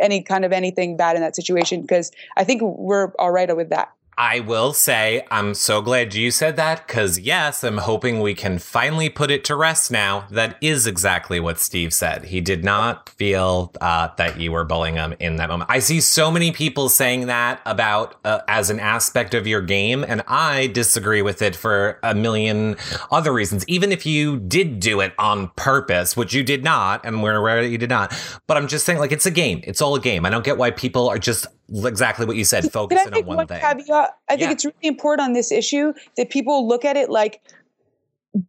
any 0.00 0.22
kind 0.22 0.44
of 0.44 0.52
anything 0.52 0.96
bad 0.96 1.16
in 1.16 1.22
that 1.22 1.36
situation 1.36 1.82
because 1.82 2.10
I 2.36 2.44
think 2.44 2.62
we're 2.62 3.12
all 3.18 3.30
right 3.30 3.54
with 3.56 3.70
that. 3.70 3.92
I 4.22 4.38
will 4.38 4.72
say, 4.72 5.26
I'm 5.32 5.52
so 5.52 5.82
glad 5.82 6.14
you 6.14 6.30
said 6.30 6.54
that 6.54 6.86
because, 6.86 7.18
yes, 7.18 7.64
I'm 7.64 7.78
hoping 7.78 8.20
we 8.20 8.34
can 8.34 8.60
finally 8.60 9.08
put 9.08 9.32
it 9.32 9.42
to 9.46 9.56
rest 9.56 9.90
now. 9.90 10.28
That 10.30 10.56
is 10.60 10.86
exactly 10.86 11.40
what 11.40 11.58
Steve 11.58 11.92
said. 11.92 12.26
He 12.26 12.40
did 12.40 12.62
not 12.62 13.08
feel 13.08 13.72
uh, 13.80 14.10
that 14.18 14.38
you 14.38 14.52
were 14.52 14.64
bullying 14.64 14.94
him 14.94 15.16
in 15.18 15.36
that 15.36 15.48
moment. 15.48 15.72
I 15.72 15.80
see 15.80 16.00
so 16.00 16.30
many 16.30 16.52
people 16.52 16.88
saying 16.88 17.26
that 17.26 17.60
about 17.66 18.14
uh, 18.24 18.42
as 18.46 18.70
an 18.70 18.78
aspect 18.78 19.34
of 19.34 19.48
your 19.48 19.60
game, 19.60 20.04
and 20.06 20.22
I 20.28 20.68
disagree 20.68 21.22
with 21.22 21.42
it 21.42 21.56
for 21.56 21.98
a 22.04 22.14
million 22.14 22.76
other 23.10 23.32
reasons. 23.32 23.64
Even 23.66 23.90
if 23.90 24.06
you 24.06 24.38
did 24.38 24.78
do 24.78 25.00
it 25.00 25.14
on 25.18 25.48
purpose, 25.56 26.16
which 26.16 26.32
you 26.32 26.44
did 26.44 26.62
not, 26.62 27.04
and 27.04 27.24
we're 27.24 27.34
aware 27.34 27.60
that 27.60 27.70
you 27.70 27.78
did 27.78 27.90
not. 27.90 28.16
But 28.46 28.56
I'm 28.56 28.68
just 28.68 28.86
saying, 28.86 29.00
like, 29.00 29.10
it's 29.10 29.26
a 29.26 29.32
game. 29.32 29.64
It's 29.64 29.82
all 29.82 29.96
a 29.96 30.00
game. 30.00 30.24
I 30.24 30.30
don't 30.30 30.44
get 30.44 30.58
why 30.58 30.70
people 30.70 31.08
are 31.08 31.18
just 31.18 31.48
exactly 31.68 32.26
what 32.26 32.36
you 32.36 32.44
said. 32.44 32.70
Focusing 32.72 33.12
on 33.14 33.24
one, 33.26 33.36
one 33.38 33.46
thing. 33.46 33.60
Caveat? 33.60 34.10
I 34.28 34.32
think 34.36 34.40
Yeah. 34.42 34.50
it's 34.52 34.64
really 34.64 34.76
important 34.82 35.26
on 35.26 35.32
this 35.32 35.50
issue 35.52 35.92
that 36.16 36.30
people 36.30 36.66
look 36.66 36.84
at 36.84 36.96
it 36.96 37.10
like 37.10 37.40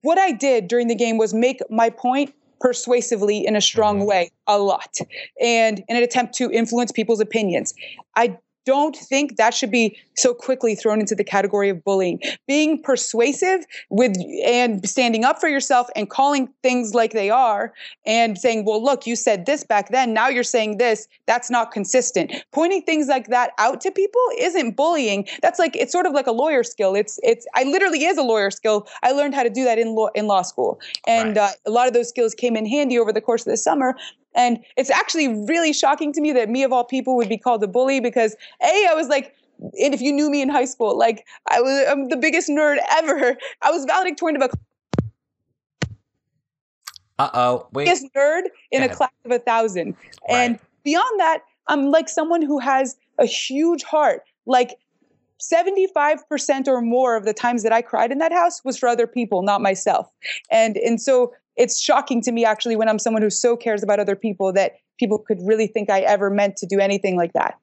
what 0.02 0.18
I 0.18 0.32
did 0.32 0.68
during 0.68 0.88
the 0.88 0.96
game 0.96 1.18
was 1.18 1.34
make 1.34 1.60
my 1.70 1.90
point 1.90 2.34
persuasively 2.62 3.46
in 3.46 3.56
a 3.56 3.62
strong 3.62 4.02
Mhm. 4.02 4.06
way 4.08 4.32
a 4.48 4.58
lot 4.58 4.96
and 5.42 5.84
in 5.90 5.98
an 5.98 6.04
attempt 6.04 6.34
to 6.36 6.50
influence 6.50 6.92
people's 6.94 7.20
opinions. 7.20 7.74
I 8.16 8.38
don't 8.66 8.96
think 8.96 9.38
that 9.38 9.54
should 9.54 9.72
be 9.72 9.98
so 10.16 10.34
quickly 10.34 10.76
thrown 10.76 11.00
into 11.00 11.16
the 11.16 11.24
category 11.24 11.70
of 11.70 11.84
bullying. 11.84 12.20
Being 12.48 12.82
persuasive 12.82 13.66
with 13.90 14.16
and 14.46 14.88
standing 14.88 15.24
up 15.24 15.40
for 15.40 15.50
yourself 15.50 15.88
and 15.96 16.10
calling 16.10 16.50
things 16.62 16.94
like 16.94 17.14
they 17.14 17.30
are 17.30 17.74
and 18.06 18.38
saying, 18.38 18.66
"Well, 18.66 18.84
look, 18.84 19.08
you 19.08 19.16
said 19.16 19.46
this 19.46 19.64
back 19.64 19.90
then, 19.90 20.14
now 20.14 20.28
you're 20.28 20.44
saying 20.44 20.78
this." 20.78 21.08
That's 21.26 21.50
not 21.50 21.72
consistent. 21.72 22.32
Pointing 22.52 22.82
things 22.84 23.08
like 23.08 23.28
that 23.28 23.52
out 23.58 23.82
to 23.82 23.92
people 23.92 24.22
isn't 24.40 24.76
bullying. 24.76 25.28
That's 25.42 25.60
like 25.60 25.76
it's 25.76 25.92
sort 25.92 26.06
of 26.06 26.14
like 26.14 26.28
a 26.28 26.32
lawyer 26.32 26.64
skill. 26.64 26.96
It's 26.96 27.20
it's 27.24 27.46
I 27.56 27.64
literally 27.64 28.06
is 28.06 28.18
a 28.18 28.24
lawyer 28.24 28.52
skill. 28.52 28.88
I 29.02 29.12
learned 29.12 29.36
how 29.36 29.44
to 29.44 29.50
do 29.50 29.64
that 29.64 29.80
in 29.80 29.96
law 29.96 30.10
in 30.16 30.28
law 30.28 30.42
school. 30.42 30.80
And 31.08 31.38
Right. 31.38 31.38
uh, 31.38 31.50
a 31.66 31.72
lot 31.72 31.88
of 31.88 31.94
those 31.94 32.10
skills 32.10 32.34
came 32.34 32.56
in 32.56 32.66
handy 32.66 33.00
over 33.00 33.12
the 33.14 33.22
course 33.22 33.46
of 33.46 33.52
the 33.52 33.58
summer. 33.58 33.96
And 34.36 34.60
it's 34.78 34.90
actually 34.90 35.28
really 35.46 35.74
shocking 35.74 36.12
to 36.14 36.22
me 36.22 36.32
that 36.34 36.50
me 36.50 36.64
of 36.64 36.74
all 36.74 36.84
people 36.84 37.16
would 37.16 37.30
be 37.30 37.38
called 37.38 37.64
a 37.64 37.68
bully 37.68 38.00
because 38.00 38.36
a 38.62 38.88
I 38.90 38.94
was 38.96 39.08
like, 39.08 39.36
and 39.60 39.94
if 39.94 40.02
you 40.02 40.12
knew 40.12 40.30
me 40.30 40.42
in 40.42 40.50
high 40.50 40.66
school, 40.66 40.98
like 40.98 41.26
I 41.50 41.62
was 41.62 41.88
I'm 41.90 42.10
the 42.10 42.18
biggest 42.18 42.50
nerd 42.50 42.78
ever. 42.92 43.38
I 43.62 43.72
was 43.72 43.86
valedictorian 43.86 44.42
of 44.42 44.50
a 44.52 44.58
Uh 47.20 47.30
oh. 47.34 47.68
Wait. 47.74 47.86
biggest 47.86 48.08
nerd 48.16 48.44
in 48.72 48.80
Go 48.80 48.86
a 48.86 48.86
ahead. 48.86 48.98
class 48.98 49.12
of 49.26 49.32
a 49.32 49.40
thousand. 49.40 49.96
And 50.30 50.60
beyond 50.84 51.20
that, 51.20 51.40
I'm 51.68 51.92
like 51.92 52.10
someone 52.10 52.42
who 52.42 52.60
has 52.60 52.98
a 53.20 53.26
huge 53.26 53.84
heart. 53.84 54.24
Like 54.46 54.76
75% 55.40 56.68
or 56.68 56.82
more 56.82 57.16
of 57.16 57.26
the 57.26 57.34
times 57.34 57.64
that 57.64 57.72
I 57.74 57.82
cried 57.82 58.12
in 58.12 58.18
that 58.20 58.32
house 58.32 58.64
was 58.66 58.78
for 58.78 58.88
other 58.90 59.08
people, 59.08 59.42
not 59.44 59.62
myself. 59.62 60.10
And 60.52 60.78
and 60.78 61.02
so 61.02 61.34
it's 61.56 61.80
shocking 61.80 62.22
to 62.22 62.32
me 62.32 62.46
actually 62.46 62.76
when 62.76 62.90
I'm 62.90 63.00
someone 63.00 63.22
who 63.22 63.30
so 63.30 63.56
cares 63.56 63.84
about 63.84 64.00
other 64.00 64.16
people 64.16 64.54
that 64.54 64.74
people 65.00 65.18
could 65.18 65.40
really 65.44 65.68
think 65.68 65.90
I 65.90 66.02
ever 66.02 66.30
meant 66.30 66.58
to 66.58 66.66
do 66.66 66.80
anything 66.80 67.18
like 67.18 67.34
that. 67.34 67.58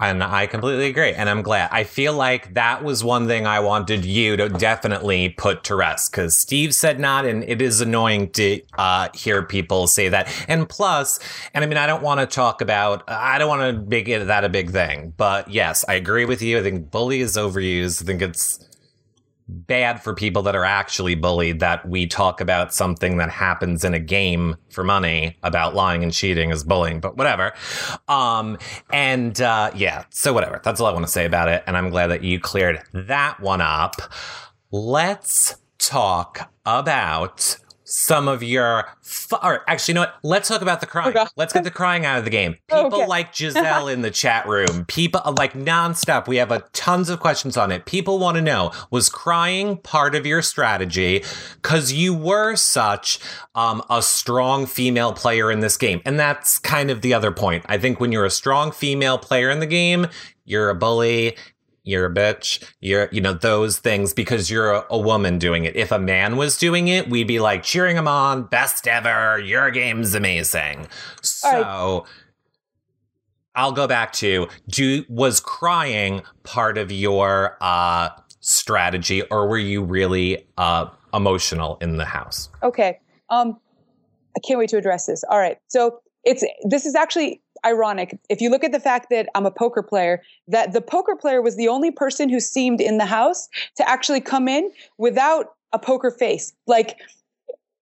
And 0.00 0.24
I 0.24 0.46
completely 0.46 0.86
agree. 0.86 1.12
And 1.12 1.28
I'm 1.28 1.42
glad. 1.42 1.68
I 1.72 1.84
feel 1.84 2.14
like 2.14 2.54
that 2.54 2.82
was 2.82 3.04
one 3.04 3.26
thing 3.26 3.46
I 3.46 3.60
wanted 3.60 4.06
you 4.06 4.34
to 4.38 4.48
definitely 4.48 5.28
put 5.28 5.62
to 5.64 5.74
rest 5.74 6.10
because 6.10 6.34
Steve 6.34 6.74
said 6.74 6.98
not. 6.98 7.26
And 7.26 7.44
it 7.44 7.60
is 7.60 7.82
annoying 7.82 8.30
to 8.30 8.62
uh, 8.78 9.08
hear 9.12 9.42
people 9.42 9.86
say 9.86 10.08
that. 10.08 10.32
And 10.48 10.66
plus, 10.66 11.20
and 11.52 11.62
I 11.62 11.66
mean, 11.66 11.76
I 11.76 11.86
don't 11.86 12.02
want 12.02 12.20
to 12.20 12.26
talk 12.26 12.62
about, 12.62 13.04
I 13.08 13.36
don't 13.36 13.48
want 13.48 13.76
to 13.76 13.82
make 13.90 14.08
it 14.08 14.26
that 14.26 14.42
a 14.42 14.48
big 14.48 14.70
thing. 14.70 15.12
But 15.18 15.50
yes, 15.50 15.84
I 15.86 15.94
agree 15.94 16.24
with 16.24 16.40
you. 16.40 16.58
I 16.58 16.62
think 16.62 16.90
bully 16.90 17.20
is 17.20 17.36
overused. 17.36 18.02
I 18.02 18.06
think 18.06 18.22
it's 18.22 18.69
bad 19.50 20.02
for 20.02 20.14
people 20.14 20.42
that 20.42 20.54
are 20.54 20.64
actually 20.64 21.14
bullied 21.14 21.60
that 21.60 21.86
we 21.88 22.06
talk 22.06 22.40
about 22.40 22.72
something 22.72 23.16
that 23.18 23.30
happens 23.30 23.84
in 23.84 23.94
a 23.94 23.98
game 23.98 24.56
for 24.70 24.84
money 24.84 25.36
about 25.42 25.74
lying 25.74 26.02
and 26.02 26.12
cheating 26.12 26.50
as 26.50 26.64
bullying, 26.64 27.00
but 27.00 27.16
whatever. 27.16 27.52
Um, 28.08 28.58
and 28.92 29.40
uh, 29.40 29.70
yeah, 29.74 30.04
so 30.10 30.32
whatever. 30.32 30.60
That's 30.62 30.80
all 30.80 30.86
I 30.86 30.92
want 30.92 31.06
to 31.06 31.12
say 31.12 31.24
about 31.24 31.48
it. 31.48 31.62
And 31.66 31.76
I'm 31.76 31.90
glad 31.90 32.08
that 32.08 32.22
you 32.22 32.40
cleared 32.40 32.82
that 32.92 33.40
one 33.40 33.60
up. 33.60 33.96
Let's 34.70 35.56
talk 35.78 36.50
about 36.64 37.56
some 37.90 38.28
of 38.28 38.42
your. 38.42 38.84
Fu- 39.02 39.36
or 39.42 39.62
actually, 39.68 39.92
you 39.92 39.94
know 39.96 40.00
what? 40.02 40.14
Let's 40.22 40.48
talk 40.48 40.62
about 40.62 40.80
the 40.80 40.86
crying. 40.86 41.16
Okay. 41.16 41.26
Let's 41.36 41.52
get 41.52 41.64
the 41.64 41.70
crying 41.70 42.06
out 42.06 42.18
of 42.18 42.24
the 42.24 42.30
game. 42.30 42.56
People 42.68 42.86
Okay. 42.86 43.06
like 43.06 43.34
Giselle 43.34 43.88
in 43.88 44.02
the 44.02 44.10
chat 44.10 44.46
room. 44.46 44.84
People 44.86 45.20
like 45.38 45.54
nonstop. 45.54 46.26
We 46.28 46.36
have 46.36 46.52
a 46.52 46.60
tons 46.72 47.08
of 47.10 47.20
questions 47.20 47.56
on 47.56 47.72
it. 47.72 47.84
People 47.86 48.18
want 48.18 48.36
to 48.36 48.42
know: 48.42 48.70
Was 48.90 49.08
crying 49.08 49.76
part 49.78 50.14
of 50.14 50.24
your 50.26 50.42
strategy? 50.42 51.24
Because 51.60 51.92
you 51.92 52.14
were 52.14 52.56
such 52.56 53.18
um, 53.54 53.82
a 53.90 54.02
strong 54.02 54.66
female 54.66 55.12
player 55.12 55.50
in 55.50 55.60
this 55.60 55.76
game, 55.76 56.00
and 56.04 56.18
that's 56.18 56.58
kind 56.58 56.90
of 56.90 57.00
the 57.02 57.12
other 57.14 57.32
point. 57.32 57.64
I 57.68 57.78
think 57.78 57.98
when 58.00 58.12
you're 58.12 58.24
a 58.24 58.30
strong 58.30 58.70
female 58.72 59.18
player 59.18 59.50
in 59.50 59.58
the 59.60 59.66
game, 59.66 60.06
you're 60.44 60.70
a 60.70 60.74
bully 60.74 61.36
you're 61.82 62.06
a 62.06 62.14
bitch 62.14 62.62
you're 62.80 63.08
you 63.12 63.20
know 63.20 63.32
those 63.32 63.78
things 63.78 64.12
because 64.12 64.50
you're 64.50 64.72
a, 64.72 64.86
a 64.90 64.98
woman 64.98 65.38
doing 65.38 65.64
it 65.64 65.74
if 65.76 65.90
a 65.90 65.98
man 65.98 66.36
was 66.36 66.56
doing 66.58 66.88
it 66.88 67.08
we'd 67.08 67.26
be 67.26 67.40
like 67.40 67.62
cheering 67.62 67.96
him 67.96 68.08
on 68.08 68.42
best 68.44 68.86
ever 68.86 69.38
your 69.38 69.70
game's 69.70 70.14
amazing 70.14 70.86
so 71.22 72.04
i'll 73.54 73.72
go 73.72 73.86
back 73.86 74.12
to 74.12 74.48
do 74.68 75.04
was 75.08 75.40
crying 75.40 76.22
part 76.42 76.78
of 76.78 76.92
your 76.92 77.56
uh 77.60 78.08
strategy 78.40 79.22
or 79.24 79.48
were 79.48 79.58
you 79.58 79.82
really 79.82 80.46
uh 80.56 80.86
emotional 81.12 81.76
in 81.80 81.96
the 81.96 82.04
house 82.04 82.48
Okay. 82.62 83.00
Um, 83.30 83.58
I 84.36 84.40
can't 84.46 84.58
wait 84.58 84.70
to 84.70 84.76
address 84.76 85.06
this. 85.06 85.24
All 85.28 85.38
right. 85.38 85.58
So 85.68 86.00
it's 86.24 86.44
this 86.68 86.86
is 86.86 86.94
actually 86.94 87.42
ironic. 87.64 88.18
If 88.28 88.40
you 88.40 88.50
look 88.50 88.64
at 88.64 88.72
the 88.72 88.80
fact 88.80 89.08
that 89.10 89.28
I'm 89.34 89.46
a 89.46 89.50
poker 89.50 89.82
player, 89.82 90.22
that 90.48 90.72
the 90.72 90.80
poker 90.80 91.16
player 91.16 91.42
was 91.42 91.56
the 91.56 91.68
only 91.68 91.90
person 91.90 92.28
who 92.28 92.40
seemed 92.40 92.80
in 92.80 92.98
the 92.98 93.06
house 93.06 93.48
to 93.76 93.88
actually 93.88 94.20
come 94.20 94.48
in 94.48 94.70
without 94.98 95.54
a 95.72 95.78
poker 95.78 96.10
face. 96.10 96.52
Like 96.66 96.98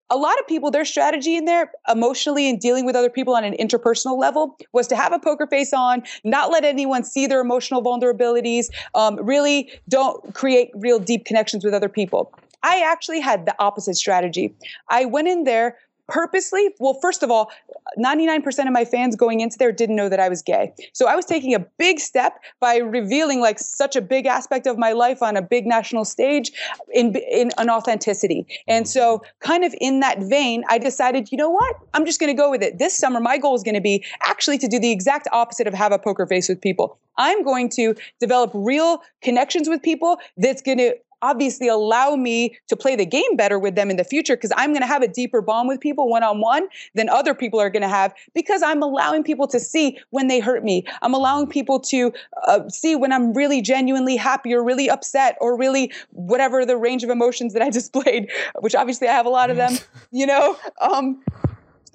a 0.08 0.16
lot 0.16 0.38
of 0.38 0.46
people, 0.46 0.70
their 0.70 0.84
strategy 0.84 1.36
in 1.36 1.46
there, 1.46 1.70
emotionally 1.88 2.48
and 2.48 2.60
dealing 2.60 2.86
with 2.86 2.94
other 2.94 3.10
people 3.10 3.34
on 3.34 3.44
an 3.44 3.54
interpersonal 3.54 4.18
level, 4.18 4.56
was 4.72 4.86
to 4.88 4.96
have 4.96 5.12
a 5.12 5.18
poker 5.18 5.46
face 5.46 5.72
on, 5.72 6.02
not 6.24 6.50
let 6.50 6.64
anyone 6.64 7.02
see 7.02 7.26
their 7.26 7.40
emotional 7.40 7.82
vulnerabilities, 7.82 8.66
um, 8.94 9.16
really 9.16 9.70
don't 9.88 10.32
create 10.34 10.70
real 10.74 10.98
deep 10.98 11.24
connections 11.24 11.64
with 11.64 11.74
other 11.74 11.88
people. 11.88 12.32
I 12.62 12.80
actually 12.80 13.20
had 13.20 13.46
the 13.46 13.54
opposite 13.58 13.96
strategy. 13.96 14.54
I 14.90 15.04
went 15.04 15.28
in 15.28 15.44
there 15.44 15.76
purposely. 16.08 16.68
Well, 16.78 16.98
first 17.00 17.22
of 17.22 17.30
all, 17.30 17.50
99% 17.98 18.66
of 18.66 18.72
my 18.72 18.84
fans 18.84 19.16
going 19.16 19.40
into 19.40 19.56
there 19.58 19.72
didn't 19.72 19.96
know 19.96 20.08
that 20.08 20.20
I 20.20 20.28
was 20.28 20.42
gay. 20.42 20.72
So 20.92 21.06
I 21.06 21.16
was 21.16 21.24
taking 21.24 21.54
a 21.54 21.60
big 21.78 21.98
step 21.98 22.38
by 22.60 22.76
revealing 22.76 23.40
like 23.40 23.58
such 23.58 23.96
a 23.96 24.00
big 24.00 24.26
aspect 24.26 24.66
of 24.66 24.78
my 24.78 24.92
life 24.92 25.22
on 25.22 25.36
a 25.36 25.42
big 25.42 25.66
national 25.66 26.04
stage 26.04 26.52
in 26.92 27.14
in 27.16 27.50
an 27.58 27.70
authenticity. 27.70 28.46
And 28.66 28.88
so 28.88 29.22
kind 29.40 29.64
of 29.64 29.74
in 29.80 30.00
that 30.00 30.18
vein, 30.20 30.64
I 30.68 30.78
decided, 30.78 31.30
you 31.30 31.38
know 31.38 31.50
what? 31.50 31.76
I'm 31.94 32.04
just 32.04 32.20
going 32.20 32.34
to 32.34 32.40
go 32.40 32.50
with 32.50 32.62
it. 32.62 32.78
This 32.78 32.96
summer 32.96 33.20
my 33.20 33.38
goal 33.38 33.54
is 33.54 33.62
going 33.62 33.74
to 33.74 33.80
be 33.80 34.04
actually 34.24 34.58
to 34.58 34.68
do 34.68 34.78
the 34.78 34.92
exact 34.92 35.28
opposite 35.32 35.66
of 35.66 35.74
have 35.74 35.92
a 35.92 35.98
poker 35.98 36.26
face 36.26 36.48
with 36.48 36.60
people. 36.60 36.98
I'm 37.18 37.42
going 37.42 37.70
to 37.70 37.94
develop 38.20 38.50
real 38.54 39.02
connections 39.22 39.68
with 39.68 39.82
people 39.82 40.18
that's 40.36 40.62
going 40.62 40.78
to 40.78 40.96
obviously 41.22 41.68
allow 41.68 42.16
me 42.16 42.56
to 42.68 42.76
play 42.76 42.96
the 42.96 43.06
game 43.06 43.36
better 43.36 43.58
with 43.58 43.74
them 43.74 43.90
in 43.90 43.96
the 43.96 44.04
future 44.04 44.36
because 44.36 44.52
I'm 44.56 44.70
going 44.70 44.82
to 44.82 44.86
have 44.86 45.02
a 45.02 45.08
deeper 45.08 45.40
bond 45.42 45.68
with 45.68 45.80
people 45.80 46.08
one 46.08 46.22
on 46.22 46.40
one 46.40 46.68
than 46.94 47.08
other 47.08 47.34
people 47.34 47.60
are 47.60 47.70
going 47.70 47.82
to 47.82 47.88
have 47.88 48.14
because 48.34 48.62
I'm 48.62 48.82
allowing 48.82 49.22
people 49.22 49.46
to 49.48 49.60
see 49.60 49.98
when 50.10 50.28
they 50.28 50.40
hurt 50.40 50.64
me. 50.64 50.84
I'm 51.02 51.14
allowing 51.14 51.46
people 51.46 51.80
to 51.80 52.12
uh, 52.46 52.68
see 52.68 52.96
when 52.96 53.12
I'm 53.12 53.32
really 53.32 53.62
genuinely 53.62 54.16
happy 54.16 54.54
or 54.54 54.62
really 54.62 54.90
upset 54.90 55.36
or 55.40 55.56
really 55.56 55.92
whatever 56.10 56.64
the 56.64 56.76
range 56.76 57.04
of 57.04 57.10
emotions 57.10 57.52
that 57.54 57.62
I 57.62 57.70
displayed, 57.76 58.30
which 58.60 58.74
obviously 58.74 59.08
I 59.08 59.12
have 59.12 59.26
a 59.26 59.30
lot 59.30 59.50
of 59.50 59.56
them, 59.56 59.72
you 60.10 60.26
know. 60.26 60.56
Um, 60.80 61.22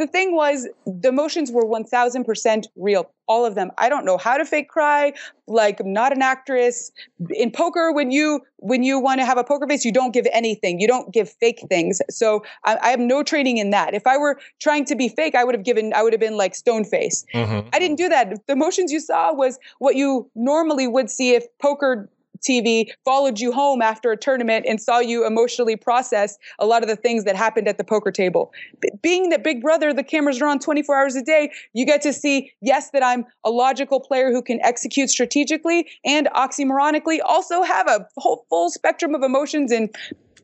the 0.02 0.08
thing 0.08 0.36
was 0.36 0.68
the 0.86 1.10
emotions 1.10 1.52
were 1.52 1.64
1000% 1.64 2.66
real 2.76 3.12
all 3.28 3.46
of 3.46 3.56
them. 3.56 3.72
I 3.78 3.88
don't 3.88 4.04
know 4.04 4.18
how 4.18 4.36
to 4.36 4.44
fake 4.44 4.68
cry 4.68 5.14
like 5.48 5.80
i'm 5.80 5.94
not 5.94 6.12
an 6.12 6.22
actress. 6.22 6.92
In 7.30 7.52
poker 7.52 7.92
when 7.94 8.12
you 8.12 8.42
when 8.58 8.84
you 8.84 9.00
want 9.00 9.22
to 9.22 9.26
have 9.26 9.38
a 9.38 9.44
poker 9.44 9.68
face 9.68 9.86
you 9.86 9.92
don't 9.94 10.14
give 10.14 10.28
anything. 10.34 10.80
You 10.82 10.88
don't 10.88 11.14
give 11.14 11.30
fake 11.30 11.64
things. 11.70 12.02
So 12.10 12.44
I, 12.66 12.78
I 12.82 12.90
have 12.90 13.00
no 13.00 13.24
training 13.24 13.58
in 13.58 13.70
that. 13.70 13.94
If 13.94 14.06
i 14.08 14.18
were 14.18 14.40
trying 14.60 14.86
to 14.86 14.96
be 14.96 15.08
fake 15.08 15.36
i 15.36 15.44
would 15.44 15.56
have 15.56 15.64
given 15.64 15.94
i 15.94 16.02
would 16.04 16.14
have 16.14 16.20
been 16.20 16.36
like 16.36 16.56
stone 16.56 16.84
face. 16.84 17.24
Mhm. 17.34 17.68
I 17.72 17.80
didn't 17.80 17.98
do 17.98 18.10
that. 18.10 18.46
The 18.48 18.54
emotions 18.54 18.92
you 18.92 19.00
saw 19.00 19.34
was 19.34 19.60
what 19.80 19.96
you 19.96 20.30
normally 20.36 20.88
would 20.88 21.10
see 21.10 21.36
if 21.36 21.46
poker 21.60 22.10
TV 22.42 22.92
followed 23.06 23.40
you 23.40 23.52
home 23.52 23.82
after 23.82 24.12
a 24.12 24.18
tournament 24.18 24.66
and 24.68 24.82
saw 24.82 25.00
you 25.00 25.26
emotionally 25.26 25.76
process 25.76 26.38
a 26.60 26.66
lot 26.66 26.82
of 26.82 26.90
the 26.90 26.96
things 26.96 27.24
that 27.24 27.36
happened 27.36 27.68
at 27.68 27.78
the 27.78 27.84
poker 27.84 28.12
table. 28.12 28.52
B- 28.82 28.90
being 29.02 29.30
that 29.30 29.44
Big 29.44 29.62
Brother, 29.62 29.94
the 29.94 30.04
cameras 30.04 30.42
are 30.42 30.48
on 30.48 30.60
24 30.60 30.96
hours 30.96 31.16
a 31.16 31.22
day, 31.22 31.52
you 31.74 31.86
get 31.86 32.02
to 32.02 32.14
see, 32.14 32.52
yes, 32.62 32.92
that 32.92 33.04
I'm 33.04 33.26
a 33.44 33.50
logical 33.50 34.00
player 34.00 34.32
who 34.32 34.42
can 34.42 34.60
execute 34.64 35.10
strategically 35.10 35.88
and 36.06 36.28
oxymoronically 36.36 37.20
also 37.26 37.64
have 37.64 37.88
a 37.88 38.08
whole 38.18 38.46
full 38.50 38.70
spectrum 38.70 39.16
of 39.16 39.24
emotions 39.24 39.72
and 39.72 39.94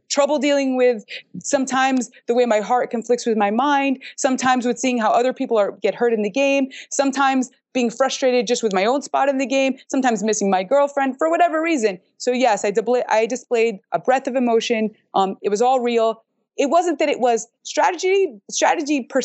trouble 0.09 0.39
dealing 0.39 0.75
with. 0.75 1.03
Sometimes 1.43 2.09
the 2.27 2.33
way 2.33 2.45
my 2.45 2.59
heart 2.59 2.89
conflicts 2.89 3.25
with 3.25 3.37
my 3.37 3.51
mind. 3.51 4.01
Sometimes 4.15 4.65
with 4.65 4.79
seeing 4.79 4.97
how 4.97 5.11
other 5.11 5.33
people 5.33 5.57
are 5.57 5.71
get 5.81 5.95
hurt 5.95 6.13
in 6.13 6.21
the 6.21 6.29
game. 6.29 6.69
Sometimes 6.91 7.49
being 7.73 7.89
frustrated 7.89 8.47
just 8.47 8.63
with 8.63 8.73
my 8.73 8.85
own 8.85 9.01
spot 9.01 9.29
in 9.29 9.37
the 9.37 9.45
game. 9.45 9.77
Sometimes 9.87 10.23
missing 10.23 10.49
my 10.49 10.63
girlfriend 10.63 11.17
for 11.17 11.29
whatever 11.29 11.61
reason. 11.61 11.99
So 12.17 12.31
yes 12.31 12.65
i, 12.65 12.73
I 13.09 13.25
displayed 13.25 13.79
a 13.91 13.99
breadth 13.99 14.27
of 14.27 14.35
emotion. 14.35 14.91
Um, 15.13 15.37
it 15.41 15.49
was 15.49 15.61
all 15.61 15.79
real. 15.79 16.23
It 16.57 16.69
wasn't 16.69 16.99
that 16.99 17.09
it 17.09 17.19
was 17.19 17.47
strategy 17.63 18.39
strategy 18.49 19.03
per 19.03 19.21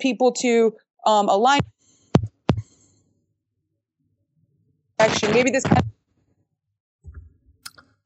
people 0.00 0.32
to 0.32 0.74
um, 1.06 1.28
align. 1.28 1.60
Action. 4.98 5.32
Maybe 5.32 5.50
this 5.50 5.64
kind 5.64 5.78
of 5.78 5.93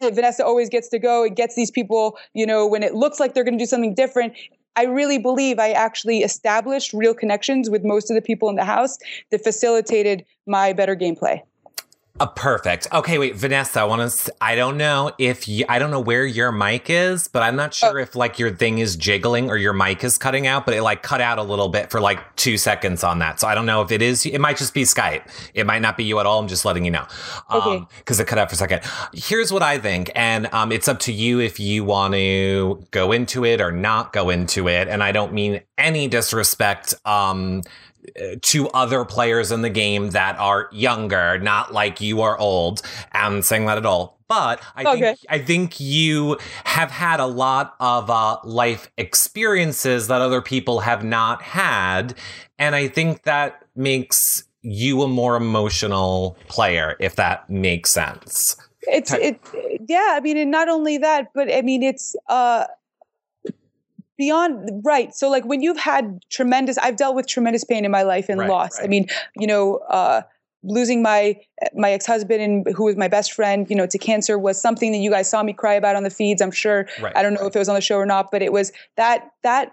Vanessa 0.01 0.45
always 0.45 0.69
gets 0.69 0.89
to 0.89 0.99
go. 0.99 1.25
It 1.25 1.35
gets 1.35 1.55
these 1.55 1.71
people, 1.71 2.19
you 2.35 2.47
know, 2.47 2.67
when 2.67 2.83
it 2.83 2.95
looks 2.95 3.19
like 3.19 3.35
they're 3.35 3.45
going 3.45 3.59
to 3.59 3.63
do 3.63 3.67
something 3.67 3.95
different. 3.95 4.35
I 4.77 4.85
really 4.85 5.19
believe 5.19 5.59
I 5.59 5.73
actually 5.73 6.19
established 6.19 6.93
real 6.93 7.15
connections 7.15 7.69
with 7.69 7.85
most 7.85 8.11
of 8.11 8.15
the 8.15 8.23
people 8.23 8.49
in 8.49 8.55
the 8.55 8.65
house 8.65 8.97
that 9.31 9.43
facilitated 9.43 10.25
my 10.47 10.73
better 10.73 10.95
gameplay. 10.95 11.41
Uh, 12.21 12.27
perfect. 12.27 12.89
Okay, 12.93 13.17
wait, 13.17 13.37
Vanessa. 13.37 13.81
I 13.81 13.85
want 13.85 14.11
to. 14.11 14.35
I 14.41 14.57
don't 14.57 14.77
know 14.77 15.13
if 15.19 15.47
you. 15.47 15.65
I 15.69 15.79
don't 15.79 15.93
know 15.93 16.01
where 16.01 16.27
your 16.27 16.51
mic 16.51 16.91
is, 16.91 17.29
but 17.29 17.43
I'm 17.45 17.55
not 17.55 17.73
sure 17.73 17.99
oh. 17.99 18.03
if 18.03 18.17
like 18.17 18.41
your 18.41 18.55
thing 18.55 18.79
is 18.79 18.97
jiggling 18.97 19.51
or 19.51 19.57
your 19.57 19.73
mic 19.73 20.03
is 20.03 20.19
cutting 20.19 20.47
out. 20.47 20.65
But 20.65 20.75
it 20.75 20.83
like 20.83 21.03
cut 21.03 21.21
out 21.21 21.39
a 21.39 21.43
little 21.43 21.69
bit 21.69 21.91
for 21.91 22.01
like 22.01 22.19
two 22.35 22.59
seconds 22.59 23.05
on 23.05 23.21
that. 23.21 23.39
So 23.39 23.47
I 23.47 23.55
don't 23.55 23.67
know 23.67 23.83
if 23.83 23.93
it 23.93 24.03
is. 24.03 24.27
It 24.27 24.41
might 24.41 24.57
just 24.57 24.75
be 24.75 24.83
Skype. 24.83 25.23
It 25.55 25.65
might 25.65 25.81
not 25.81 25.97
be 25.97 26.05
you 26.05 26.19
at 26.19 26.27
all. 26.27 26.41
I'm 26.41 26.49
just 26.49 26.65
letting 26.65 26.85
you 26.85 26.91
know. 26.91 27.07
Okay. 27.53 27.85
Because 27.99 28.19
um, 28.19 28.25
it 28.25 28.27
cut 28.27 28.39
out 28.39 28.51
for 28.51 28.55
a 28.55 28.59
second. 28.59 28.83
Here's 29.13 29.53
what 29.53 29.63
I 29.63 29.79
think, 29.79 30.11
and 30.17 30.53
um, 30.53 30.73
it's 30.73 30.89
up 30.89 30.99
to 31.01 31.13
you 31.13 31.39
if 31.39 31.61
you 31.61 31.85
want 31.85 32.15
to 32.15 32.85
go 32.91 33.13
into 33.13 33.45
it 33.45 33.61
or 33.61 33.71
not 33.71 34.13
go 34.13 34.31
into 34.31 34.69
it. 34.69 34.89
And 34.89 35.05
I 35.05 35.13
don't 35.13 35.33
mean 35.33 35.61
any 35.77 36.09
disrespect. 36.09 36.95
Um 37.05 37.63
to 38.43 38.69
other 38.71 39.05
players 39.05 39.53
in 39.53 39.63
the 39.63 39.71
game 39.71 40.11
that 40.11 40.39
are 40.39 40.69
younger, 40.73 41.39
not 41.39 41.73
like 41.73 42.01
you 42.01 42.23
are 42.23 42.39
old. 42.39 42.83
I'm 43.13 43.43
saying 43.43 43.67
that 43.67 43.79
at 43.79 43.87
all. 43.87 44.19
But 44.29 44.63
I 44.77 44.85
okay. 44.85 45.01
think 45.01 45.19
I 45.31 45.39
think 45.39 45.81
you 45.81 46.37
have 46.65 46.91
had 46.91 47.19
a 47.19 47.27
lot 47.27 47.75
of 47.81 48.11
uh, 48.11 48.39
life 48.45 48.91
experiences 48.99 50.09
that 50.09 50.21
other 50.21 50.43
people 50.43 50.81
have 50.81 51.03
not 51.03 51.41
had, 51.41 52.15
and 52.59 52.75
I 52.75 52.89
think 52.89 53.23
that 53.23 53.65
makes 53.75 54.45
you 54.61 55.03
a 55.03 55.09
more 55.09 55.37
emotional 55.37 56.37
player, 56.49 56.95
if 57.01 57.17
that 57.17 57.49
makes 57.49 57.91
sense. 57.91 58.57
It's 58.83 59.13
it, 59.13 59.41
yeah. 59.89 60.13
I 60.13 60.21
mean, 60.21 60.37
and 60.37 60.51
not 60.51 60.69
only 60.69 60.99
that, 60.99 61.33
but 61.35 61.51
I 61.53 61.63
mean, 61.63 61.83
it's 61.83 62.15
uh, 62.29 62.67
beyond 64.19 64.69
right 64.85 65.15
so 65.15 65.31
like 65.31 65.45
when 65.45 65.63
you've 65.63 65.79
had 65.79 66.21
tremendous 66.29 66.77
i've 66.79 66.97
dealt 66.97 67.15
with 67.15 67.27
tremendous 67.27 67.65
pain 67.65 67.85
in 67.85 67.91
my 67.91 68.03
life 68.03 68.29
and 68.29 68.41
right, 68.41 68.51
loss. 68.51 68.79
Right. 68.79 68.85
i 68.85 68.89
mean 68.89 69.07
you 69.37 69.47
know 69.47 69.77
uh 69.89 70.23
losing 70.65 71.03
my 71.03 71.37
my 71.75 71.93
ex-husband 71.93 72.43
and 72.43 72.67
who 72.75 72.85
was 72.85 72.97
my 72.97 73.07
best 73.09 73.33
friend 73.33 73.71
you 73.71 73.77
know 73.77 73.87
to 73.87 73.97
cancer 73.97 74.37
was 74.39 74.61
something 74.61 74.91
that 74.93 74.99
you 74.99 75.11
guys 75.11 75.31
saw 75.31 75.43
me 75.43 75.53
cry 75.53 75.75
about 75.75 75.95
on 75.95 76.03
the 76.03 76.11
feeds 76.11 76.43
i'm 76.43 76.51
sure. 76.51 76.89
Right, 77.01 77.17
i 77.17 77.23
don't 77.23 77.35
know 77.35 77.47
if 77.47 77.55
it 77.55 77.59
was 77.59 77.69
on 77.69 77.77
the 77.77 77.81
show 77.81 77.97
or 77.97 78.07
not 78.07 78.31
but 78.33 78.43
it 78.43 78.53
was 78.53 78.73
that 78.97 79.31
that 79.43 79.73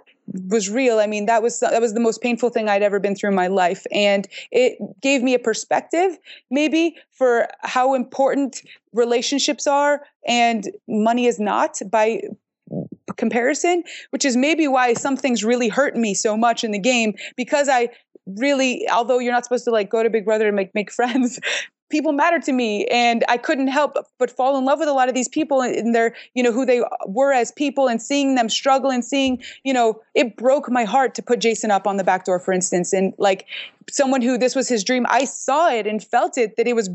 was 0.49 0.69
real. 0.69 0.99
I 0.99 1.07
mean 1.07 1.27
that 1.27 1.43
was 1.43 1.59
that 1.59 1.79
was 1.79 1.93
the 1.93 1.99
most 1.99 2.21
painful 2.21 2.49
thing 2.49 2.67
i'd 2.67 2.81
ever 2.81 2.99
been 2.99 3.15
through 3.15 3.29
in 3.29 3.35
my 3.35 3.47
life 3.47 3.85
and 3.91 4.27
it 4.51 4.77
gave 5.01 5.21
me 5.21 5.33
a 5.33 5.39
perspective 5.39 6.17
maybe 6.49 6.95
for 7.11 7.47
how 7.61 7.93
important 7.93 8.61
relationships 8.93 9.67
are 9.67 10.01
and 10.27 10.69
money 10.87 11.25
is 11.27 11.39
not 11.39 11.79
by 11.91 12.21
comparison, 13.13 13.83
which 14.09 14.25
is 14.25 14.35
maybe 14.35 14.67
why 14.67 14.93
some 14.93 15.15
things 15.17 15.43
really 15.43 15.69
hurt 15.69 15.95
me 15.95 16.13
so 16.13 16.35
much 16.35 16.63
in 16.63 16.71
the 16.71 16.79
game 16.79 17.13
because 17.35 17.69
I 17.69 17.89
really, 18.25 18.87
although 18.91 19.19
you're 19.19 19.33
not 19.33 19.43
supposed 19.43 19.65
to 19.65 19.71
like 19.71 19.89
go 19.89 20.03
to 20.03 20.09
Big 20.09 20.25
Brother 20.25 20.47
and 20.47 20.55
make 20.55 20.73
make 20.73 20.91
friends. 20.91 21.39
People 21.91 22.13
matter 22.13 22.39
to 22.39 22.51
me, 22.51 22.85
and 22.87 23.23
I 23.29 23.37
couldn't 23.37 23.67
help 23.67 23.95
but 24.17 24.31
fall 24.31 24.57
in 24.57 24.65
love 24.65 24.79
with 24.79 24.87
a 24.87 24.91
lot 24.91 25.07
of 25.07 25.13
these 25.13 25.29
people 25.29 25.61
and 25.61 25.93
their, 25.93 26.15
you 26.33 26.41
know, 26.41 26.51
who 26.51 26.65
they 26.65 26.81
were 27.05 27.31
as 27.31 27.51
people, 27.51 27.87
and 27.87 28.01
seeing 28.01 28.33
them 28.33 28.49
struggle, 28.49 28.89
and 28.89 29.05
seeing, 29.05 29.41
you 29.63 29.71
know, 29.71 30.01
it 30.15 30.35
broke 30.35 30.69
my 30.69 30.83
heart 30.83 31.13
to 31.13 31.21
put 31.21 31.39
Jason 31.39 31.69
up 31.69 31.85
on 31.85 31.97
the 31.97 32.03
back 32.03 32.25
door, 32.25 32.39
for 32.39 32.53
instance, 32.53 32.91
and 32.91 33.13
like 33.19 33.45
someone 33.87 34.23
who 34.23 34.35
this 34.35 34.55
was 34.55 34.67
his 34.67 34.83
dream. 34.83 35.05
I 35.09 35.25
saw 35.25 35.69
it 35.69 35.85
and 35.85 36.03
felt 36.03 36.39
it 36.39 36.57
that 36.57 36.67
it 36.67 36.75
was 36.75 36.89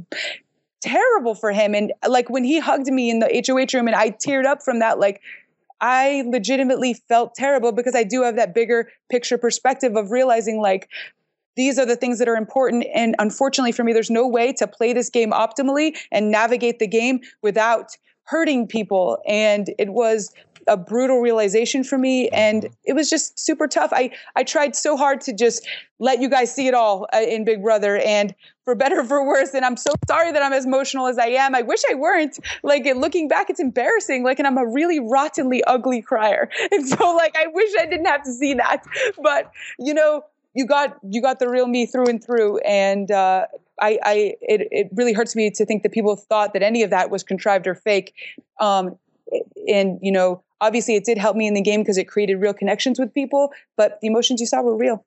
terrible 0.81 1.37
for 1.37 1.53
him. 1.53 1.75
And 1.75 1.93
like 2.07 2.29
when 2.29 2.45
he 2.45 2.59
hugged 2.59 2.89
me 2.89 3.11
in 3.11 3.21
the 3.21 3.45
HOH 3.47 3.77
room 3.77 3.87
and 3.87 3.95
I 3.95 4.11
teared 4.11 4.45
up 4.45 4.63
from 4.63 4.81
that, 4.81 4.99
like 4.99 5.21
I 5.81 6.25
legitimately 6.27 6.95
felt 7.09 7.35
terrible 7.35 7.73
because 7.73 7.95
I 7.95 8.05
do 8.05 8.23
have 8.23 8.37
that 8.37 8.55
bigger 8.55 8.91
picture 9.11 9.39
perspective 9.39 9.97
of 9.97 10.11
realizing 10.11 10.61
like 10.61 10.89
these 11.57 11.79
are 11.79 11.87
the 11.87 11.97
things 11.97 12.19
that 12.19 12.29
are 12.29 12.37
important. 12.37 12.87
And 12.95 13.15
unfortunately 13.19 13.73
for 13.73 13.85
me, 13.85 13.93
there's 13.93 14.11
no 14.11 14.27
way 14.27 14.53
to 14.55 14.67
play 14.67 14.93
this 14.93 15.11
game 15.11 15.33
optimally 15.33 15.97
and 16.13 16.31
navigate 16.31 16.79
the 16.79 16.87
game 16.87 17.21
without 17.43 17.97
hurting 18.25 18.67
people. 18.67 19.19
And 19.27 19.69
it 19.79 19.91
was 19.91 20.33
a 20.71 20.77
brutal 20.77 21.21
realization 21.21 21.83
for 21.83 21.99
me 21.99 22.29
and 22.29 22.69
it 22.85 22.95
was 22.95 23.11
just 23.11 23.39
super 23.39 23.67
tough. 23.67 23.91
I 23.93 24.11
i 24.37 24.45
tried 24.45 24.77
so 24.77 24.97
hard 24.97 25.21
to 25.23 25.33
just 25.35 25.67
let 25.99 26.21
you 26.21 26.31
guys 26.31 26.55
see 26.55 26.69
it 26.69 26.75
all 26.75 27.07
uh, 27.13 27.21
in 27.21 27.45
big 27.45 27.61
brother 27.61 27.97
and 27.99 28.35
for 28.65 28.77
better 28.77 29.03
for 29.05 29.27
worse 29.27 29.53
and 29.53 29.65
i'm 29.65 29.77
so 29.77 29.93
sorry 30.09 30.31
that 30.33 30.43
i'm 30.43 30.53
as 30.53 30.65
emotional 30.65 31.09
as 31.09 31.19
i 31.19 31.27
am. 31.27 31.55
I 31.55 31.63
wish 31.63 31.83
i 31.91 31.95
weren't. 31.95 32.39
Like 32.63 32.85
looking 32.95 33.27
back 33.27 33.51
it's 33.51 33.61
embarrassing. 33.61 34.23
Like 34.23 34.39
and 34.39 34.47
i'm 34.47 34.59
a 34.59 34.67
really 34.67 35.01
rottenly 35.01 35.63
ugly 35.65 36.01
crier. 36.01 36.49
And 36.73 36.89
so 36.89 37.15
like 37.17 37.37
i 37.37 37.47
wish 37.49 37.73
i 37.81 37.87
didn't 37.87 38.07
have 38.07 38.23
to 38.23 38.33
see 38.33 38.55
that. 38.55 38.85
But 39.21 39.51
you 39.79 39.93
know 39.93 40.23
you 40.55 40.67
got 40.67 40.99
you 41.03 41.21
got 41.21 41.41
the 41.41 41.49
real 41.49 41.67
me 41.67 41.87
through 41.87 42.07
and 42.07 42.25
through 42.25 42.59
and 42.59 43.11
uh, 43.11 43.47
I, 43.81 43.99
I 44.05 44.15
it, 44.41 44.69
it 44.71 44.89
really 44.93 45.13
hurts 45.13 45.35
me 45.35 45.51
to 45.51 45.65
think 45.65 45.83
that 45.83 45.93
people 45.93 46.17
thought 46.17 46.53
that 46.53 46.63
any 46.63 46.83
of 46.83 46.91
that 46.91 47.11
was 47.11 47.23
contrived 47.23 47.67
or 47.67 47.75
fake. 47.75 48.15
Um, 48.61 48.97
and 49.69 49.99
you 50.03 50.13
know 50.13 50.43
obviously 50.61 50.95
it 50.95 51.05
did 51.05 51.19
help 51.19 51.37
me 51.37 51.47
in 51.47 51.55
the 51.55 51.63
game 51.63 51.81
because 51.81 51.99
it 51.99 52.05
created 52.05 52.37
real 52.37 52.55
connections 52.55 52.99
with 52.99 53.13
people 53.15 53.51
but 53.77 53.99
the 54.01 54.09
emotions 54.09 54.41
you 54.41 54.47
saw 54.47 54.61
were 54.63 54.77
real. 54.77 55.05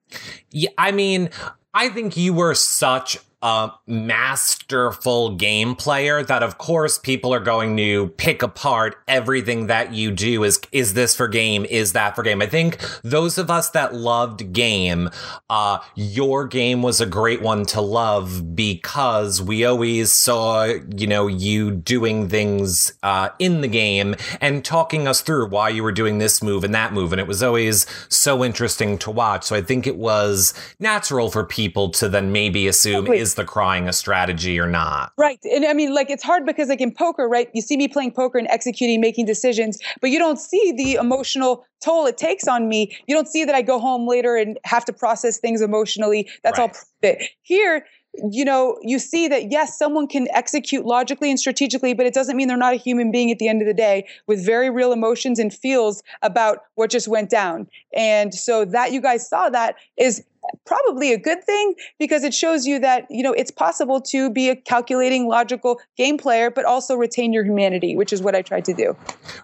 Yeah 0.51 0.69
i 0.77 0.91
mean 0.91 1.29
i 1.73 1.89
think 1.89 2.17
you 2.17 2.33
were 2.33 2.53
such 2.53 3.17
a 3.43 3.73
masterful 3.85 5.35
game 5.35 5.75
player 5.75 6.23
that 6.23 6.41
of 6.41 6.57
course 6.57 6.97
people 6.97 7.33
are 7.33 7.41
going 7.41 7.75
to 7.75 8.07
pick 8.11 8.41
apart 8.41 8.95
everything 9.05 9.67
that 9.67 9.93
you 9.93 10.11
do. 10.11 10.45
Is 10.45 10.61
is 10.71 10.93
this 10.93 11.13
for 11.13 11.27
game? 11.27 11.65
Is 11.65 11.91
that 11.91 12.15
for 12.15 12.23
game? 12.23 12.41
I 12.41 12.45
think 12.47 12.79
those 13.03 13.37
of 13.37 13.51
us 13.51 13.69
that 13.71 13.93
loved 13.93 14.53
game 14.53 15.09
uh 15.49 15.79
your 15.95 16.47
game 16.47 16.81
was 16.81 17.01
a 17.01 17.05
great 17.05 17.41
one 17.41 17.65
to 17.65 17.81
love 17.81 18.55
because 18.55 19.41
we 19.41 19.65
always 19.65 20.09
saw 20.09 20.63
you 20.95 21.05
know 21.05 21.27
you 21.27 21.69
doing 21.69 22.29
things 22.29 22.93
uh 23.03 23.27
in 23.39 23.59
the 23.59 23.67
game 23.67 24.15
and 24.39 24.63
talking 24.63 25.05
us 25.05 25.19
through 25.19 25.47
why 25.49 25.67
you 25.67 25.83
were 25.83 25.91
doing 25.91 26.17
this 26.17 26.41
move 26.41 26.63
and 26.63 26.73
that 26.73 26.93
move. 26.93 27.11
And 27.11 27.19
it 27.19 27.27
was 27.27 27.43
always 27.43 27.85
so 28.07 28.41
interesting 28.41 28.97
to 28.99 29.11
watch. 29.11 29.43
So 29.43 29.55
i 29.57 29.61
think 29.61 29.85
it 29.85 29.97
was 29.97 30.53
natural 30.79 31.29
for 31.29 31.43
people 31.43 31.89
to 31.89 32.07
then 32.07 32.31
maybe 32.31 32.69
assume 32.69 33.11
is 33.11 33.32
the 33.35 33.45
crying 33.45 33.87
a 33.87 33.93
strategy 33.93 34.59
or 34.59 34.67
not. 34.67 35.13
Right. 35.17 35.39
And 35.43 35.65
I 35.65 35.73
mean, 35.73 35.93
like, 35.93 36.09
it's 36.09 36.23
hard 36.23 36.45
because, 36.45 36.69
like, 36.69 36.81
in 36.81 36.93
poker, 36.93 37.27
right, 37.27 37.49
you 37.53 37.61
see 37.61 37.77
me 37.77 37.87
playing 37.87 38.11
poker 38.11 38.37
and 38.37 38.47
executing, 38.49 39.01
making 39.01 39.25
decisions, 39.25 39.79
but 40.01 40.09
you 40.09 40.19
don't 40.19 40.39
see 40.39 40.73
the 40.75 40.95
emotional 40.95 41.65
toll 41.83 42.05
it 42.05 42.17
takes 42.17 42.47
on 42.47 42.69
me. 42.69 42.95
You 43.07 43.15
don't 43.15 43.27
see 43.27 43.45
that 43.45 43.55
I 43.55 43.61
go 43.61 43.79
home 43.79 44.07
later 44.07 44.35
and 44.35 44.57
have 44.63 44.85
to 44.85 44.93
process 44.93 45.39
things 45.39 45.61
emotionally. 45.61 46.29
That's 46.43 46.59
right. 46.59 46.75
all. 47.03 47.15
Here, 47.41 47.85
you 48.31 48.45
know, 48.45 48.77
you 48.81 48.99
see 48.99 49.27
that 49.27 49.51
yes, 49.51 49.77
someone 49.77 50.07
can 50.07 50.27
execute 50.33 50.85
logically 50.85 51.29
and 51.29 51.39
strategically, 51.39 51.93
but 51.93 52.05
it 52.05 52.13
doesn't 52.13 52.37
mean 52.37 52.47
they're 52.47 52.57
not 52.57 52.73
a 52.73 52.77
human 52.77 53.11
being 53.11 53.31
at 53.31 53.39
the 53.39 53.47
end 53.47 53.61
of 53.61 53.67
the 53.67 53.73
day 53.73 54.07
with 54.27 54.43
very 54.45 54.69
real 54.69 54.91
emotions 54.91 55.39
and 55.39 55.53
feels 55.53 56.03
about 56.21 56.59
what 56.75 56.91
just 56.91 57.07
went 57.07 57.29
down. 57.29 57.67
And 57.95 58.33
so 58.33 58.65
that 58.65 58.91
you 58.91 59.01
guys 59.01 59.27
saw 59.27 59.49
that 59.49 59.75
is 59.97 60.23
probably 60.65 61.13
a 61.13 61.17
good 61.17 61.43
thing 61.43 61.73
because 61.99 62.23
it 62.23 62.33
shows 62.33 62.67
you 62.67 62.77
that, 62.79 63.07
you 63.09 63.23
know, 63.23 63.33
it's 63.33 63.51
possible 63.51 64.01
to 64.01 64.29
be 64.29 64.49
a 64.49 64.55
calculating, 64.55 65.27
logical 65.27 65.79
game 65.97 66.17
player, 66.17 66.51
but 66.51 66.65
also 66.65 66.95
retain 66.95 67.33
your 67.33 67.43
humanity, 67.43 67.95
which 67.95 68.13
is 68.13 68.21
what 68.21 68.35
I 68.35 68.41
tried 68.41 68.65
to 68.65 68.73
do. 68.73 68.95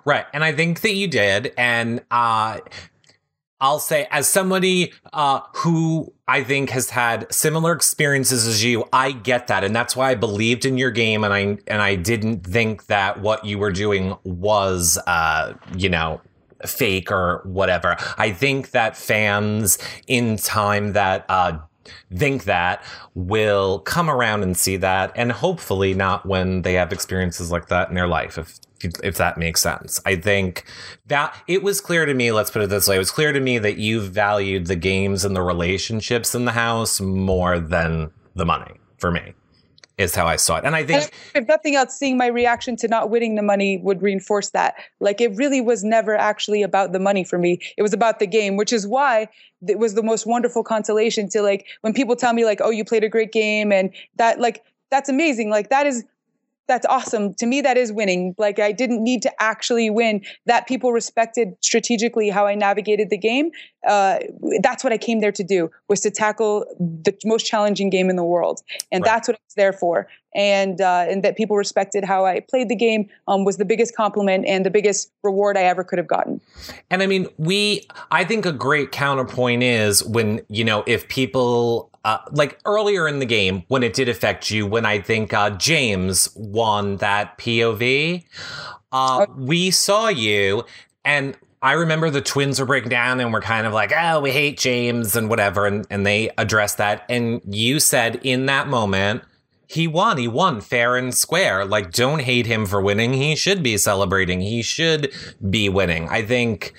Right. 0.06 0.26
And 0.34 0.44
I 0.44 0.52
think 0.52 0.82
that 0.82 0.94
you 0.94 1.08
did. 1.08 1.54
And, 1.58 2.02
uh, 2.12 2.60
I'll 3.62 3.80
say, 3.80 4.08
as 4.10 4.28
somebody 4.28 4.94
uh, 5.12 5.42
who 5.58 6.14
I 6.28 6.44
think 6.44 6.70
has 6.70 6.92
had 6.92 7.32
similar 7.34 7.74
experiences 7.74 8.48
as 8.48 8.64
you, 8.64 8.86
I 8.94 9.12
get 9.12 9.48
that, 9.48 9.64
and 9.64 9.76
that's 9.76 9.96
why 9.96 10.12
I 10.12 10.16
believed 10.16 10.66
in 10.66 10.78
your 10.78 10.92
game, 10.92 11.24
and 11.24 11.34
I 11.34 11.40
and 11.68 11.82
I 11.82 11.96
didn't 11.96 12.46
think 12.46 12.86
that 12.86 13.20
what 13.20 13.44
you 13.44 13.58
were 13.58 13.72
doing 13.72 14.16
was, 14.24 14.98
uh, 15.08 15.56
you 15.76 15.90
know, 15.90 16.22
fake 16.66 17.12
or 17.12 17.42
whatever. 17.44 17.98
I 18.18 18.32
think 18.32 18.72
that 18.72 18.96
fans 18.96 19.78
in 20.08 20.38
time 20.38 20.94
that 20.94 21.26
uh, 21.28 21.60
think 22.14 22.46
that 22.46 22.84
will 23.14 23.80
come 23.80 24.10
around 24.10 24.44
and 24.44 24.56
see 24.56 24.78
that, 24.78 25.12
and 25.16 25.32
hopefully 25.32 25.94
not 25.94 26.26
when 26.26 26.62
they 26.62 26.74
have 26.74 26.94
experiences 26.94 27.52
like 27.52 27.68
that 27.68 27.90
in 27.90 27.96
their 27.96 28.08
life. 28.08 28.38
If 28.38 28.60
if 28.82 29.18
that 29.18 29.38
makes 29.38 29.62
sense. 29.62 30.00
I 30.06 30.16
think 30.16 30.64
that 31.08 31.36
it 31.48 31.64
was 31.64 31.82
clear 31.82 32.06
to 32.06 32.14
me, 32.14 32.32
let's 32.32 32.52
put 32.52 32.62
it 32.62 32.70
this 32.70 32.88
way, 32.88 32.96
it 32.96 33.00
was 33.00 33.12
clear 33.12 33.32
to 33.32 33.40
me 33.40 33.58
that 33.60 33.78
you 33.78 34.02
valued 34.02 34.68
the 34.68 34.76
games 34.76 35.26
and 35.26 35.36
the 35.36 35.42
relationships 35.42 36.34
in 36.36 36.46
the 36.46 36.52
house 36.52 37.02
more 37.02 37.60
than 37.60 38.12
the 38.36 38.46
money 38.46 38.74
for 38.98 39.12
me. 39.12 39.34
is 40.00 40.16
how 40.16 40.26
I 40.26 40.38
saw 40.38 40.58
it. 40.58 40.66
And 40.66 40.76
I 40.76 40.86
think, 40.86 41.12
and 41.36 41.44
if 41.44 41.48
nothing 41.48 41.76
else, 41.76 41.94
seeing 41.94 42.18
my 42.18 42.28
reaction 42.28 42.78
to 42.78 42.88
not 42.88 43.10
winning 43.10 43.36
the 43.36 43.42
money 43.42 43.78
would 43.84 44.02
reinforce 44.02 44.52
that. 44.52 44.76
Like 45.02 45.20
it 45.20 45.36
really 45.36 45.60
was 45.60 45.84
never 45.84 46.16
actually 46.16 46.64
about 46.64 46.94
the 46.94 47.00
money 47.00 47.26
for 47.26 47.38
me. 47.38 47.60
It 47.78 47.82
was 47.82 47.92
about 47.92 48.20
the 48.20 48.26
game, 48.26 48.56
which 48.56 48.72
is 48.72 48.88
why 48.88 49.28
it 49.68 49.78
was 49.78 49.96
the 49.96 50.04
most 50.04 50.26
wonderful 50.26 50.64
consolation 50.64 51.28
to 51.30 51.42
like 51.42 51.68
when 51.82 51.94
people 51.94 52.16
tell 52.16 52.32
me 52.32 52.46
like, 52.46 52.62
"Oh, 52.62 52.70
you 52.70 52.86
played 52.86 53.04
a 53.04 53.10
great 53.10 53.34
game," 53.34 53.74
and 53.74 53.94
that 54.16 54.40
like 54.40 54.64
that's 54.90 55.10
amazing. 55.10 55.50
Like 55.50 55.70
that 55.70 55.86
is 55.86 56.06
that's 56.70 56.86
awesome. 56.86 57.34
To 57.34 57.46
me, 57.46 57.60
that 57.62 57.76
is 57.76 57.92
winning. 57.92 58.36
Like 58.38 58.60
I 58.60 58.72
didn't 58.72 59.04
need 59.04 59.22
to 59.24 59.42
actually 59.42 59.90
win. 59.90 60.24
That 60.46 60.68
people 60.68 60.94
respected 60.94 61.58
strategically 61.62 62.30
how 62.30 62.46
I 62.46 62.56
navigated 62.56 63.10
the 63.10 63.18
game. 63.18 63.52
Uh, 63.86 64.20
that's 64.62 64.84
what 64.84 64.94
I 64.94 64.98
came 64.98 65.20
there 65.20 65.32
to 65.32 65.44
do 65.44 65.72
was 65.90 66.00
to 66.02 66.12
tackle 66.12 66.66
the 66.80 67.14
most 67.26 67.46
challenging 67.46 67.90
game 67.90 68.10
in 68.10 68.16
the 68.16 68.24
world, 68.24 68.62
and 68.92 69.02
right. 69.02 69.12
that's 69.12 69.28
what 69.28 69.36
I 69.36 69.42
was 69.46 69.56
there 69.56 69.74
for. 69.74 70.08
And 70.36 70.80
uh, 70.80 71.08
and 71.10 71.24
that 71.24 71.36
people 71.36 71.58
respected 71.58 72.04
how 72.04 72.26
I 72.26 72.42
played 72.42 72.70
the 72.70 72.76
game 72.76 73.10
um, 73.28 73.46
was 73.46 73.58
the 73.58 73.66
biggest 73.66 73.96
compliment 73.96 74.46
and 74.46 74.64
the 74.64 74.70
biggest 74.70 75.12
reward 75.24 75.58
I 75.58 75.64
ever 75.64 75.84
could 75.84 75.98
have 75.98 76.08
gotten. 76.08 76.40
And 76.92 77.02
I 77.02 77.08
mean, 77.08 77.28
we. 77.38 77.88
I 78.12 78.24
think 78.24 78.46
a 78.46 78.52
great 78.52 78.92
counterpoint 78.92 79.64
is 79.64 80.04
when 80.04 80.42
you 80.50 80.64
know 80.64 80.84
if 80.86 81.08
people 81.08 81.89
uh, 82.06 82.20
like 82.32 82.60
earlier 82.66 83.08
in 83.08 83.20
the 83.20 83.26
game 83.26 83.64
when 83.68 83.84
it 83.84 83.94
did 83.94 84.10
affect 84.10 84.52
you, 84.52 84.66
when 84.66 84.86
I 84.86 85.00
think 85.00 85.34
uh, 85.34 85.52
James 85.52 86.30
won 86.36 86.98
that 86.98 87.38
POV, 87.38 88.24
uh, 88.92 89.26
we 89.38 89.72
saw 89.72 90.08
you 90.08 90.64
and 91.06 91.36
I 91.62 91.74
remember 91.74 92.10
the 92.10 92.22
twins 92.22 92.60
were 92.60 92.66
breaking 92.66 92.90
down 92.90 93.20
and 93.20 93.34
we're 93.34 93.42
kind 93.42 93.68
of 93.68 93.74
like, 93.74 93.92
oh, 93.96 94.22
we 94.22 94.32
hate 94.32 94.58
James 94.58 95.16
and 95.16 95.30
whatever. 95.30 95.66
And, 95.66 95.86
and 95.90 96.06
they 96.06 96.32
addressed 96.38 96.78
that. 96.78 97.04
And 97.10 97.42
you 97.50 97.80
said 97.80 98.22
in 98.24 98.46
that 98.46 98.68
moment, 98.68 99.24
he 99.68 99.86
won. 99.86 100.18
He 100.18 100.28
won 100.28 100.62
fair 100.62 100.96
and 100.96 101.14
square. 101.14 101.66
Like, 101.66 101.92
don't 101.92 102.22
hate 102.22 102.48
him 102.48 102.66
for 102.66 102.82
winning. 102.82 103.14
He 103.14 103.36
should 103.36 103.62
be 103.62 103.78
celebrating. 103.78 104.42
He 104.42 104.62
should 104.62 105.14
be 105.50 105.70
winning. 105.70 106.08
I 106.10 106.24
think 106.24 106.74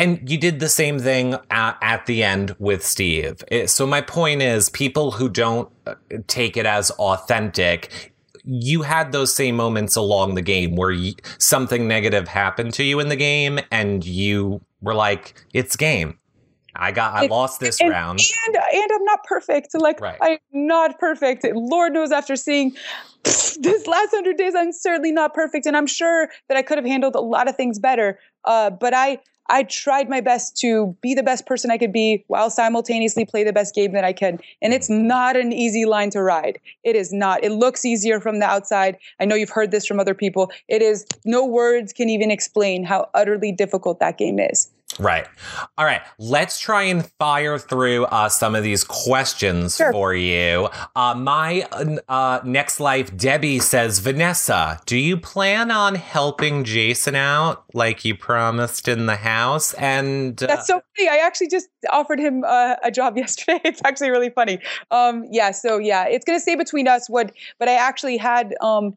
and 0.00 0.30
you 0.30 0.38
did 0.38 0.60
the 0.60 0.68
same 0.68 0.98
thing 0.98 1.36
at, 1.50 1.76
at 1.82 2.06
the 2.06 2.22
end 2.22 2.56
with 2.58 2.84
Steve. 2.84 3.44
It, 3.48 3.68
so 3.68 3.86
my 3.86 4.00
point 4.00 4.40
is, 4.40 4.70
people 4.70 5.10
who 5.10 5.28
don't 5.28 5.70
uh, 5.86 5.94
take 6.26 6.56
it 6.56 6.64
as 6.64 6.90
authentic, 6.92 8.14
you 8.44 8.80
had 8.80 9.12
those 9.12 9.34
same 9.34 9.56
moments 9.56 9.96
along 9.96 10.36
the 10.36 10.42
game 10.42 10.74
where 10.74 10.90
you, 10.90 11.12
something 11.38 11.86
negative 11.86 12.28
happened 12.28 12.72
to 12.74 12.82
you 12.82 12.98
in 12.98 13.10
the 13.10 13.16
game, 13.16 13.60
and 13.70 14.04
you 14.04 14.62
were 14.80 14.94
like, 14.94 15.34
"It's 15.52 15.76
game." 15.76 16.18
I 16.74 16.92
got 16.92 17.14
I 17.14 17.26
lost 17.26 17.60
this 17.60 17.78
and, 17.80 17.90
round. 17.90 18.20
And 18.46 18.56
and 18.56 18.90
I'm 18.92 19.04
not 19.04 19.22
perfect. 19.24 19.74
Like 19.74 20.00
right. 20.00 20.16
I'm 20.22 20.38
not 20.52 20.98
perfect. 20.98 21.44
Lord 21.52 21.92
knows 21.92 22.10
after 22.12 22.36
seeing 22.36 22.74
this 23.24 23.86
last 23.86 24.10
hundred 24.12 24.38
days, 24.38 24.54
I'm 24.54 24.72
certainly 24.72 25.12
not 25.12 25.34
perfect. 25.34 25.66
And 25.66 25.76
I'm 25.76 25.86
sure 25.86 26.28
that 26.48 26.56
I 26.56 26.62
could 26.62 26.78
have 26.78 26.86
handled 26.86 27.16
a 27.16 27.20
lot 27.20 27.48
of 27.48 27.56
things 27.56 27.78
better. 27.78 28.18
Uh, 28.44 28.70
but 28.70 28.94
I 28.94 29.18
I 29.50 29.64
tried 29.64 30.08
my 30.08 30.20
best 30.20 30.56
to 30.58 30.96
be 31.00 31.12
the 31.12 31.24
best 31.24 31.44
person 31.44 31.70
I 31.72 31.76
could 31.76 31.92
be 31.92 32.24
while 32.28 32.50
simultaneously 32.50 33.24
play 33.24 33.42
the 33.42 33.52
best 33.52 33.74
game 33.74 33.92
that 33.92 34.04
I 34.04 34.12
can. 34.12 34.38
And 34.62 34.72
it's 34.72 34.88
not 34.88 35.36
an 35.36 35.52
easy 35.52 35.84
line 35.84 36.10
to 36.10 36.22
ride. 36.22 36.60
It 36.84 36.94
is 36.94 37.12
not. 37.12 37.42
It 37.42 37.50
looks 37.50 37.84
easier 37.84 38.20
from 38.20 38.38
the 38.38 38.46
outside. 38.46 38.96
I 39.18 39.24
know 39.24 39.34
you've 39.34 39.50
heard 39.50 39.72
this 39.72 39.86
from 39.86 39.98
other 39.98 40.14
people. 40.14 40.52
It 40.68 40.82
is, 40.82 41.04
no 41.24 41.44
words 41.44 41.92
can 41.92 42.08
even 42.08 42.30
explain 42.30 42.84
how 42.84 43.08
utterly 43.12 43.50
difficult 43.50 43.98
that 43.98 44.18
game 44.18 44.38
is. 44.38 44.70
Right. 44.98 45.26
All 45.78 45.84
right. 45.84 46.02
Let's 46.18 46.58
try 46.58 46.84
and 46.84 47.06
fire 47.18 47.58
through 47.58 48.04
uh, 48.06 48.28
some 48.28 48.54
of 48.54 48.62
these 48.62 48.84
questions 48.84 49.76
sure. 49.76 49.92
for 49.92 50.14
you. 50.14 50.68
Uh, 50.96 51.14
my 51.14 51.62
uh, 52.08 52.40
next 52.44 52.80
life, 52.80 53.16
Debbie 53.16 53.60
says, 53.60 54.00
Vanessa, 54.00 54.80
do 54.86 54.98
you 54.98 55.16
plan 55.16 55.70
on 55.70 55.94
helping 55.94 56.64
Jason 56.64 57.14
out 57.14 57.64
like 57.72 58.04
you 58.04 58.16
promised 58.16 58.88
in 58.88 59.06
the 59.06 59.16
house? 59.16 59.74
And 59.74 60.42
uh, 60.42 60.46
that's 60.46 60.66
so 60.66 60.82
funny. 60.96 61.08
I 61.08 61.18
actually 61.18 61.48
just 61.48 61.68
offered 61.90 62.18
him 62.18 62.44
uh, 62.44 62.76
a 62.82 62.90
job 62.90 63.16
yesterday. 63.16 63.60
it's 63.64 63.80
actually 63.84 64.10
really 64.10 64.30
funny. 64.30 64.58
Um, 64.90 65.24
yeah. 65.30 65.50
So 65.52 65.78
yeah, 65.78 66.06
it's 66.08 66.24
gonna 66.24 66.40
stay 66.40 66.56
between 66.56 66.88
us. 66.88 67.08
What? 67.08 67.32
But 67.58 67.68
I 67.68 67.74
actually 67.74 68.16
had 68.16 68.54
um, 68.60 68.96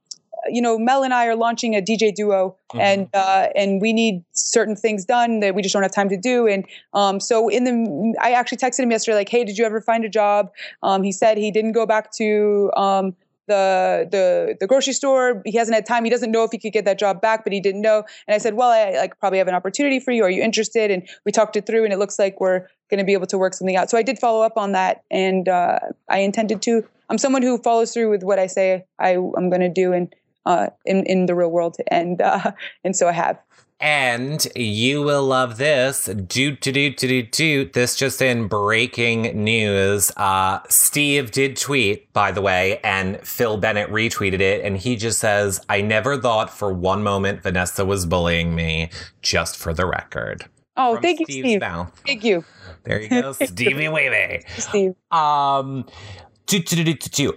you 0.49 0.61
know, 0.61 0.77
Mel 0.77 1.03
and 1.03 1.13
I 1.13 1.27
are 1.27 1.35
launching 1.35 1.75
a 1.75 1.81
DJ 1.81 2.13
duo, 2.13 2.57
mm-hmm. 2.71 2.79
and 2.79 3.09
uh, 3.13 3.49
and 3.55 3.81
we 3.81 3.93
need 3.93 4.23
certain 4.33 4.75
things 4.75 5.05
done 5.05 5.39
that 5.41 5.55
we 5.55 5.61
just 5.61 5.73
don't 5.73 5.83
have 5.83 5.93
time 5.93 6.09
to 6.09 6.17
do. 6.17 6.47
And 6.47 6.65
um, 6.93 7.19
so 7.19 7.49
in 7.49 7.63
the, 7.63 8.15
I 8.21 8.31
actually 8.31 8.57
texted 8.57 8.79
him 8.79 8.91
yesterday, 8.91 9.15
like, 9.15 9.29
hey, 9.29 9.43
did 9.43 9.57
you 9.57 9.65
ever 9.65 9.81
find 9.81 10.05
a 10.05 10.09
job? 10.09 10.51
Um, 10.81 11.03
he 11.03 11.11
said 11.11 11.37
he 11.37 11.51
didn't 11.51 11.73
go 11.73 11.85
back 11.85 12.11
to 12.13 12.71
um, 12.75 13.15
the 13.47 14.07
the 14.09 14.57
the 14.59 14.67
grocery 14.67 14.93
store. 14.93 15.41
He 15.45 15.57
hasn't 15.57 15.75
had 15.75 15.85
time. 15.85 16.03
He 16.03 16.09
doesn't 16.09 16.31
know 16.31 16.43
if 16.43 16.51
he 16.51 16.57
could 16.57 16.73
get 16.73 16.85
that 16.85 16.99
job 16.99 17.21
back, 17.21 17.43
but 17.43 17.53
he 17.53 17.59
didn't 17.59 17.81
know. 17.81 18.03
And 18.27 18.35
I 18.35 18.37
said, 18.37 18.53
well, 18.53 18.69
I 18.69 18.97
like 18.97 19.19
probably 19.19 19.39
have 19.39 19.47
an 19.47 19.55
opportunity 19.55 19.99
for 19.99 20.11
you. 20.11 20.23
Are 20.23 20.29
you 20.29 20.41
interested? 20.41 20.91
And 20.91 21.07
we 21.25 21.31
talked 21.31 21.55
it 21.55 21.65
through, 21.65 21.83
and 21.83 21.93
it 21.93 21.99
looks 21.99 22.17
like 22.19 22.39
we're 22.39 22.67
going 22.89 22.99
to 22.99 23.03
be 23.03 23.13
able 23.13 23.27
to 23.27 23.37
work 23.37 23.53
something 23.53 23.75
out. 23.75 23.89
So 23.89 23.97
I 23.97 24.03
did 24.03 24.19
follow 24.19 24.43
up 24.43 24.57
on 24.57 24.73
that, 24.73 25.03
and 25.11 25.47
uh, 25.47 25.79
I 26.09 26.19
intended 26.19 26.61
to. 26.63 26.87
I'm 27.09 27.17
someone 27.17 27.41
who 27.41 27.57
follows 27.57 27.93
through 27.93 28.09
with 28.09 28.23
what 28.23 28.39
I 28.39 28.47
say 28.47 28.85
I, 28.97 29.11
I'm 29.11 29.49
going 29.49 29.61
to 29.61 29.69
do, 29.69 29.93
and 29.93 30.13
uh, 30.45 30.67
in 30.85 31.05
in 31.05 31.25
the 31.25 31.35
real 31.35 31.51
world, 31.51 31.77
and 31.87 32.21
uh, 32.21 32.51
and 32.83 32.95
so 32.95 33.07
I 33.07 33.13
have. 33.13 33.39
And 33.79 34.47
you 34.55 35.01
will 35.01 35.25
love 35.25 35.57
this. 35.57 36.05
Do 36.05 36.51
do 36.51 36.71
do 36.71 36.89
do 36.89 37.07
do 37.07 37.23
do. 37.23 37.65
This 37.65 37.97
just 37.97 38.21
in 38.21 38.47
breaking 38.47 39.43
news. 39.43 40.09
Uh, 40.15 40.59
Steve 40.69 41.31
did 41.31 41.57
tweet, 41.57 42.11
by 42.13 42.31
the 42.31 42.41
way, 42.41 42.79
and 42.83 43.19
Phil 43.27 43.57
Bennett 43.57 43.89
retweeted 43.89 44.39
it, 44.39 44.63
and 44.63 44.77
he 44.77 44.95
just 44.95 45.19
says, 45.19 45.59
"I 45.67 45.81
never 45.81 46.17
thought 46.17 46.49
for 46.49 46.71
one 46.71 47.03
moment 47.03 47.43
Vanessa 47.43 47.83
was 47.83 48.05
bullying 48.05 48.55
me." 48.55 48.89
Just 49.21 49.57
for 49.57 49.73
the 49.73 49.85
record. 49.85 50.45
Oh, 50.77 50.99
thank 51.01 51.17
Steve's 51.17 51.35
you, 51.35 51.43
Steve. 51.43 51.59
Mouth. 51.61 52.01
Thank 52.05 52.23
you. 52.23 52.45
There 52.83 53.01
you 53.01 53.09
go, 53.09 53.31
Stevie 53.33 53.89
Wavy. 53.89 54.43
Steve. 54.57 54.95
Um, 55.11 55.85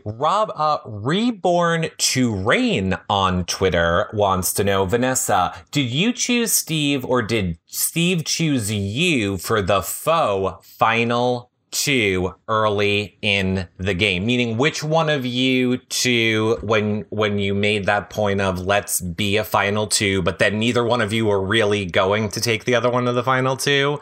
Rob, 0.04 0.52
uh, 0.54 0.78
Reborn 0.84 1.88
to 1.96 2.34
Reign 2.34 2.96
on 3.08 3.44
Twitter 3.44 4.10
wants 4.12 4.52
to 4.54 4.64
know, 4.64 4.84
Vanessa, 4.84 5.54
did 5.70 5.90
you 5.90 6.12
choose 6.12 6.52
Steve 6.52 7.04
or 7.04 7.22
did 7.22 7.58
Steve 7.66 8.24
choose 8.24 8.70
you 8.72 9.38
for 9.38 9.62
the 9.62 9.82
foe 9.82 10.58
final 10.62 11.50
two 11.70 12.34
early 12.48 13.18
in 13.22 13.68
the 13.78 13.94
game? 13.94 14.26
Meaning, 14.26 14.56
which 14.56 14.82
one 14.82 15.08
of 15.08 15.24
you 15.24 15.78
two, 15.78 16.58
when 16.62 17.04
when 17.10 17.38
you 17.38 17.54
made 17.54 17.86
that 17.86 18.10
point 18.10 18.40
of 18.40 18.60
let's 18.60 19.00
be 19.00 19.36
a 19.36 19.44
final 19.44 19.86
two, 19.86 20.22
but 20.22 20.38
then 20.38 20.58
neither 20.58 20.84
one 20.84 21.00
of 21.00 21.12
you 21.12 21.26
were 21.26 21.42
really 21.42 21.84
going 21.84 22.28
to 22.30 22.40
take 22.40 22.64
the 22.64 22.74
other 22.74 22.90
one 22.90 23.04
to 23.04 23.12
the 23.12 23.24
final 23.24 23.56
two? 23.56 24.00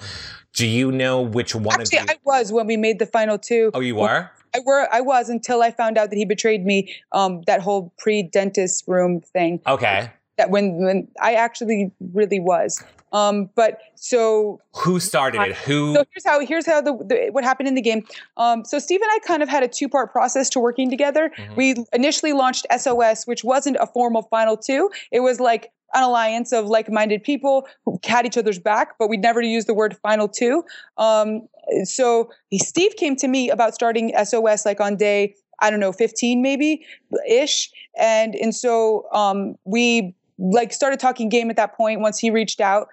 Do 0.54 0.66
you 0.66 0.92
know 0.92 1.20
which 1.20 1.54
one 1.54 1.80
Actually, 1.80 1.98
of 1.98 2.04
you? 2.04 2.14
I 2.14 2.18
was 2.24 2.52
when 2.52 2.66
we 2.66 2.76
made 2.76 3.00
the 3.00 3.06
final 3.06 3.38
two. 3.38 3.70
Oh, 3.74 3.80
you 3.80 3.96
were? 3.96 4.30
I 4.54 4.60
were 4.64 4.88
I 4.92 5.00
was 5.00 5.28
until 5.28 5.62
I 5.62 5.72
found 5.72 5.98
out 5.98 6.10
that 6.10 6.16
he 6.16 6.24
betrayed 6.24 6.64
me. 6.64 6.94
Um, 7.10 7.42
that 7.46 7.60
whole 7.60 7.92
pre 7.98 8.22
dentist 8.22 8.84
room 8.86 9.20
thing. 9.20 9.60
Okay. 9.66 10.12
That 10.38 10.50
when 10.50 10.76
when 10.84 11.08
I 11.20 11.34
actually 11.34 11.90
really 12.12 12.38
was. 12.38 12.82
Um, 13.14 13.48
but 13.54 13.78
so 13.94 14.60
who 14.74 14.98
started 14.98 15.40
it? 15.40 15.56
Who? 15.56 15.94
So 15.94 16.04
here's 16.12 16.24
how 16.26 16.40
here's 16.40 16.66
how 16.66 16.80
the, 16.80 16.92
the, 16.96 17.28
what 17.30 17.44
happened 17.44 17.68
in 17.68 17.74
the 17.74 17.80
game. 17.80 18.04
Um, 18.36 18.64
so 18.64 18.78
Steve 18.78 19.00
and 19.00 19.10
I 19.12 19.20
kind 19.20 19.42
of 19.42 19.48
had 19.48 19.62
a 19.62 19.68
two 19.68 19.88
part 19.88 20.12
process 20.12 20.50
to 20.50 20.60
working 20.60 20.90
together. 20.90 21.30
Mm-hmm. 21.38 21.54
We 21.54 21.76
initially 21.92 22.32
launched 22.32 22.66
SOS, 22.76 23.26
which 23.26 23.44
wasn't 23.44 23.76
a 23.80 23.86
formal 23.86 24.22
final 24.22 24.56
two. 24.56 24.90
It 25.12 25.20
was 25.20 25.38
like 25.38 25.70
an 25.94 26.02
alliance 26.02 26.52
of 26.52 26.66
like-minded 26.66 27.22
people 27.22 27.68
who 27.84 28.00
had 28.04 28.26
each 28.26 28.36
other's 28.36 28.58
back, 28.58 28.98
but 28.98 29.08
we'd 29.08 29.22
never 29.22 29.40
use 29.40 29.66
the 29.66 29.74
word 29.74 29.96
final 30.02 30.26
two. 30.26 30.64
Um, 30.98 31.48
so 31.84 32.30
Steve 32.52 32.96
came 32.96 33.14
to 33.16 33.28
me 33.28 33.48
about 33.48 33.74
starting 33.74 34.12
SOS 34.24 34.66
like 34.66 34.80
on 34.80 34.96
day 34.96 35.36
I 35.60 35.70
don't 35.70 35.80
know 35.80 35.92
15 35.92 36.42
maybe 36.42 36.84
ish, 37.28 37.70
and 37.96 38.34
and 38.34 38.54
so 38.54 39.06
um, 39.12 39.54
we 39.64 40.14
like 40.38 40.72
started 40.72 40.98
talking 40.98 41.28
game 41.28 41.50
at 41.50 41.56
that 41.56 41.76
point. 41.76 42.00
Once 42.00 42.18
he 42.18 42.30
reached 42.30 42.60
out, 42.60 42.88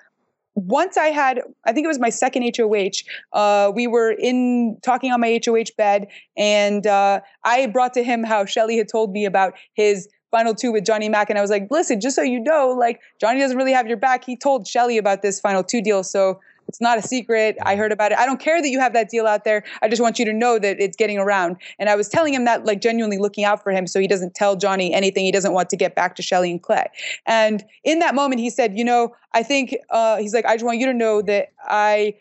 once 0.56 0.98
I 0.98 1.08
had, 1.08 1.42
I 1.66 1.74
think 1.74 1.86
it 1.86 1.88
was 1.88 2.00
my 2.00 2.10
second 2.10 2.52
HOH, 2.58 3.04
uh, 3.34 3.72
we 3.74 3.88
were 3.88 4.12
in 4.12 4.78
talking 4.82 5.12
on 5.12 5.20
my 5.22 5.40
HOH 5.46 5.72
bed, 5.78 6.08
and 6.38 6.86
uh, 6.86 7.22
I 7.44 7.68
brought 7.68 7.94
to 7.94 8.04
him 8.04 8.24
how 8.24 8.46
Shelly 8.46 8.78
had 8.78 8.88
told 8.90 9.12
me 9.12 9.26
about 9.26 9.54
his 9.74 10.08
final 10.32 10.56
two 10.56 10.72
with 10.72 10.86
Johnny 10.86 11.10
Mac. 11.10 11.30
And 11.30 11.38
I 11.38 11.42
was 11.42 11.52
like, 11.52 11.68
listen, 11.70 12.00
just 12.00 12.16
so 12.16 12.22
you 12.22 12.40
know, 12.40 12.70
like 12.70 13.02
Johnny 13.20 13.40
doesn't 13.40 13.58
really 13.58 13.74
have 13.74 13.88
your 13.88 13.98
back. 13.98 14.24
He 14.24 14.38
told 14.38 14.66
Shelly 14.66 14.98
about 14.98 15.22
this 15.22 15.40
final 15.40 15.64
two 15.64 15.82
deal. 15.82 16.04
So 16.04 16.40
it's 16.68 16.82
not 16.82 16.98
a 16.98 17.02
secret. 17.02 17.58
I 17.64 17.76
heard 17.76 17.92
about 17.92 18.12
it. 18.12 18.18
I 18.18 18.26
don't 18.26 18.40
care 18.40 18.62
that 18.62 18.70
you 18.70 18.80
have 18.80 18.94
that 18.94 19.10
deal 19.10 19.28
out 19.28 19.44
there. 19.44 19.64
I 19.82 19.90
just 19.90 20.02
want 20.02 20.20
you 20.20 20.26
to 20.26 20.34
know 20.34 20.60
that 20.60 20.80
it's 20.80 20.96
getting 20.96 21.18
around. 21.18 21.58
And 21.80 21.90
I 21.90 21.96
was 21.96 22.08
telling 22.08 22.34
him 22.34 22.46
that, 22.46 22.66
like, 22.66 22.82
genuinely 22.82 23.18
looking 23.18 23.44
out 23.44 23.62
for 23.62 23.72
him 23.72 23.88
so 23.88 24.00
he 24.00 24.08
doesn't 24.08 24.36
tell 24.36 24.56
Johnny 24.56 24.94
anything 24.94 25.26
he 25.26 25.32
doesn't 25.32 25.54
want 25.54 25.70
to 25.70 25.78
get 25.78 25.96
back 25.96 26.16
to 26.16 26.22
Shelly 26.22 26.52
and 26.52 26.62
Clay. 26.62 26.88
And 27.26 27.64
in 27.84 28.00
that 28.00 28.16
moment, 28.16 28.42
he 28.42 28.50
said, 28.50 28.78
You 28.78 28.86
know, 28.86 29.16
I 29.34 29.44
think, 29.44 29.76
uh, 29.90 30.18
he's 30.18 30.34
like, 30.34 30.46
I 30.46 30.56
just 30.56 30.66
want 30.66 30.80
you 30.80 30.86
to 30.86 30.94
know 30.94 31.22
that 31.24 31.50
I 31.64 32.16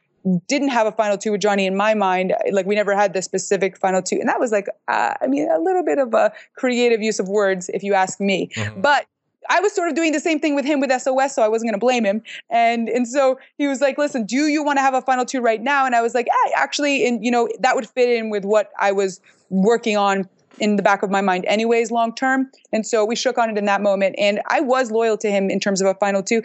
didn't 0.48 0.68
have 0.68 0.86
a 0.86 0.92
final 0.92 1.16
two 1.16 1.32
with 1.32 1.40
Johnny 1.40 1.66
in 1.66 1.76
my 1.76 1.94
mind. 1.94 2.34
Like 2.50 2.66
we 2.66 2.74
never 2.74 2.94
had 2.94 3.14
the 3.14 3.22
specific 3.22 3.78
final 3.78 4.02
two, 4.02 4.16
and 4.16 4.28
that 4.28 4.38
was 4.38 4.52
like, 4.52 4.66
uh, 4.88 5.14
I 5.20 5.26
mean, 5.26 5.50
a 5.50 5.58
little 5.58 5.84
bit 5.84 5.98
of 5.98 6.12
a 6.14 6.32
creative 6.56 7.02
use 7.02 7.18
of 7.18 7.28
words, 7.28 7.70
if 7.72 7.82
you 7.82 7.94
ask 7.94 8.20
me. 8.20 8.50
Mm-hmm. 8.54 8.80
But 8.80 9.06
I 9.50 9.60
was 9.60 9.74
sort 9.74 9.88
of 9.88 9.94
doing 9.94 10.12
the 10.12 10.20
same 10.20 10.38
thing 10.38 10.54
with 10.54 10.64
him 10.64 10.80
with 10.80 10.90
SOS, 10.90 11.34
so 11.34 11.42
I 11.42 11.48
wasn't 11.48 11.70
going 11.70 11.78
to 11.78 11.84
blame 11.84 12.04
him. 12.06 12.22
And 12.48 12.88
and 12.88 13.06
so 13.06 13.38
he 13.58 13.66
was 13.66 13.80
like, 13.80 13.98
"Listen, 13.98 14.24
do 14.24 14.36
you 14.36 14.62
want 14.62 14.78
to 14.78 14.82
have 14.82 14.94
a 14.94 15.02
final 15.02 15.26
two 15.26 15.40
right 15.40 15.60
now?" 15.60 15.84
And 15.84 15.94
I 15.94 16.00
was 16.00 16.14
like, 16.14 16.28
"I 16.32 16.52
actually, 16.56 17.06
and 17.06 17.22
you 17.24 17.30
know, 17.30 17.48
that 17.58 17.74
would 17.74 17.88
fit 17.88 18.08
in 18.08 18.30
with 18.30 18.44
what 18.44 18.70
I 18.80 18.92
was 18.92 19.20
working 19.50 19.96
on 19.96 20.28
in 20.58 20.76
the 20.76 20.82
back 20.82 21.02
of 21.02 21.10
my 21.10 21.20
mind 21.20 21.44
anyways 21.46 21.90
long 21.90 22.14
term 22.14 22.50
and 22.72 22.86
so 22.86 23.04
we 23.04 23.16
shook 23.16 23.38
on 23.38 23.50
it 23.50 23.58
in 23.58 23.64
that 23.64 23.80
moment. 23.80 24.14
And 24.18 24.40
i 24.48 24.60
was 24.60 24.90
loyal 24.90 25.16
to 25.18 25.30
him 25.30 25.50
in 25.50 25.60
terms 25.60 25.80
of 25.80 25.86
a 25.86 25.94
final 25.94 26.22
two. 26.22 26.42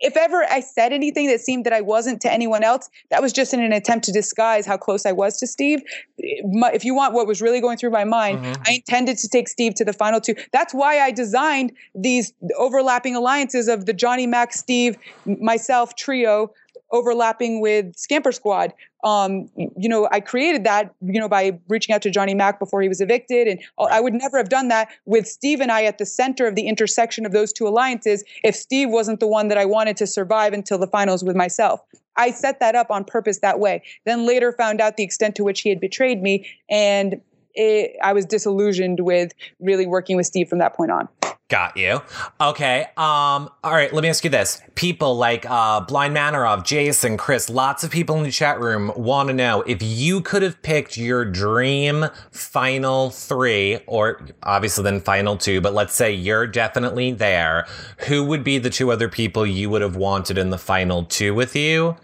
If 0.00 0.16
ever 0.16 0.44
i 0.50 0.60
said 0.60 0.92
anything 0.92 1.26
that 1.28 1.40
seemed 1.40 1.64
that 1.66 1.72
i 1.72 1.80
wasn't 1.80 2.20
to 2.22 2.32
anyone 2.32 2.62
else 2.62 2.90
that 3.10 3.22
was 3.22 3.32
just 3.32 3.54
in 3.54 3.60
an 3.60 3.72
attempt 3.72 4.04
to 4.06 4.12
disguise 4.12 4.66
how 4.66 4.76
close 4.76 5.06
i 5.06 5.12
was 5.12 5.38
to 5.38 5.46
steve. 5.46 5.82
If 6.18 6.84
you 6.84 6.94
want 6.94 7.14
what 7.14 7.26
was 7.26 7.42
really 7.42 7.60
going 7.60 7.78
through 7.78 7.90
my 7.90 8.04
mind 8.04 8.40
mm-hmm. 8.40 8.62
i 8.66 8.74
intended 8.74 9.18
to 9.18 9.28
take 9.28 9.48
steve 9.48 9.74
to 9.74 9.84
the 9.84 9.92
final 9.92 10.20
two. 10.20 10.34
That's 10.52 10.74
why 10.74 10.98
i 11.00 11.10
designed 11.10 11.72
these 11.94 12.32
overlapping 12.56 13.16
alliances 13.16 13.68
of 13.68 13.86
the 13.86 13.92
johnny 13.92 14.26
mac 14.26 14.52
steve 14.52 14.96
myself 15.24 15.94
trio 15.96 16.52
overlapping 16.94 17.60
with 17.60 17.96
Scamper 17.96 18.30
Squad. 18.30 18.72
Um, 19.02 19.50
you 19.56 19.88
know, 19.88 20.08
I 20.12 20.20
created 20.20 20.64
that, 20.64 20.94
you 21.02 21.20
know, 21.20 21.28
by 21.28 21.58
reaching 21.68 21.92
out 21.92 22.00
to 22.02 22.10
Johnny 22.10 22.34
Mac 22.34 22.60
before 22.60 22.80
he 22.80 22.88
was 22.88 23.00
evicted. 23.00 23.48
And 23.48 23.60
I 23.90 24.00
would 24.00 24.14
never 24.14 24.38
have 24.38 24.48
done 24.48 24.68
that 24.68 24.88
with 25.04 25.26
Steve 25.26 25.60
and 25.60 25.72
I 25.72 25.82
at 25.82 25.98
the 25.98 26.06
center 26.06 26.46
of 26.46 26.54
the 26.54 26.68
intersection 26.68 27.26
of 27.26 27.32
those 27.32 27.52
two 27.52 27.66
alliances 27.66 28.22
if 28.44 28.54
Steve 28.54 28.90
wasn't 28.90 29.18
the 29.18 29.26
one 29.26 29.48
that 29.48 29.58
I 29.58 29.64
wanted 29.64 29.96
to 29.98 30.06
survive 30.06 30.52
until 30.52 30.78
the 30.78 30.86
finals 30.86 31.24
with 31.24 31.34
myself. 31.34 31.80
I 32.16 32.30
set 32.30 32.60
that 32.60 32.76
up 32.76 32.92
on 32.92 33.04
purpose 33.04 33.40
that 33.40 33.58
way. 33.58 33.82
Then 34.06 34.24
later 34.24 34.52
found 34.52 34.80
out 34.80 34.96
the 34.96 35.02
extent 35.02 35.34
to 35.34 35.44
which 35.44 35.62
he 35.62 35.68
had 35.68 35.80
betrayed 35.80 36.22
me. 36.22 36.48
And 36.70 37.20
it, 37.54 37.96
I 38.02 38.12
was 38.12 38.24
disillusioned 38.24 39.00
with 39.00 39.32
really 39.58 39.86
working 39.86 40.16
with 40.16 40.26
Steve 40.26 40.48
from 40.48 40.60
that 40.60 40.76
point 40.76 40.92
on. 40.92 41.08
Got 41.50 41.76
you. 41.76 42.00
Okay. 42.40 42.86
Um, 42.96 43.50
all 43.62 43.72
right, 43.72 43.92
let 43.92 44.02
me 44.02 44.08
ask 44.08 44.24
you 44.24 44.30
this. 44.30 44.62
People 44.76 45.18
like 45.18 45.44
uh 45.44 45.80
Blind 45.80 46.16
Manorov, 46.16 46.64
Jason, 46.64 47.18
Chris, 47.18 47.50
lots 47.50 47.84
of 47.84 47.90
people 47.90 48.16
in 48.16 48.22
the 48.22 48.30
chat 48.30 48.58
room 48.60 48.90
want 48.96 49.28
to 49.28 49.34
know 49.34 49.60
if 49.62 49.82
you 49.82 50.22
could 50.22 50.40
have 50.42 50.62
picked 50.62 50.96
your 50.96 51.22
dream 51.26 52.06
final 52.30 53.10
three, 53.10 53.78
or 53.86 54.26
obviously 54.42 54.84
then 54.84 55.00
final 55.00 55.36
two, 55.36 55.60
but 55.60 55.74
let's 55.74 55.94
say 55.94 56.10
you're 56.10 56.46
definitely 56.46 57.12
there, 57.12 57.66
who 58.08 58.24
would 58.24 58.42
be 58.42 58.56
the 58.56 58.70
two 58.70 58.90
other 58.90 59.10
people 59.10 59.44
you 59.44 59.68
would 59.68 59.82
have 59.82 59.96
wanted 59.96 60.38
in 60.38 60.48
the 60.48 60.58
final 60.58 61.04
two 61.04 61.34
with 61.34 61.54
you? 61.54 61.94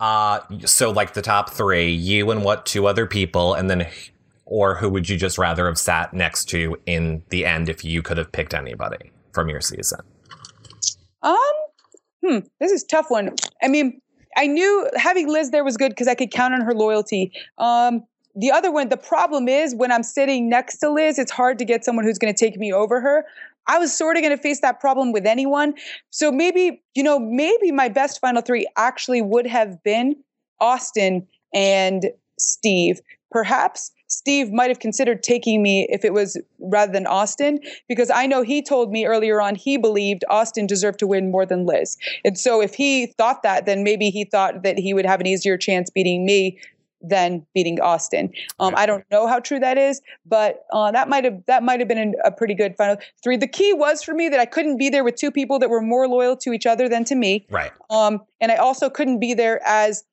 Uh 0.00 0.40
so 0.66 0.90
like 0.90 1.14
the 1.14 1.22
top 1.22 1.50
three, 1.50 1.92
you 1.92 2.28
and 2.32 2.42
what 2.42 2.66
two 2.66 2.88
other 2.88 3.06
people, 3.06 3.54
and 3.54 3.70
then 3.70 3.86
or 4.50 4.74
who 4.74 4.90
would 4.90 5.08
you 5.08 5.16
just 5.16 5.38
rather 5.38 5.66
have 5.66 5.78
sat 5.78 6.12
next 6.12 6.46
to 6.46 6.76
in 6.84 7.22
the 7.30 7.46
end 7.46 7.68
if 7.68 7.84
you 7.84 8.02
could 8.02 8.18
have 8.18 8.30
picked 8.32 8.52
anybody 8.52 9.12
from 9.32 9.48
your 9.48 9.60
season? 9.60 10.00
Um, 11.22 11.36
hmm, 12.22 12.38
this 12.58 12.72
is 12.72 12.84
tough 12.84 13.06
one. 13.08 13.30
I 13.62 13.68
mean, 13.68 14.02
I 14.36 14.48
knew 14.48 14.90
having 14.96 15.28
Liz 15.28 15.52
there 15.52 15.64
was 15.64 15.76
good 15.76 15.90
because 15.90 16.08
I 16.08 16.16
could 16.16 16.32
count 16.32 16.52
on 16.52 16.62
her 16.62 16.74
loyalty. 16.74 17.32
Um, 17.58 18.04
the 18.34 18.50
other 18.50 18.72
one, 18.72 18.88
the 18.88 18.96
problem 18.96 19.48
is 19.48 19.74
when 19.74 19.92
I'm 19.92 20.02
sitting 20.02 20.48
next 20.48 20.78
to 20.78 20.90
Liz, 20.90 21.18
it's 21.18 21.32
hard 21.32 21.58
to 21.58 21.64
get 21.64 21.84
someone 21.84 22.04
who's 22.04 22.18
going 22.18 22.32
to 22.34 22.38
take 22.38 22.58
me 22.58 22.72
over 22.72 23.00
her. 23.00 23.24
I 23.68 23.78
was 23.78 23.96
sort 23.96 24.16
of 24.16 24.22
going 24.22 24.36
to 24.36 24.42
face 24.42 24.60
that 24.62 24.80
problem 24.80 25.12
with 25.12 25.26
anyone. 25.26 25.74
So 26.10 26.32
maybe, 26.32 26.82
you 26.94 27.04
know, 27.04 27.20
maybe 27.20 27.70
my 27.70 27.88
best 27.88 28.20
final 28.20 28.42
three 28.42 28.66
actually 28.76 29.22
would 29.22 29.46
have 29.46 29.80
been 29.84 30.16
Austin 30.60 31.26
and 31.54 32.06
Steve. 32.38 33.00
Perhaps 33.30 33.92
Steve 34.10 34.52
might 34.52 34.68
have 34.68 34.80
considered 34.80 35.22
taking 35.22 35.62
me 35.62 35.86
if 35.88 36.04
it 36.04 36.12
was 36.12 36.36
rather 36.58 36.92
than 36.92 37.06
Austin, 37.06 37.60
because 37.88 38.10
I 38.10 38.26
know 38.26 38.42
he 38.42 38.60
told 38.60 38.90
me 38.90 39.06
earlier 39.06 39.40
on 39.40 39.54
he 39.54 39.76
believed 39.76 40.24
Austin 40.28 40.66
deserved 40.66 40.98
to 40.98 41.06
win 41.06 41.30
more 41.30 41.46
than 41.46 41.64
Liz. 41.64 41.96
And 42.24 42.36
so 42.36 42.60
if 42.60 42.74
he 42.74 43.06
thought 43.06 43.42
that, 43.44 43.66
then 43.66 43.84
maybe 43.84 44.10
he 44.10 44.24
thought 44.24 44.62
that 44.64 44.78
he 44.78 44.92
would 44.92 45.06
have 45.06 45.20
an 45.20 45.26
easier 45.26 45.56
chance 45.56 45.90
beating 45.90 46.26
me 46.26 46.58
than 47.00 47.46
beating 47.54 47.80
Austin. 47.80 48.30
Um, 48.58 48.74
I 48.76 48.84
don't 48.84 49.04
know 49.10 49.26
how 49.26 49.38
true 49.38 49.58
that 49.60 49.78
is, 49.78 50.02
but 50.26 50.64
uh, 50.72 50.90
that 50.90 51.08
might 51.08 51.24
have 51.24 51.42
that 51.46 51.62
might 51.62 51.80
have 51.80 51.88
been 51.88 52.14
a 52.24 52.30
pretty 52.30 52.54
good 52.54 52.76
final 52.76 52.96
three. 53.22 53.36
The 53.36 53.48
key 53.48 53.72
was 53.72 54.02
for 54.02 54.12
me 54.12 54.28
that 54.28 54.40
I 54.40 54.44
couldn't 54.44 54.76
be 54.76 54.90
there 54.90 55.04
with 55.04 55.14
two 55.14 55.30
people 55.30 55.58
that 55.60 55.70
were 55.70 55.80
more 55.80 56.06
loyal 56.08 56.36
to 56.38 56.52
each 56.52 56.66
other 56.66 56.88
than 56.88 57.04
to 57.04 57.14
me. 57.14 57.46
Right. 57.48 57.70
Um, 57.88 58.20
and 58.40 58.52
I 58.52 58.56
also 58.56 58.90
couldn't 58.90 59.20
be 59.20 59.34
there 59.34 59.60
as 59.64 60.04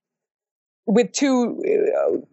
with 0.86 1.12
two. 1.12 1.62
Uh, 1.66 2.26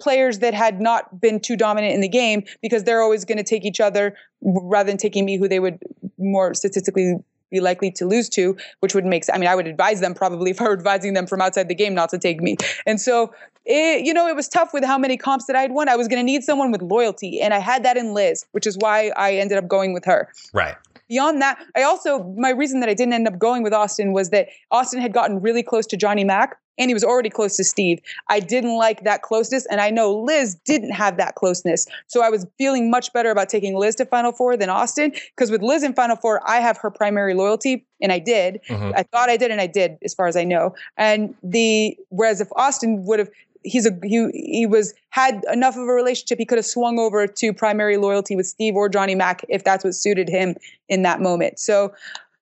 players 0.00 0.40
that 0.40 0.54
had 0.54 0.80
not 0.80 1.20
been 1.20 1.40
too 1.40 1.56
dominant 1.56 1.94
in 1.94 2.00
the 2.00 2.08
game 2.08 2.44
because 2.62 2.84
they're 2.84 3.02
always 3.02 3.24
going 3.24 3.38
to 3.38 3.44
take 3.44 3.64
each 3.64 3.80
other 3.80 4.14
rather 4.42 4.88
than 4.88 4.96
taking 4.96 5.24
me 5.24 5.36
who 5.36 5.48
they 5.48 5.60
would 5.60 5.78
more 6.18 6.54
statistically 6.54 7.14
be 7.50 7.60
likely 7.60 7.90
to 7.90 8.04
lose 8.04 8.28
to, 8.28 8.56
which 8.80 8.94
would 8.94 9.04
make 9.04 9.24
I 9.32 9.38
mean, 9.38 9.48
I 9.48 9.54
would 9.54 9.66
advise 9.66 10.00
them 10.00 10.14
probably 10.14 10.50
if 10.52 10.60
I 10.60 10.64
were 10.64 10.72
advising 10.72 11.14
them 11.14 11.26
from 11.26 11.40
outside 11.40 11.68
the 11.68 11.74
game 11.74 11.94
not 11.94 12.10
to 12.10 12.18
take 12.18 12.40
me. 12.40 12.56
And 12.86 13.00
so, 13.00 13.32
it, 13.64 14.04
you 14.04 14.14
know, 14.14 14.26
it 14.26 14.36
was 14.36 14.48
tough 14.48 14.72
with 14.72 14.84
how 14.84 14.98
many 14.98 15.16
comps 15.16 15.46
that 15.46 15.56
I 15.56 15.62
had 15.62 15.72
won. 15.72 15.88
I 15.88 15.96
was 15.96 16.08
going 16.08 16.20
to 16.20 16.24
need 16.24 16.42
someone 16.42 16.72
with 16.72 16.82
loyalty, 16.82 17.40
and 17.40 17.52
I 17.52 17.58
had 17.58 17.84
that 17.84 17.96
in 17.96 18.14
Liz, 18.14 18.46
which 18.52 18.66
is 18.66 18.78
why 18.78 19.12
I 19.16 19.34
ended 19.34 19.58
up 19.58 19.68
going 19.68 19.92
with 19.92 20.04
her. 20.06 20.28
Right. 20.54 20.74
Beyond 21.08 21.40
that, 21.42 21.58
I 21.74 21.82
also 21.82 22.22
my 22.36 22.50
reason 22.50 22.80
that 22.80 22.88
I 22.88 22.94
didn't 22.94 23.14
end 23.14 23.26
up 23.26 23.38
going 23.38 23.62
with 23.62 23.72
Austin 23.72 24.12
was 24.12 24.30
that 24.30 24.48
Austin 24.70 25.00
had 25.00 25.12
gotten 25.12 25.40
really 25.40 25.62
close 25.62 25.86
to 25.86 25.96
Johnny 25.96 26.24
Mac 26.24 26.58
and 26.78 26.90
he 26.90 26.94
was 26.94 27.04
already 27.04 27.30
close 27.30 27.56
to 27.56 27.64
Steve. 27.64 28.00
I 28.28 28.40
didn't 28.40 28.76
like 28.76 29.04
that 29.04 29.22
closeness, 29.22 29.66
and 29.66 29.80
I 29.80 29.90
know 29.90 30.14
Liz 30.14 30.54
didn't 30.64 30.92
have 30.92 31.16
that 31.16 31.34
closeness. 31.34 31.86
So 32.06 32.22
I 32.22 32.30
was 32.30 32.46
feeling 32.56 32.90
much 32.90 33.12
better 33.12 33.30
about 33.30 33.48
taking 33.48 33.76
Liz 33.76 33.94
to 33.96 34.06
Final 34.06 34.32
Four 34.32 34.56
than 34.56 34.68
Austin, 34.68 35.12
because 35.36 35.50
with 35.50 35.62
Liz 35.62 35.82
in 35.82 35.94
Final 35.94 36.16
Four, 36.16 36.40
I 36.48 36.56
have 36.60 36.78
her 36.78 36.90
primary 36.90 37.34
loyalty, 37.34 37.84
and 38.00 38.12
I 38.12 38.18
did. 38.18 38.60
Mm-hmm. 38.68 38.92
I 38.96 39.02
thought 39.02 39.28
I 39.28 39.36
did, 39.36 39.50
and 39.50 39.60
I 39.60 39.66
did, 39.66 39.98
as 40.02 40.14
far 40.14 40.26
as 40.26 40.36
I 40.36 40.44
know. 40.44 40.74
And 40.96 41.34
the 41.42 41.96
whereas 42.10 42.40
if 42.40 42.48
Austin 42.56 43.04
would 43.04 43.18
have 43.18 43.30
he's 43.64 43.86
a 43.86 43.98
he 44.02 44.30
he 44.32 44.66
was 44.66 44.94
had 45.10 45.42
enough 45.52 45.76
of 45.76 45.82
a 45.82 45.92
relationship 45.92 46.38
he 46.38 46.44
could 46.44 46.58
have 46.58 46.66
swung 46.66 46.98
over 46.98 47.26
to 47.26 47.52
primary 47.52 47.96
loyalty 47.96 48.36
with 48.36 48.46
Steve 48.46 48.76
or 48.76 48.88
Johnny 48.88 49.14
Mac 49.14 49.44
if 49.48 49.64
that's 49.64 49.84
what 49.84 49.94
suited 49.94 50.28
him 50.28 50.54
in 50.88 51.02
that 51.02 51.20
moment. 51.20 51.58
So 51.58 51.92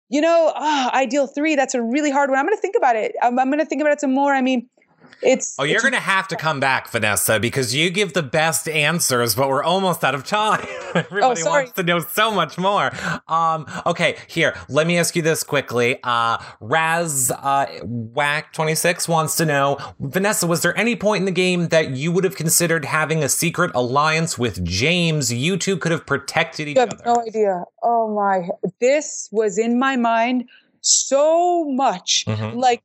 you 0.08 0.20
know, 0.20 0.52
oh, 0.54 0.90
ideal 0.94 1.26
three, 1.26 1.56
that's 1.56 1.74
a 1.74 1.82
really 1.82 2.10
hard 2.10 2.30
one. 2.30 2.38
I'm 2.38 2.46
going 2.46 2.56
to 2.56 2.60
think 2.60 2.76
about 2.76 2.96
it. 2.96 3.14
I'm, 3.22 3.38
I'm 3.38 3.48
going 3.48 3.58
to 3.58 3.66
think 3.66 3.80
about 3.80 3.92
it 3.92 4.00
some 4.00 4.14
more. 4.14 4.32
I 4.32 4.42
mean, 4.42 4.68
it's 5.22 5.56
oh 5.58 5.64
you're 5.64 5.76
it's, 5.76 5.84
gonna 5.84 5.98
have 5.98 6.28
to 6.28 6.36
come 6.36 6.60
back 6.60 6.88
vanessa 6.90 7.40
because 7.40 7.74
you 7.74 7.90
give 7.90 8.12
the 8.12 8.22
best 8.22 8.68
answers 8.68 9.34
but 9.34 9.48
we're 9.48 9.62
almost 9.62 10.04
out 10.04 10.14
of 10.14 10.24
time. 10.24 10.66
Everybody 10.94 11.42
oh, 11.42 11.50
wants 11.50 11.72
to 11.72 11.82
know 11.82 11.98
so 12.00 12.30
much 12.30 12.58
more. 12.58 12.90
Um 13.28 13.66
okay 13.86 14.16
here 14.26 14.56
let 14.68 14.86
me 14.86 14.98
ask 14.98 15.16
you 15.16 15.22
this 15.22 15.42
quickly. 15.42 15.98
Uh 16.02 16.38
raz 16.60 17.30
uh 17.30 17.66
whack 17.82 18.52
26 18.52 19.08
wants 19.08 19.36
to 19.36 19.46
know 19.46 19.78
vanessa 20.00 20.46
was 20.46 20.62
there 20.62 20.76
any 20.78 20.96
point 20.96 21.20
in 21.20 21.24
the 21.26 21.32
game 21.32 21.68
that 21.68 21.90
you 21.90 22.12
would 22.12 22.24
have 22.24 22.36
considered 22.36 22.84
having 22.84 23.22
a 23.22 23.28
secret 23.28 23.70
alliance 23.74 24.38
with 24.38 24.64
james? 24.64 25.32
You 25.32 25.56
two 25.56 25.76
could 25.76 25.92
have 25.92 26.06
protected 26.06 26.68
each 26.68 26.76
you 26.76 26.80
have 26.80 26.92
other. 26.92 27.02
no 27.06 27.22
idea. 27.26 27.64
Oh 27.82 28.14
my 28.14 28.48
this 28.80 29.28
was 29.32 29.58
in 29.58 29.78
my 29.78 29.96
mind 29.96 30.48
so 30.80 31.64
much. 31.64 32.24
Mm-hmm. 32.26 32.58
like 32.58 32.82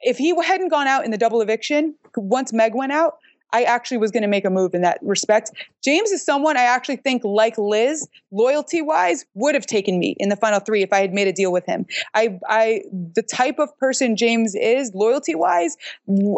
if 0.00 0.18
he 0.18 0.34
hadn't 0.42 0.68
gone 0.68 0.86
out 0.86 1.04
in 1.04 1.10
the 1.10 1.18
double 1.18 1.40
eviction, 1.40 1.94
once 2.16 2.52
Meg 2.52 2.74
went 2.74 2.92
out, 2.92 3.18
I 3.52 3.62
actually 3.62 3.96
was 3.96 4.10
going 4.10 4.22
to 4.22 4.28
make 4.28 4.44
a 4.44 4.50
move 4.50 4.74
in 4.74 4.82
that 4.82 4.98
respect. 5.00 5.50
James 5.82 6.10
is 6.10 6.22
someone 6.22 6.58
I 6.58 6.64
actually 6.64 6.96
think, 6.96 7.24
like 7.24 7.56
Liz, 7.56 8.06
loyalty 8.30 8.82
wise, 8.82 9.24
would 9.34 9.54
have 9.54 9.64
taken 9.64 9.98
me 9.98 10.14
in 10.18 10.28
the 10.28 10.36
final 10.36 10.60
three 10.60 10.82
if 10.82 10.92
I 10.92 11.00
had 11.00 11.14
made 11.14 11.28
a 11.28 11.32
deal 11.32 11.50
with 11.50 11.64
him. 11.64 11.86
I, 12.14 12.38
I, 12.46 12.82
the 13.14 13.22
type 13.22 13.58
of 13.58 13.76
person 13.78 14.16
James 14.16 14.54
is, 14.54 14.92
loyalty 14.94 15.34
wise, 15.34 15.76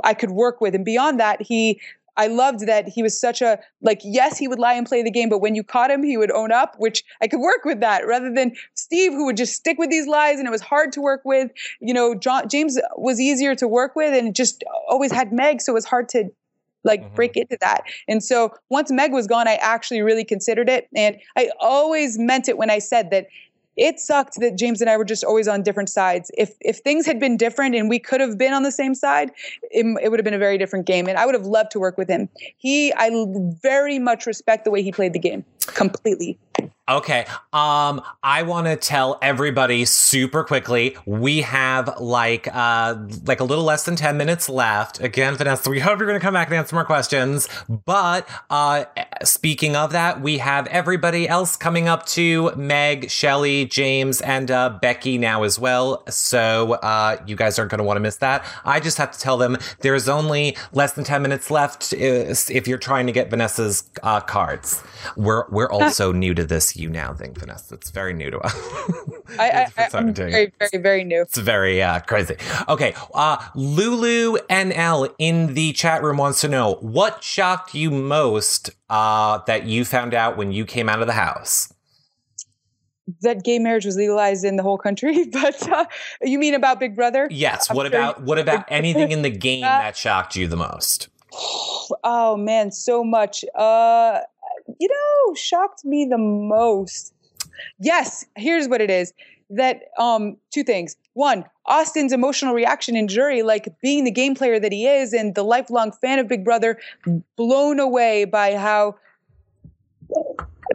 I 0.05 0.15
could 0.15 0.31
work 0.31 0.61
with. 0.61 0.75
And 0.75 0.85
beyond 0.85 1.19
that, 1.19 1.43
he 1.43 1.81
I 2.17 2.27
loved 2.27 2.67
that 2.67 2.89
he 2.89 3.03
was 3.03 3.21
such 3.21 3.43
a 3.43 3.59
like 3.83 4.01
yes 4.03 4.39
he 4.39 4.49
would 4.49 4.59
lie 4.59 4.75
and 4.75 4.87
play 4.87 5.03
the 5.03 5.11
game 5.11 5.29
but 5.29 5.41
when 5.41 5.55
you 5.55 5.63
caught 5.63 5.91
him 5.91 6.03
he 6.03 6.17
would 6.17 6.31
own 6.31 6.53
up 6.53 6.75
which 6.79 7.05
I 7.21 7.29
could 7.29 7.41
work 7.41 7.65
with 7.65 7.81
that 7.81 8.07
rather 8.07 8.33
than 8.33 8.53
Steve 8.75 9.13
who 9.13 9.27
would 9.27 9.37
just 9.37 9.55
stick 9.55 9.79
with 9.79 9.91
these 9.91 10.07
lies 10.07 10.39
and 10.39 10.47
it 10.47 10.51
was 10.51 10.61
hard 10.63 10.93
to 10.93 11.01
work 11.01 11.23
with 11.25 11.51
you 11.81 11.95
know 11.95 12.15
John, 12.15 12.49
James 12.49 12.79
was 12.97 13.21
easier 13.21 13.55
to 13.57 13.69
work 13.69 13.97
with 13.97 14.15
and 14.15 14.35
just 14.35 14.65
always 14.89 15.13
had 15.13 15.33
Meg 15.33 15.61
so 15.61 15.73
it 15.73 15.75
was 15.75 15.85
hard 15.85 16.09
to 16.11 16.31
like 16.85 17.03
mm-hmm. 17.03 17.15
break 17.15 17.37
into 17.37 17.57
that. 17.61 17.83
And 18.09 18.23
so 18.23 18.55
once 18.69 18.91
Meg 18.91 19.13
was 19.13 19.27
gone, 19.27 19.49
I 19.49 19.55
actually 19.57 20.03
really 20.03 20.25
considered 20.25 20.69
it. 20.69 20.89
And 20.95 21.17
I 21.37 21.51
always 21.61 22.19
meant 22.19 22.49
it 22.49 22.57
when 22.57 22.71
I 22.71 22.79
said 22.79 23.11
that 23.11 23.27
it 23.77 24.01
sucked 24.01 24.41
that 24.41 24.57
James 24.57 24.81
and 24.81 24.91
I 24.91 24.97
were 24.97 25.05
just 25.05 25.25
always 25.25 25.49
on 25.49 25.63
different 25.63 25.89
sides. 25.89 26.31
If 26.37 26.55
if 26.61 26.79
things 26.79 27.07
had 27.07 27.21
been 27.21 27.37
different 27.37 27.75
and 27.75 27.89
we 27.89 27.99
could 27.99 28.21
have 28.21 28.37
been 28.37 28.53
on 28.53 28.63
the 28.63 28.73
same 28.73 28.95
side, 28.95 29.31
it, 29.63 29.87
it, 30.03 30.09
would 30.11 30.19
have 30.19 30.25
been 30.25 30.35
a 30.35 30.39
very 30.39 30.59
different 30.59 30.87
game. 30.87 31.09
And 31.09 31.19
I 31.19 31.27
would 31.27 31.35
have 31.35 31.47
loved 31.47 31.71
to 31.73 31.81
work 31.81 31.97
with 31.97 32.09
him. 32.09 32.29
He, 32.57 32.93
I 32.97 33.11
very 33.63 33.99
much 33.99 34.27
respect 34.27 34.65
the 34.65 34.71
way 34.71 34.83
he 34.83 34.93
played 34.93 35.13
the 35.13 35.19
game 35.19 35.45
completely. 35.61 36.39
Okay. 36.91 37.25
Um, 37.53 38.03
I 38.21 38.43
want 38.43 38.67
to 38.67 38.75
tell 38.75 39.17
everybody 39.23 39.85
super 39.85 40.43
quickly. 40.43 40.97
We 41.07 41.43
have 41.43 42.01
like 42.01 42.49
uh 42.53 42.97
like 43.25 43.39
a 43.39 43.45
little 43.45 43.63
less 43.63 43.85
than 43.85 43.95
ten 43.95 44.17
minutes 44.17 44.49
left. 44.49 45.01
Again, 45.01 45.37
Vanessa, 45.37 45.71
we 45.71 45.79
hope 45.79 46.01
you're 46.01 46.09
going 46.09 46.19
to 46.19 46.25
come 46.25 46.35
back 46.35 46.49
and 46.49 46.57
answer 46.57 46.75
more 46.75 46.85
questions. 46.85 47.49
But 47.69 48.29
uh, 48.51 48.87
speaking 49.23 49.77
of 49.77 49.93
that, 49.93 50.21
we 50.21 50.39
have 50.39 50.67
everybody 50.67 51.29
else 51.29 51.57
coming 51.57 51.87
up 51.87 52.07
to 52.07 52.51
Meg, 52.57 53.09
Shelly, 53.09 53.67
James, 53.67 54.21
and 54.21 54.51
uh, 54.51 54.71
Becky 54.83 55.17
now 55.17 55.45
as 55.45 55.61
well. 55.61 56.03
So 56.09 56.73
uh, 56.73 57.23
you 57.25 57.37
guys 57.37 57.57
aren't 57.57 57.71
going 57.71 57.79
to 57.79 57.85
want 57.85 57.99
to 57.99 58.01
miss 58.01 58.17
that. 58.17 58.45
I 58.65 58.81
just 58.81 58.99
have 58.99 59.13
to 59.13 59.19
tell 59.21 59.37
them 59.37 59.57
there's 59.79 60.09
only 60.09 60.57
less 60.73 60.95
than 60.95 61.05
ten 61.05 61.23
minutes 61.23 61.53
left 61.53 61.93
if 61.93 62.67
you're 62.67 62.79
trying 62.79 63.07
to 63.07 63.13
get 63.13 63.31
Vanessa's 63.31 63.89
uh, 64.03 64.19
cards. 64.19 64.83
We're 65.17 65.49
we're 65.51 65.71
also 65.71 66.11
new 66.11 66.35
to 66.35 66.45
this 66.45 66.80
you 66.81 66.89
now 66.89 67.13
thing, 67.15 67.35
Vanessa. 67.35 67.75
It's 67.75 67.91
very 67.91 68.13
new 68.13 68.31
to 68.31 68.39
us. 68.39 68.55
I, 69.39 69.71
I, 69.77 69.89
I'm 69.95 70.13
very, 70.13 70.53
very, 70.59 70.83
very 70.83 71.05
new. 71.05 71.23
It's 71.23 71.39
very 71.39 71.83
uh, 71.83 72.01
crazy. 72.01 72.37
Okay, 72.69 72.95
uh, 73.15 73.37
Lulu 73.55 74.39
NL 74.49 75.15
in 75.19 75.55
the 75.55 75.73
chat 75.73 76.03
room 76.03 76.17
wants 76.17 76.41
to 76.41 76.49
know 76.49 76.75
what 76.81 77.23
shocked 77.23 77.75
you 77.75 77.91
most 77.91 78.71
uh, 78.89 79.39
that 79.47 79.67
you 79.67 79.85
found 79.85 80.15
out 80.15 80.37
when 80.37 80.53
you 80.53 80.65
came 80.65 80.89
out 80.89 81.01
of 81.01 81.07
the 81.07 81.13
house. 81.13 81.73
That 83.23 83.45
gay 83.45 83.59
marriage 83.59 83.85
was 83.85 83.97
legalized 83.97 84.45
in 84.45 84.57
the 84.57 84.63
whole 84.63 84.79
country, 84.79 85.25
but 85.33 85.69
uh, 85.69 85.85
you 86.23 86.39
mean 86.39 86.55
about 86.55 86.81
Big 86.81 86.97
Brother? 86.97 87.29
Yes. 87.31 87.71
I'm 87.71 87.77
what 87.77 87.91
sure 87.91 87.99
about 87.99 88.23
what 88.23 88.39
about 88.39 88.65
anything 88.69 89.11
in 89.11 89.23
the 89.23 89.31
game 89.31 89.63
that 89.63 89.97
shocked 89.97 90.37
you 90.37 90.47
the 90.49 90.57
most? 90.57 91.09
Oh 92.05 92.37
man, 92.37 92.71
so 92.71 93.03
much. 93.03 93.45
Uh 93.53 94.21
you 94.79 94.89
know, 94.89 95.35
shocked 95.35 95.85
me 95.85 96.07
the 96.09 96.19
most. 96.19 97.13
Yes, 97.79 98.25
here's 98.37 98.69
what 98.69 98.81
it 98.81 98.91
is. 98.91 99.13
That 99.51 99.83
um 99.99 100.37
two 100.53 100.63
things. 100.63 100.97
One, 101.15 101.45
Austin's 101.67 102.13
emotional 102.13 102.55
reaction 102.55 102.97
in 102.97 103.09
jury, 103.09 103.43
like 103.43 103.69
being 103.83 104.05
the 104.05 104.11
game 104.11 104.35
player 104.35 104.61
that 104.61 104.73
he 104.73 104.87
is 104.87 105.13
and 105.13 105.35
the 105.35 105.43
lifelong 105.43 105.93
fan 105.93 106.19
of 106.19 106.29
Big 106.29 106.45
Brother, 106.45 106.79
blown 107.37 107.81
away 107.81 108.25
by 108.25 108.57
how 108.57 108.95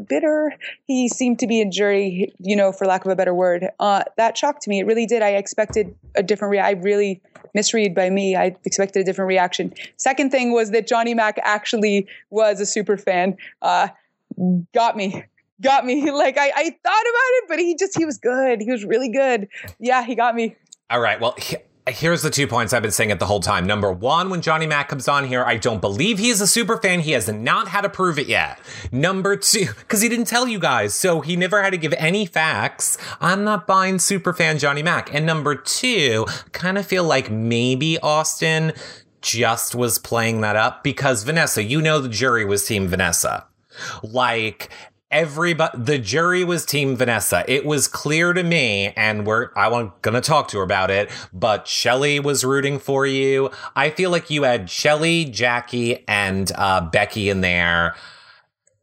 bitter 0.08 0.54
he 0.86 1.08
seemed 1.10 1.40
to 1.40 1.48
be 1.48 1.62
in 1.62 1.72
jury, 1.72 2.34
you 2.40 2.56
know, 2.56 2.72
for 2.72 2.86
lack 2.86 3.06
of 3.06 3.12
a 3.12 3.16
better 3.16 3.34
word. 3.34 3.70
Uh, 3.80 4.04
that 4.18 4.38
shocked 4.38 4.68
me. 4.68 4.80
It 4.80 4.86
really 4.86 5.06
did. 5.06 5.22
I 5.22 5.32
expected 5.32 5.96
a 6.16 6.24
different 6.24 6.52
re- 6.52 6.60
I 6.60 6.72
really 6.72 7.22
misread 7.54 7.96
by 7.96 8.10
me. 8.10 8.36
I 8.36 8.56
expected 8.66 9.00
a 9.00 9.04
different 9.04 9.30
reaction. 9.30 9.74
Second 9.98 10.32
thing 10.32 10.52
was 10.52 10.72
that 10.72 10.88
Johnny 10.88 11.14
Mac 11.14 11.40
actually 11.44 12.08
was 12.30 12.60
a 12.60 12.66
super 12.66 12.98
fan. 12.98 13.38
Uh, 13.62 13.88
got 14.74 14.96
me. 14.96 15.24
Got 15.62 15.86
me. 15.86 16.12
Like 16.16 16.38
I, 16.38 16.52
I 16.56 16.64
thought 16.64 17.02
about 17.02 17.32
it, 17.34 17.44
but 17.48 17.60
he 17.60 17.76
just 17.76 17.98
he 17.98 18.06
was 18.06 18.18
good. 18.18 18.62
He 18.62 18.72
was 18.72 18.86
really 18.86 19.10
good. 19.10 19.48
Yeah, 19.80 20.04
he 20.04 20.16
got 20.16 20.36
me. 20.36 20.56
All 20.90 21.00
right. 21.00 21.20
Well, 21.20 21.36
Here's 21.88 22.24
the 22.24 22.32
two 22.32 22.48
points 22.48 22.74
I've 22.74 22.82
been 22.82 22.90
saying 22.90 23.12
it 23.12 23.20
the 23.20 23.28
whole 23.28 23.40
time. 23.40 23.68
Number 23.68 23.92
one, 23.92 24.32
when 24.32 24.42
Johnny 24.42 24.66
Mac 24.66 24.90
comes 24.90 25.08
on 25.08 25.28
here, 25.28 25.44
I 25.44 25.58
don't 25.58 25.82
believe 25.82 26.18
he 26.18 26.30
is 26.30 26.42
a 26.42 26.48
super 26.48 26.78
fan. 26.78 27.02
He 27.02 27.12
has 27.12 27.30
not 27.30 27.68
had 27.68 27.82
to 27.82 27.90
prove 27.90 28.18
it 28.18 28.26
yet. 28.26 28.58
Number 28.92 29.36
two, 29.36 29.68
because 29.80 30.02
he 30.02 30.10
didn't 30.10 30.26
tell 30.26 30.48
you 30.48 30.58
guys, 30.58 30.96
so 30.96 31.22
he 31.22 31.36
never 31.36 31.62
had 31.62 31.70
to 31.70 31.78
give 31.78 31.94
any 31.94 32.26
facts. 32.26 32.98
I'm 33.22 33.44
not 33.44 33.68
buying 33.68 34.00
super 34.00 34.34
fan 34.34 34.58
Johnny 34.58 34.82
Mac. 34.82 35.14
And 35.14 35.28
number 35.28 35.54
two, 35.54 36.26
kind 36.54 36.80
of 36.80 36.88
feel 36.88 37.04
like 37.04 37.30
maybe 37.30 38.00
Austin 38.00 38.74
just 39.22 39.76
was 39.76 40.00
playing 40.00 40.42
that 40.42 40.56
up 40.56 40.84
because 40.84 41.22
Vanessa, 41.22 41.62
you 41.62 41.84
know 41.84 42.00
the 42.00 42.10
jury 42.10 42.46
was 42.46 42.66
team 42.66 42.88
Vanessa. 42.88 43.46
Like 44.02 44.72
everybody 45.12 45.78
the 45.78 45.98
jury 45.98 46.44
was 46.44 46.66
team 46.66 46.96
vanessa. 46.96 47.44
It 47.48 47.66
was 47.66 47.88
clear 47.88 48.34
to 48.34 48.44
me 48.44 48.94
and 48.96 49.26
we're 49.26 49.50
i 49.56 49.68
want 49.68 50.02
gonna 50.02 50.22
talk 50.22 50.48
to 50.50 50.58
her 50.58 50.64
about 50.64 50.92
it 50.92 51.10
but 51.32 51.68
shelly 51.68 52.20
was 52.20 52.44
rooting 52.44 52.80
for 52.80 53.06
you. 53.06 53.52
I 53.76 53.90
feel 53.90 54.10
like 54.10 54.30
you 54.30 54.44
had 54.44 54.70
shelly 54.70 55.26
jackie 55.26 56.04
and 56.08 56.52
uh, 56.56 56.82
becky 56.82 57.30
in 57.30 57.42
there 57.42 57.96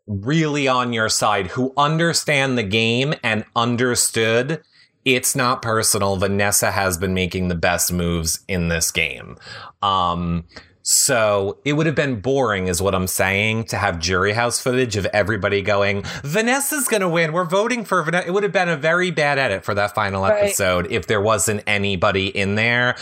really 0.07 0.69
on 0.69 0.93
your 0.93 1.09
side 1.09 1.49
who 1.49 1.73
understand 1.77 2.57
the 2.57 2.63
game 2.63 3.15
and 3.23 3.45
understood 3.55 4.63
it's 5.05 5.35
not 5.35 5.63
personal. 5.63 6.17
Vanessa 6.17 6.71
has 6.71 6.97
been 6.97 7.13
making 7.13 7.49
the 7.49 7.57
best 7.57 7.93
moves 7.93 8.45
in 8.47 8.69
this 8.69 8.91
game. 8.91 9.37
Um 9.83 10.45
so 10.83 11.59
it 11.65 11.75
would 11.75 11.87
have 11.87 11.95
been 11.95 12.21
boring, 12.21 12.67
is 12.67 12.83
what 12.83 12.95
I'm 12.95 13.07
saying, 13.07 13.65
to 13.67 13.77
have 13.77 13.99
jury 13.99 14.33
house 14.33 14.61
footage 14.61 14.97
of 14.97 15.07
everybody 15.07 15.63
going, 15.63 16.03
Vanessa's 16.25 16.89
going 16.89 17.03
to 17.03 17.09
win. 17.09 17.33
We're 17.33 17.45
voting 17.45 17.85
for 17.85 18.03
Vanessa. 18.03 18.27
It 18.27 18.33
would 18.33 18.43
have 18.43 18.53
been 18.53 18.69
a 18.69 18.77
very 18.77 19.11
bad 19.11 19.39
edit 19.39 19.65
for 19.65 19.75
that 19.75 19.95
final 19.95 20.23
right. 20.23 20.45
episode 20.45 20.91
if 20.91 21.07
there 21.07 21.21
wasn't 21.21 21.63
anybody 21.67 22.27
in 22.27 22.57
there, 22.57 22.97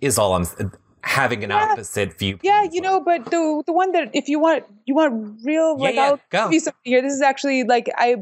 is 0.00 0.18
all 0.18 0.34
I'm 0.34 0.46
having 1.04 1.44
an 1.44 1.50
yeah. 1.50 1.72
opposite 1.72 2.18
view. 2.18 2.38
Yeah, 2.42 2.66
you 2.70 2.80
know, 2.80 3.00
but 3.00 3.24
the 3.26 3.62
the 3.66 3.72
one 3.72 3.92
that 3.92 4.10
if 4.14 4.28
you 4.28 4.38
want 4.38 4.64
you 4.84 4.94
want 4.94 5.40
real 5.44 5.76
yeah, 5.78 5.84
like 5.84 5.94
yeah, 5.94 6.02
I'll 6.02 6.20
go. 6.30 6.44
give 6.44 6.52
you 6.52 6.60
something 6.60 6.80
here. 6.84 7.02
This 7.02 7.12
is 7.12 7.22
actually 7.22 7.64
like 7.64 7.88
I 7.96 8.16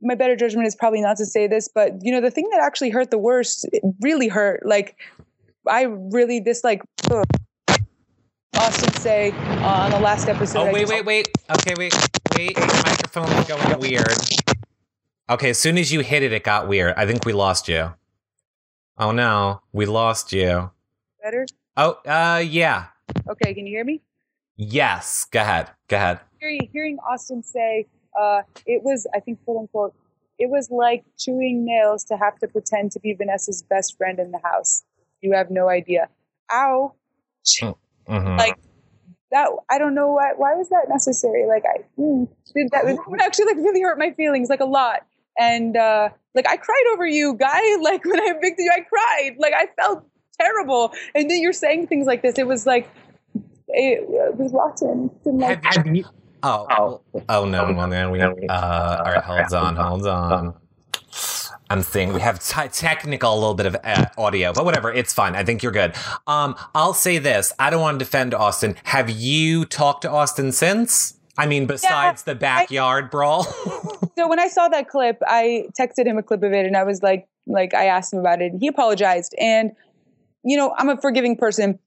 my 0.00 0.14
better 0.14 0.36
judgment 0.36 0.66
is 0.66 0.74
probably 0.74 1.00
not 1.00 1.16
to 1.18 1.26
say 1.26 1.46
this, 1.46 1.68
but 1.72 1.92
you 2.00 2.12
know, 2.12 2.20
the 2.20 2.30
thing 2.30 2.48
that 2.50 2.60
actually 2.60 2.90
hurt 2.90 3.10
the 3.10 3.18
worst, 3.18 3.66
really 4.00 4.28
hurt. 4.28 4.66
Like 4.66 4.96
I 5.68 5.82
really 5.82 6.40
this 6.40 6.64
like 6.64 6.82
ugh, 7.10 7.24
Austin 8.56 8.92
say 8.94 9.30
uh, 9.30 9.84
on 9.84 9.90
the 9.90 10.00
last 10.00 10.28
episode. 10.28 10.68
Oh, 10.68 10.72
wait, 10.72 10.88
wait, 10.88 11.04
wait. 11.04 11.28
Okay, 11.50 11.74
wait, 11.76 11.94
wait. 12.36 12.56
Your 12.56 12.66
microphone's 12.66 13.48
going 13.48 13.80
weird. 13.80 14.12
Okay, 15.30 15.50
as 15.50 15.58
soon 15.58 15.78
as 15.78 15.92
you 15.92 16.00
hit 16.00 16.22
it, 16.22 16.32
it 16.32 16.44
got 16.44 16.68
weird. 16.68 16.94
I 16.96 17.06
think 17.06 17.24
we 17.24 17.32
lost 17.32 17.68
you. 17.68 17.94
Oh 18.98 19.10
no, 19.10 19.62
we 19.72 19.86
lost 19.86 20.32
you. 20.32 20.70
Better? 21.22 21.46
Oh, 21.76 21.98
uh, 22.06 22.42
yeah. 22.46 22.86
Okay, 23.28 23.54
can 23.54 23.66
you 23.66 23.76
hear 23.76 23.84
me? 23.84 24.02
Yes. 24.56 25.24
Go 25.24 25.40
ahead. 25.40 25.70
Go 25.88 25.96
ahead. 25.96 26.20
Hearing, 26.38 26.68
hearing 26.72 26.98
Austin 26.98 27.42
say, 27.42 27.86
uh, 28.20 28.42
it 28.66 28.82
was, 28.82 29.06
I 29.14 29.20
think, 29.20 29.42
quote 29.44 29.60
unquote, 29.60 29.94
it 30.38 30.50
was 30.50 30.70
like 30.70 31.04
chewing 31.18 31.64
nails 31.64 32.04
to 32.04 32.16
have 32.16 32.38
to 32.40 32.48
pretend 32.48 32.92
to 32.92 33.00
be 33.00 33.14
Vanessa's 33.14 33.62
best 33.62 33.96
friend 33.96 34.18
in 34.18 34.30
the 34.30 34.40
house. 34.44 34.82
You 35.20 35.32
have 35.32 35.50
no 35.50 35.68
idea. 35.68 36.08
Ow. 36.52 36.94
Mm. 37.60 37.76
Mm-hmm. 38.08 38.36
Like 38.36 38.58
that, 39.30 39.48
I 39.70 39.78
don't 39.78 39.94
know 39.94 40.08
why. 40.08 40.32
Why 40.36 40.54
was 40.54 40.68
that 40.70 40.88
necessary? 40.88 41.46
Like 41.46 41.64
I, 41.64 41.82
mm, 42.00 42.28
that 42.72 42.98
would 43.06 43.20
actually 43.20 43.46
like 43.46 43.56
really 43.56 43.82
hurt 43.82 43.98
my 43.98 44.12
feelings 44.12 44.48
like 44.48 44.60
a 44.60 44.66
lot. 44.66 45.06
And 45.38 45.76
uh, 45.76 46.10
like 46.34 46.48
I 46.48 46.56
cried 46.56 46.84
over 46.92 47.06
you, 47.06 47.34
guy. 47.34 47.60
Like 47.80 48.04
when 48.04 48.20
I 48.20 48.34
evicted 48.36 48.64
you, 48.64 48.72
I 48.74 48.80
cried. 48.80 49.36
Like 49.38 49.54
I 49.54 49.66
felt 49.80 50.04
terrible. 50.40 50.92
And 51.14 51.30
then 51.30 51.40
you're 51.40 51.52
saying 51.52 51.86
things 51.86 52.06
like 52.06 52.22
this. 52.22 52.38
It 52.38 52.46
was 52.46 52.66
like 52.66 52.88
it, 53.68 54.06
it 54.08 54.36
was 54.36 54.52
rotten. 54.52 55.10
Like, 55.24 55.64
have, 55.64 55.76
have 55.76 55.96
you, 55.96 56.04
oh, 56.42 56.66
oh, 56.70 57.22
oh 57.28 57.44
no, 57.44 57.72
well, 57.72 57.88
man, 57.88 58.10
we 58.10 58.18
have. 58.20 58.34
Uh, 58.48 59.02
all 59.04 59.12
right, 59.12 59.24
hold 59.24 59.52
on, 59.54 59.76
hold 59.76 60.06
on. 60.06 60.54
I'm 61.72 61.82
saying 61.82 62.12
we 62.12 62.20
have 62.20 62.38
t- 62.38 62.68
technical 62.68 63.32
a 63.32 63.38
little 63.38 63.54
bit 63.54 63.64
of 63.64 63.76
uh, 63.82 64.04
audio, 64.18 64.52
but 64.52 64.66
whatever, 64.66 64.92
it's 64.92 65.14
fine. 65.14 65.34
I 65.34 65.42
think 65.42 65.62
you're 65.62 65.72
good. 65.72 65.94
Um, 66.26 66.54
I'll 66.74 66.92
say 66.92 67.16
this: 67.16 67.54
I 67.58 67.70
don't 67.70 67.80
want 67.80 67.98
to 67.98 68.04
defend 68.04 68.34
Austin. 68.34 68.76
Have 68.84 69.08
you 69.08 69.64
talked 69.64 70.02
to 70.02 70.10
Austin 70.10 70.52
since? 70.52 71.14
I 71.38 71.46
mean, 71.46 71.64
besides 71.64 72.24
yeah, 72.26 72.34
the 72.34 72.38
backyard 72.38 73.06
I, 73.06 73.08
brawl. 73.08 73.44
so 74.18 74.28
when 74.28 74.38
I 74.38 74.48
saw 74.48 74.68
that 74.68 74.88
clip, 74.90 75.16
I 75.26 75.64
texted 75.78 76.04
him 76.04 76.18
a 76.18 76.22
clip 76.22 76.42
of 76.42 76.52
it, 76.52 76.66
and 76.66 76.76
I 76.76 76.84
was 76.84 77.02
like, 77.02 77.26
like 77.46 77.72
I 77.72 77.86
asked 77.86 78.12
him 78.12 78.18
about 78.18 78.42
it, 78.42 78.52
and 78.52 78.60
he 78.60 78.68
apologized. 78.68 79.34
And 79.38 79.72
you 80.44 80.58
know, 80.58 80.74
I'm 80.76 80.90
a 80.90 81.00
forgiving 81.00 81.38
person. 81.38 81.78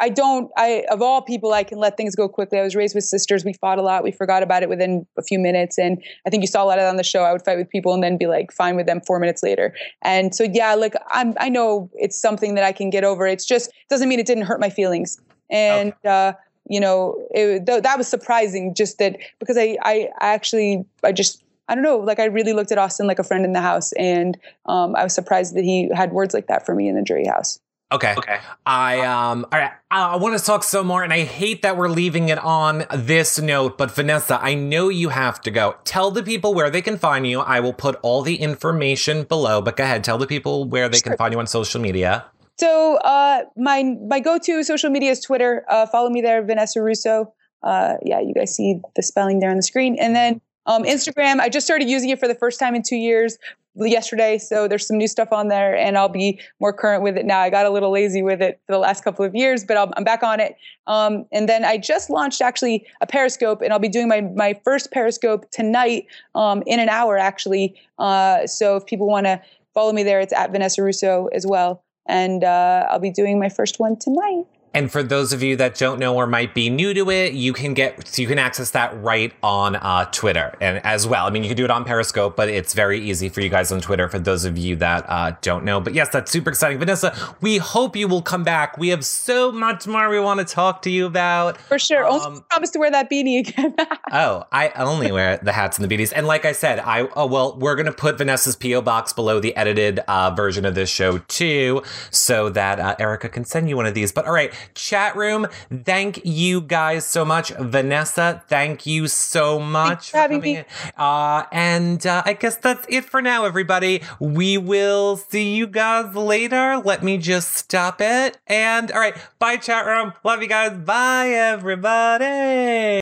I 0.00 0.08
don't, 0.08 0.50
I, 0.56 0.84
of 0.90 1.02
all 1.02 1.20
people, 1.20 1.52
I 1.52 1.62
can 1.62 1.78
let 1.78 1.96
things 1.96 2.16
go 2.16 2.28
quickly. 2.28 2.58
I 2.58 2.62
was 2.62 2.74
raised 2.74 2.94
with 2.94 3.04
sisters. 3.04 3.44
We 3.44 3.52
fought 3.52 3.78
a 3.78 3.82
lot. 3.82 4.02
We 4.02 4.12
forgot 4.12 4.42
about 4.42 4.62
it 4.62 4.70
within 4.70 5.06
a 5.18 5.22
few 5.22 5.38
minutes. 5.38 5.78
And 5.78 6.02
I 6.26 6.30
think 6.30 6.42
you 6.42 6.46
saw 6.46 6.64
a 6.64 6.66
lot 6.66 6.78
of 6.78 6.84
that 6.84 6.88
on 6.88 6.96
the 6.96 7.04
show. 7.04 7.22
I 7.22 7.32
would 7.32 7.44
fight 7.44 7.58
with 7.58 7.68
people 7.68 7.92
and 7.92 8.02
then 8.02 8.16
be 8.16 8.26
like 8.26 8.50
fine 8.50 8.76
with 8.76 8.86
them 8.86 9.02
four 9.06 9.20
minutes 9.20 9.42
later. 9.42 9.74
And 10.02 10.34
so, 10.34 10.44
yeah, 10.44 10.74
like 10.74 10.94
I'm, 11.10 11.34
I 11.38 11.50
know 11.50 11.90
it's 11.94 12.18
something 12.18 12.54
that 12.54 12.64
I 12.64 12.72
can 12.72 12.88
get 12.88 13.04
over. 13.04 13.26
It's 13.26 13.44
just, 13.44 13.70
doesn't 13.90 14.08
mean 14.08 14.18
it 14.18 14.26
didn't 14.26 14.44
hurt 14.44 14.58
my 14.58 14.70
feelings. 14.70 15.20
And, 15.50 15.92
okay. 16.04 16.08
uh, 16.08 16.32
you 16.68 16.80
know, 16.80 17.16
it, 17.32 17.66
th- 17.66 17.82
that 17.82 17.98
was 17.98 18.08
surprising 18.08 18.74
just 18.74 18.98
that 18.98 19.16
because 19.38 19.58
I, 19.58 19.76
I, 19.82 20.08
I 20.20 20.28
actually, 20.32 20.84
I 21.04 21.12
just, 21.12 21.44
I 21.68 21.74
don't 21.74 21.84
know, 21.84 21.98
like 21.98 22.18
I 22.18 22.24
really 22.24 22.52
looked 22.52 22.72
at 22.72 22.78
Austin 22.78 23.06
like 23.06 23.18
a 23.18 23.24
friend 23.24 23.44
in 23.44 23.52
the 23.52 23.60
house. 23.60 23.92
And 23.92 24.38
um, 24.66 24.96
I 24.96 25.04
was 25.04 25.14
surprised 25.14 25.54
that 25.56 25.64
he 25.64 25.90
had 25.94 26.12
words 26.12 26.32
like 26.32 26.46
that 26.46 26.64
for 26.64 26.74
me 26.74 26.88
in 26.88 26.96
the 26.96 27.02
jury 27.02 27.26
house. 27.26 27.60
Okay. 27.92 28.14
Okay. 28.16 28.38
I 28.64 29.00
um 29.00 29.44
all 29.52 29.58
right. 29.58 29.72
I 29.90 30.14
want 30.16 30.38
to 30.38 30.44
talk 30.44 30.62
some 30.62 30.86
more 30.86 31.02
and 31.02 31.12
I 31.12 31.24
hate 31.24 31.62
that 31.62 31.76
we're 31.76 31.88
leaving 31.88 32.28
it 32.28 32.38
on 32.38 32.84
this 32.94 33.40
note, 33.40 33.76
but 33.76 33.90
Vanessa, 33.90 34.38
I 34.40 34.54
know 34.54 34.88
you 34.88 35.08
have 35.08 35.40
to 35.42 35.50
go. 35.50 35.74
Tell 35.84 36.12
the 36.12 36.22
people 36.22 36.54
where 36.54 36.70
they 36.70 36.82
can 36.82 36.96
find 36.96 37.26
you. 37.26 37.40
I 37.40 37.58
will 37.58 37.72
put 37.72 37.98
all 38.02 38.22
the 38.22 38.36
information 38.36 39.24
below, 39.24 39.60
but 39.60 39.76
go 39.76 39.82
ahead, 39.82 40.04
tell 40.04 40.18
the 40.18 40.28
people 40.28 40.68
where 40.68 40.88
they 40.88 41.00
can 41.00 41.16
find 41.16 41.32
you 41.32 41.40
on 41.40 41.48
social 41.48 41.80
media. 41.80 42.26
So, 42.60 42.96
uh 42.98 43.44
my 43.56 43.82
my 44.08 44.20
go-to 44.20 44.62
social 44.62 44.90
media 44.90 45.10
is 45.10 45.20
Twitter. 45.20 45.64
Uh 45.68 45.86
follow 45.86 46.10
me 46.10 46.20
there, 46.20 46.44
Vanessa 46.44 46.78
Rousso. 46.78 47.32
Uh 47.64 47.94
yeah, 48.04 48.20
you 48.20 48.34
guys 48.34 48.54
see 48.54 48.80
the 48.94 49.02
spelling 49.02 49.40
there 49.40 49.50
on 49.50 49.56
the 49.56 49.64
screen. 49.64 49.96
And 49.98 50.14
then 50.14 50.40
Um, 50.66 50.84
Instagram, 50.84 51.40
I 51.40 51.48
just 51.48 51.66
started 51.66 51.88
using 51.88 52.10
it 52.10 52.20
for 52.20 52.28
the 52.28 52.34
first 52.34 52.60
time 52.60 52.74
in 52.74 52.82
two 52.82 52.96
years 52.96 53.38
yesterday. 53.76 54.38
So 54.38 54.68
there's 54.68 54.86
some 54.86 54.98
new 54.98 55.06
stuff 55.06 55.32
on 55.32 55.48
there, 55.48 55.76
and 55.76 55.96
I'll 55.96 56.08
be 56.08 56.40
more 56.60 56.72
current 56.72 57.02
with 57.02 57.16
it 57.16 57.24
now. 57.24 57.40
I 57.40 57.50
got 57.50 57.66
a 57.66 57.70
little 57.70 57.90
lazy 57.90 58.22
with 58.22 58.42
it 58.42 58.60
for 58.66 58.72
the 58.72 58.78
last 58.78 59.04
couple 59.04 59.24
of 59.24 59.34
years, 59.34 59.64
but 59.64 59.76
i 59.76 59.82
am 59.96 60.04
back 60.04 60.22
on 60.22 60.40
it. 60.40 60.56
Um, 60.86 61.24
and 61.32 61.48
then 61.48 61.64
I 61.64 61.78
just 61.78 62.10
launched 62.10 62.40
actually 62.40 62.86
a 63.00 63.06
Periscope, 63.06 63.62
and 63.62 63.72
I'll 63.72 63.78
be 63.78 63.88
doing 63.88 64.08
my 64.08 64.20
my 64.20 64.58
first 64.64 64.90
Periscope 64.90 65.50
tonight 65.50 66.06
um, 66.34 66.62
in 66.66 66.80
an 66.80 66.88
hour 66.88 67.16
actually. 67.16 67.80
Uh, 67.98 68.46
so 68.46 68.76
if 68.76 68.86
people 68.86 69.06
want 69.06 69.26
to 69.26 69.40
follow 69.72 69.92
me 69.92 70.02
there, 70.02 70.20
it's 70.20 70.32
at 70.32 70.50
Vanessa 70.50 70.80
Rousso 70.80 71.28
as 71.32 71.46
well, 71.46 71.82
and 72.06 72.44
uh, 72.44 72.86
I'll 72.90 72.98
be 72.98 73.12
doing 73.12 73.38
my 73.38 73.48
first 73.48 73.78
one 73.78 73.96
tonight. 73.98 74.44
And 74.72 74.90
for 74.90 75.02
those 75.02 75.32
of 75.32 75.42
you 75.42 75.56
that 75.56 75.76
don't 75.76 75.98
know 75.98 76.14
or 76.14 76.28
might 76.28 76.54
be 76.54 76.70
new 76.70 76.94
to 76.94 77.10
it, 77.10 77.32
you 77.32 77.52
can 77.52 77.74
get 77.74 78.16
you 78.18 78.28
can 78.28 78.38
access 78.38 78.70
that 78.70 78.96
right 79.02 79.32
on 79.42 79.74
uh, 79.74 80.04
Twitter 80.12 80.56
and 80.60 80.84
as 80.84 81.08
well. 81.08 81.26
I 81.26 81.30
mean, 81.30 81.42
you 81.42 81.48
can 81.48 81.56
do 81.56 81.64
it 81.64 81.72
on 81.72 81.84
Periscope, 81.84 82.36
but 82.36 82.48
it's 82.48 82.72
very 82.72 83.00
easy 83.00 83.28
for 83.28 83.40
you 83.40 83.48
guys 83.48 83.72
on 83.72 83.80
Twitter. 83.80 84.08
For 84.08 84.20
those 84.20 84.44
of 84.44 84.56
you 84.56 84.76
that 84.76 85.04
uh, 85.08 85.32
don't 85.42 85.64
know, 85.64 85.80
but 85.80 85.92
yes, 85.92 86.10
that's 86.10 86.30
super 86.30 86.50
exciting, 86.50 86.78
Vanessa. 86.78 87.16
We 87.40 87.58
hope 87.58 87.96
you 87.96 88.06
will 88.06 88.22
come 88.22 88.44
back. 88.44 88.78
We 88.78 88.88
have 88.88 89.04
so 89.04 89.50
much 89.50 89.88
more 89.88 90.08
we 90.08 90.20
want 90.20 90.38
to 90.38 90.46
talk 90.46 90.82
to 90.82 90.90
you 90.90 91.04
about. 91.04 91.58
For 91.58 91.78
sure. 91.78 92.06
Um, 92.06 92.12
also 92.12 92.40
promise 92.48 92.70
to 92.70 92.78
wear 92.78 92.92
that 92.92 93.10
beanie 93.10 93.40
again. 93.40 93.74
oh, 94.12 94.44
I 94.52 94.68
only 94.76 95.10
wear 95.10 95.38
the 95.38 95.52
hats 95.52 95.78
and 95.78 95.90
the 95.90 95.94
beanies. 95.94 96.12
And 96.14 96.28
like 96.28 96.44
I 96.44 96.52
said, 96.52 96.78
I 96.78 97.08
oh 97.16 97.26
well, 97.26 97.58
we're 97.58 97.74
gonna 97.74 97.92
put 97.92 98.18
Vanessa's 98.18 98.54
PO 98.54 98.82
box 98.82 99.12
below 99.12 99.40
the 99.40 99.56
edited 99.56 99.98
uh, 100.06 100.30
version 100.30 100.64
of 100.64 100.76
this 100.76 100.88
show 100.90 101.18
too, 101.18 101.82
so 102.12 102.50
that 102.50 102.78
uh, 102.78 102.94
Erica 103.00 103.28
can 103.28 103.44
send 103.44 103.68
you 103.68 103.76
one 103.76 103.86
of 103.86 103.94
these. 103.94 104.12
But 104.12 104.26
all 104.26 104.32
right 104.32 104.54
chat 104.74 105.16
room. 105.16 105.46
Thank 105.84 106.20
you 106.24 106.60
guys 106.60 107.06
so 107.06 107.24
much. 107.24 107.50
Vanessa, 107.58 108.42
thank 108.48 108.86
you 108.86 109.08
so 109.08 109.58
much 109.58 110.10
for, 110.10 110.22
for 110.22 110.28
coming 110.28 110.56
in. 110.56 110.64
Uh, 110.96 111.44
and 111.52 112.06
uh, 112.06 112.22
I 112.24 112.34
guess 112.34 112.56
that's 112.56 112.86
it 112.88 113.04
for 113.04 113.22
now, 113.22 113.44
everybody. 113.44 114.02
We 114.18 114.58
will 114.58 115.16
see 115.16 115.54
you 115.54 115.66
guys 115.66 116.14
later. 116.14 116.78
Let 116.84 117.02
me 117.02 117.18
just 117.18 117.54
stop 117.54 118.00
it. 118.00 118.38
And 118.46 118.90
all 118.92 119.00
right, 119.00 119.16
bye, 119.38 119.56
chat 119.56 119.86
room. 119.86 120.12
Love 120.24 120.42
you 120.42 120.48
guys. 120.48 120.76
Bye, 120.76 121.28
everybody. 121.28 122.24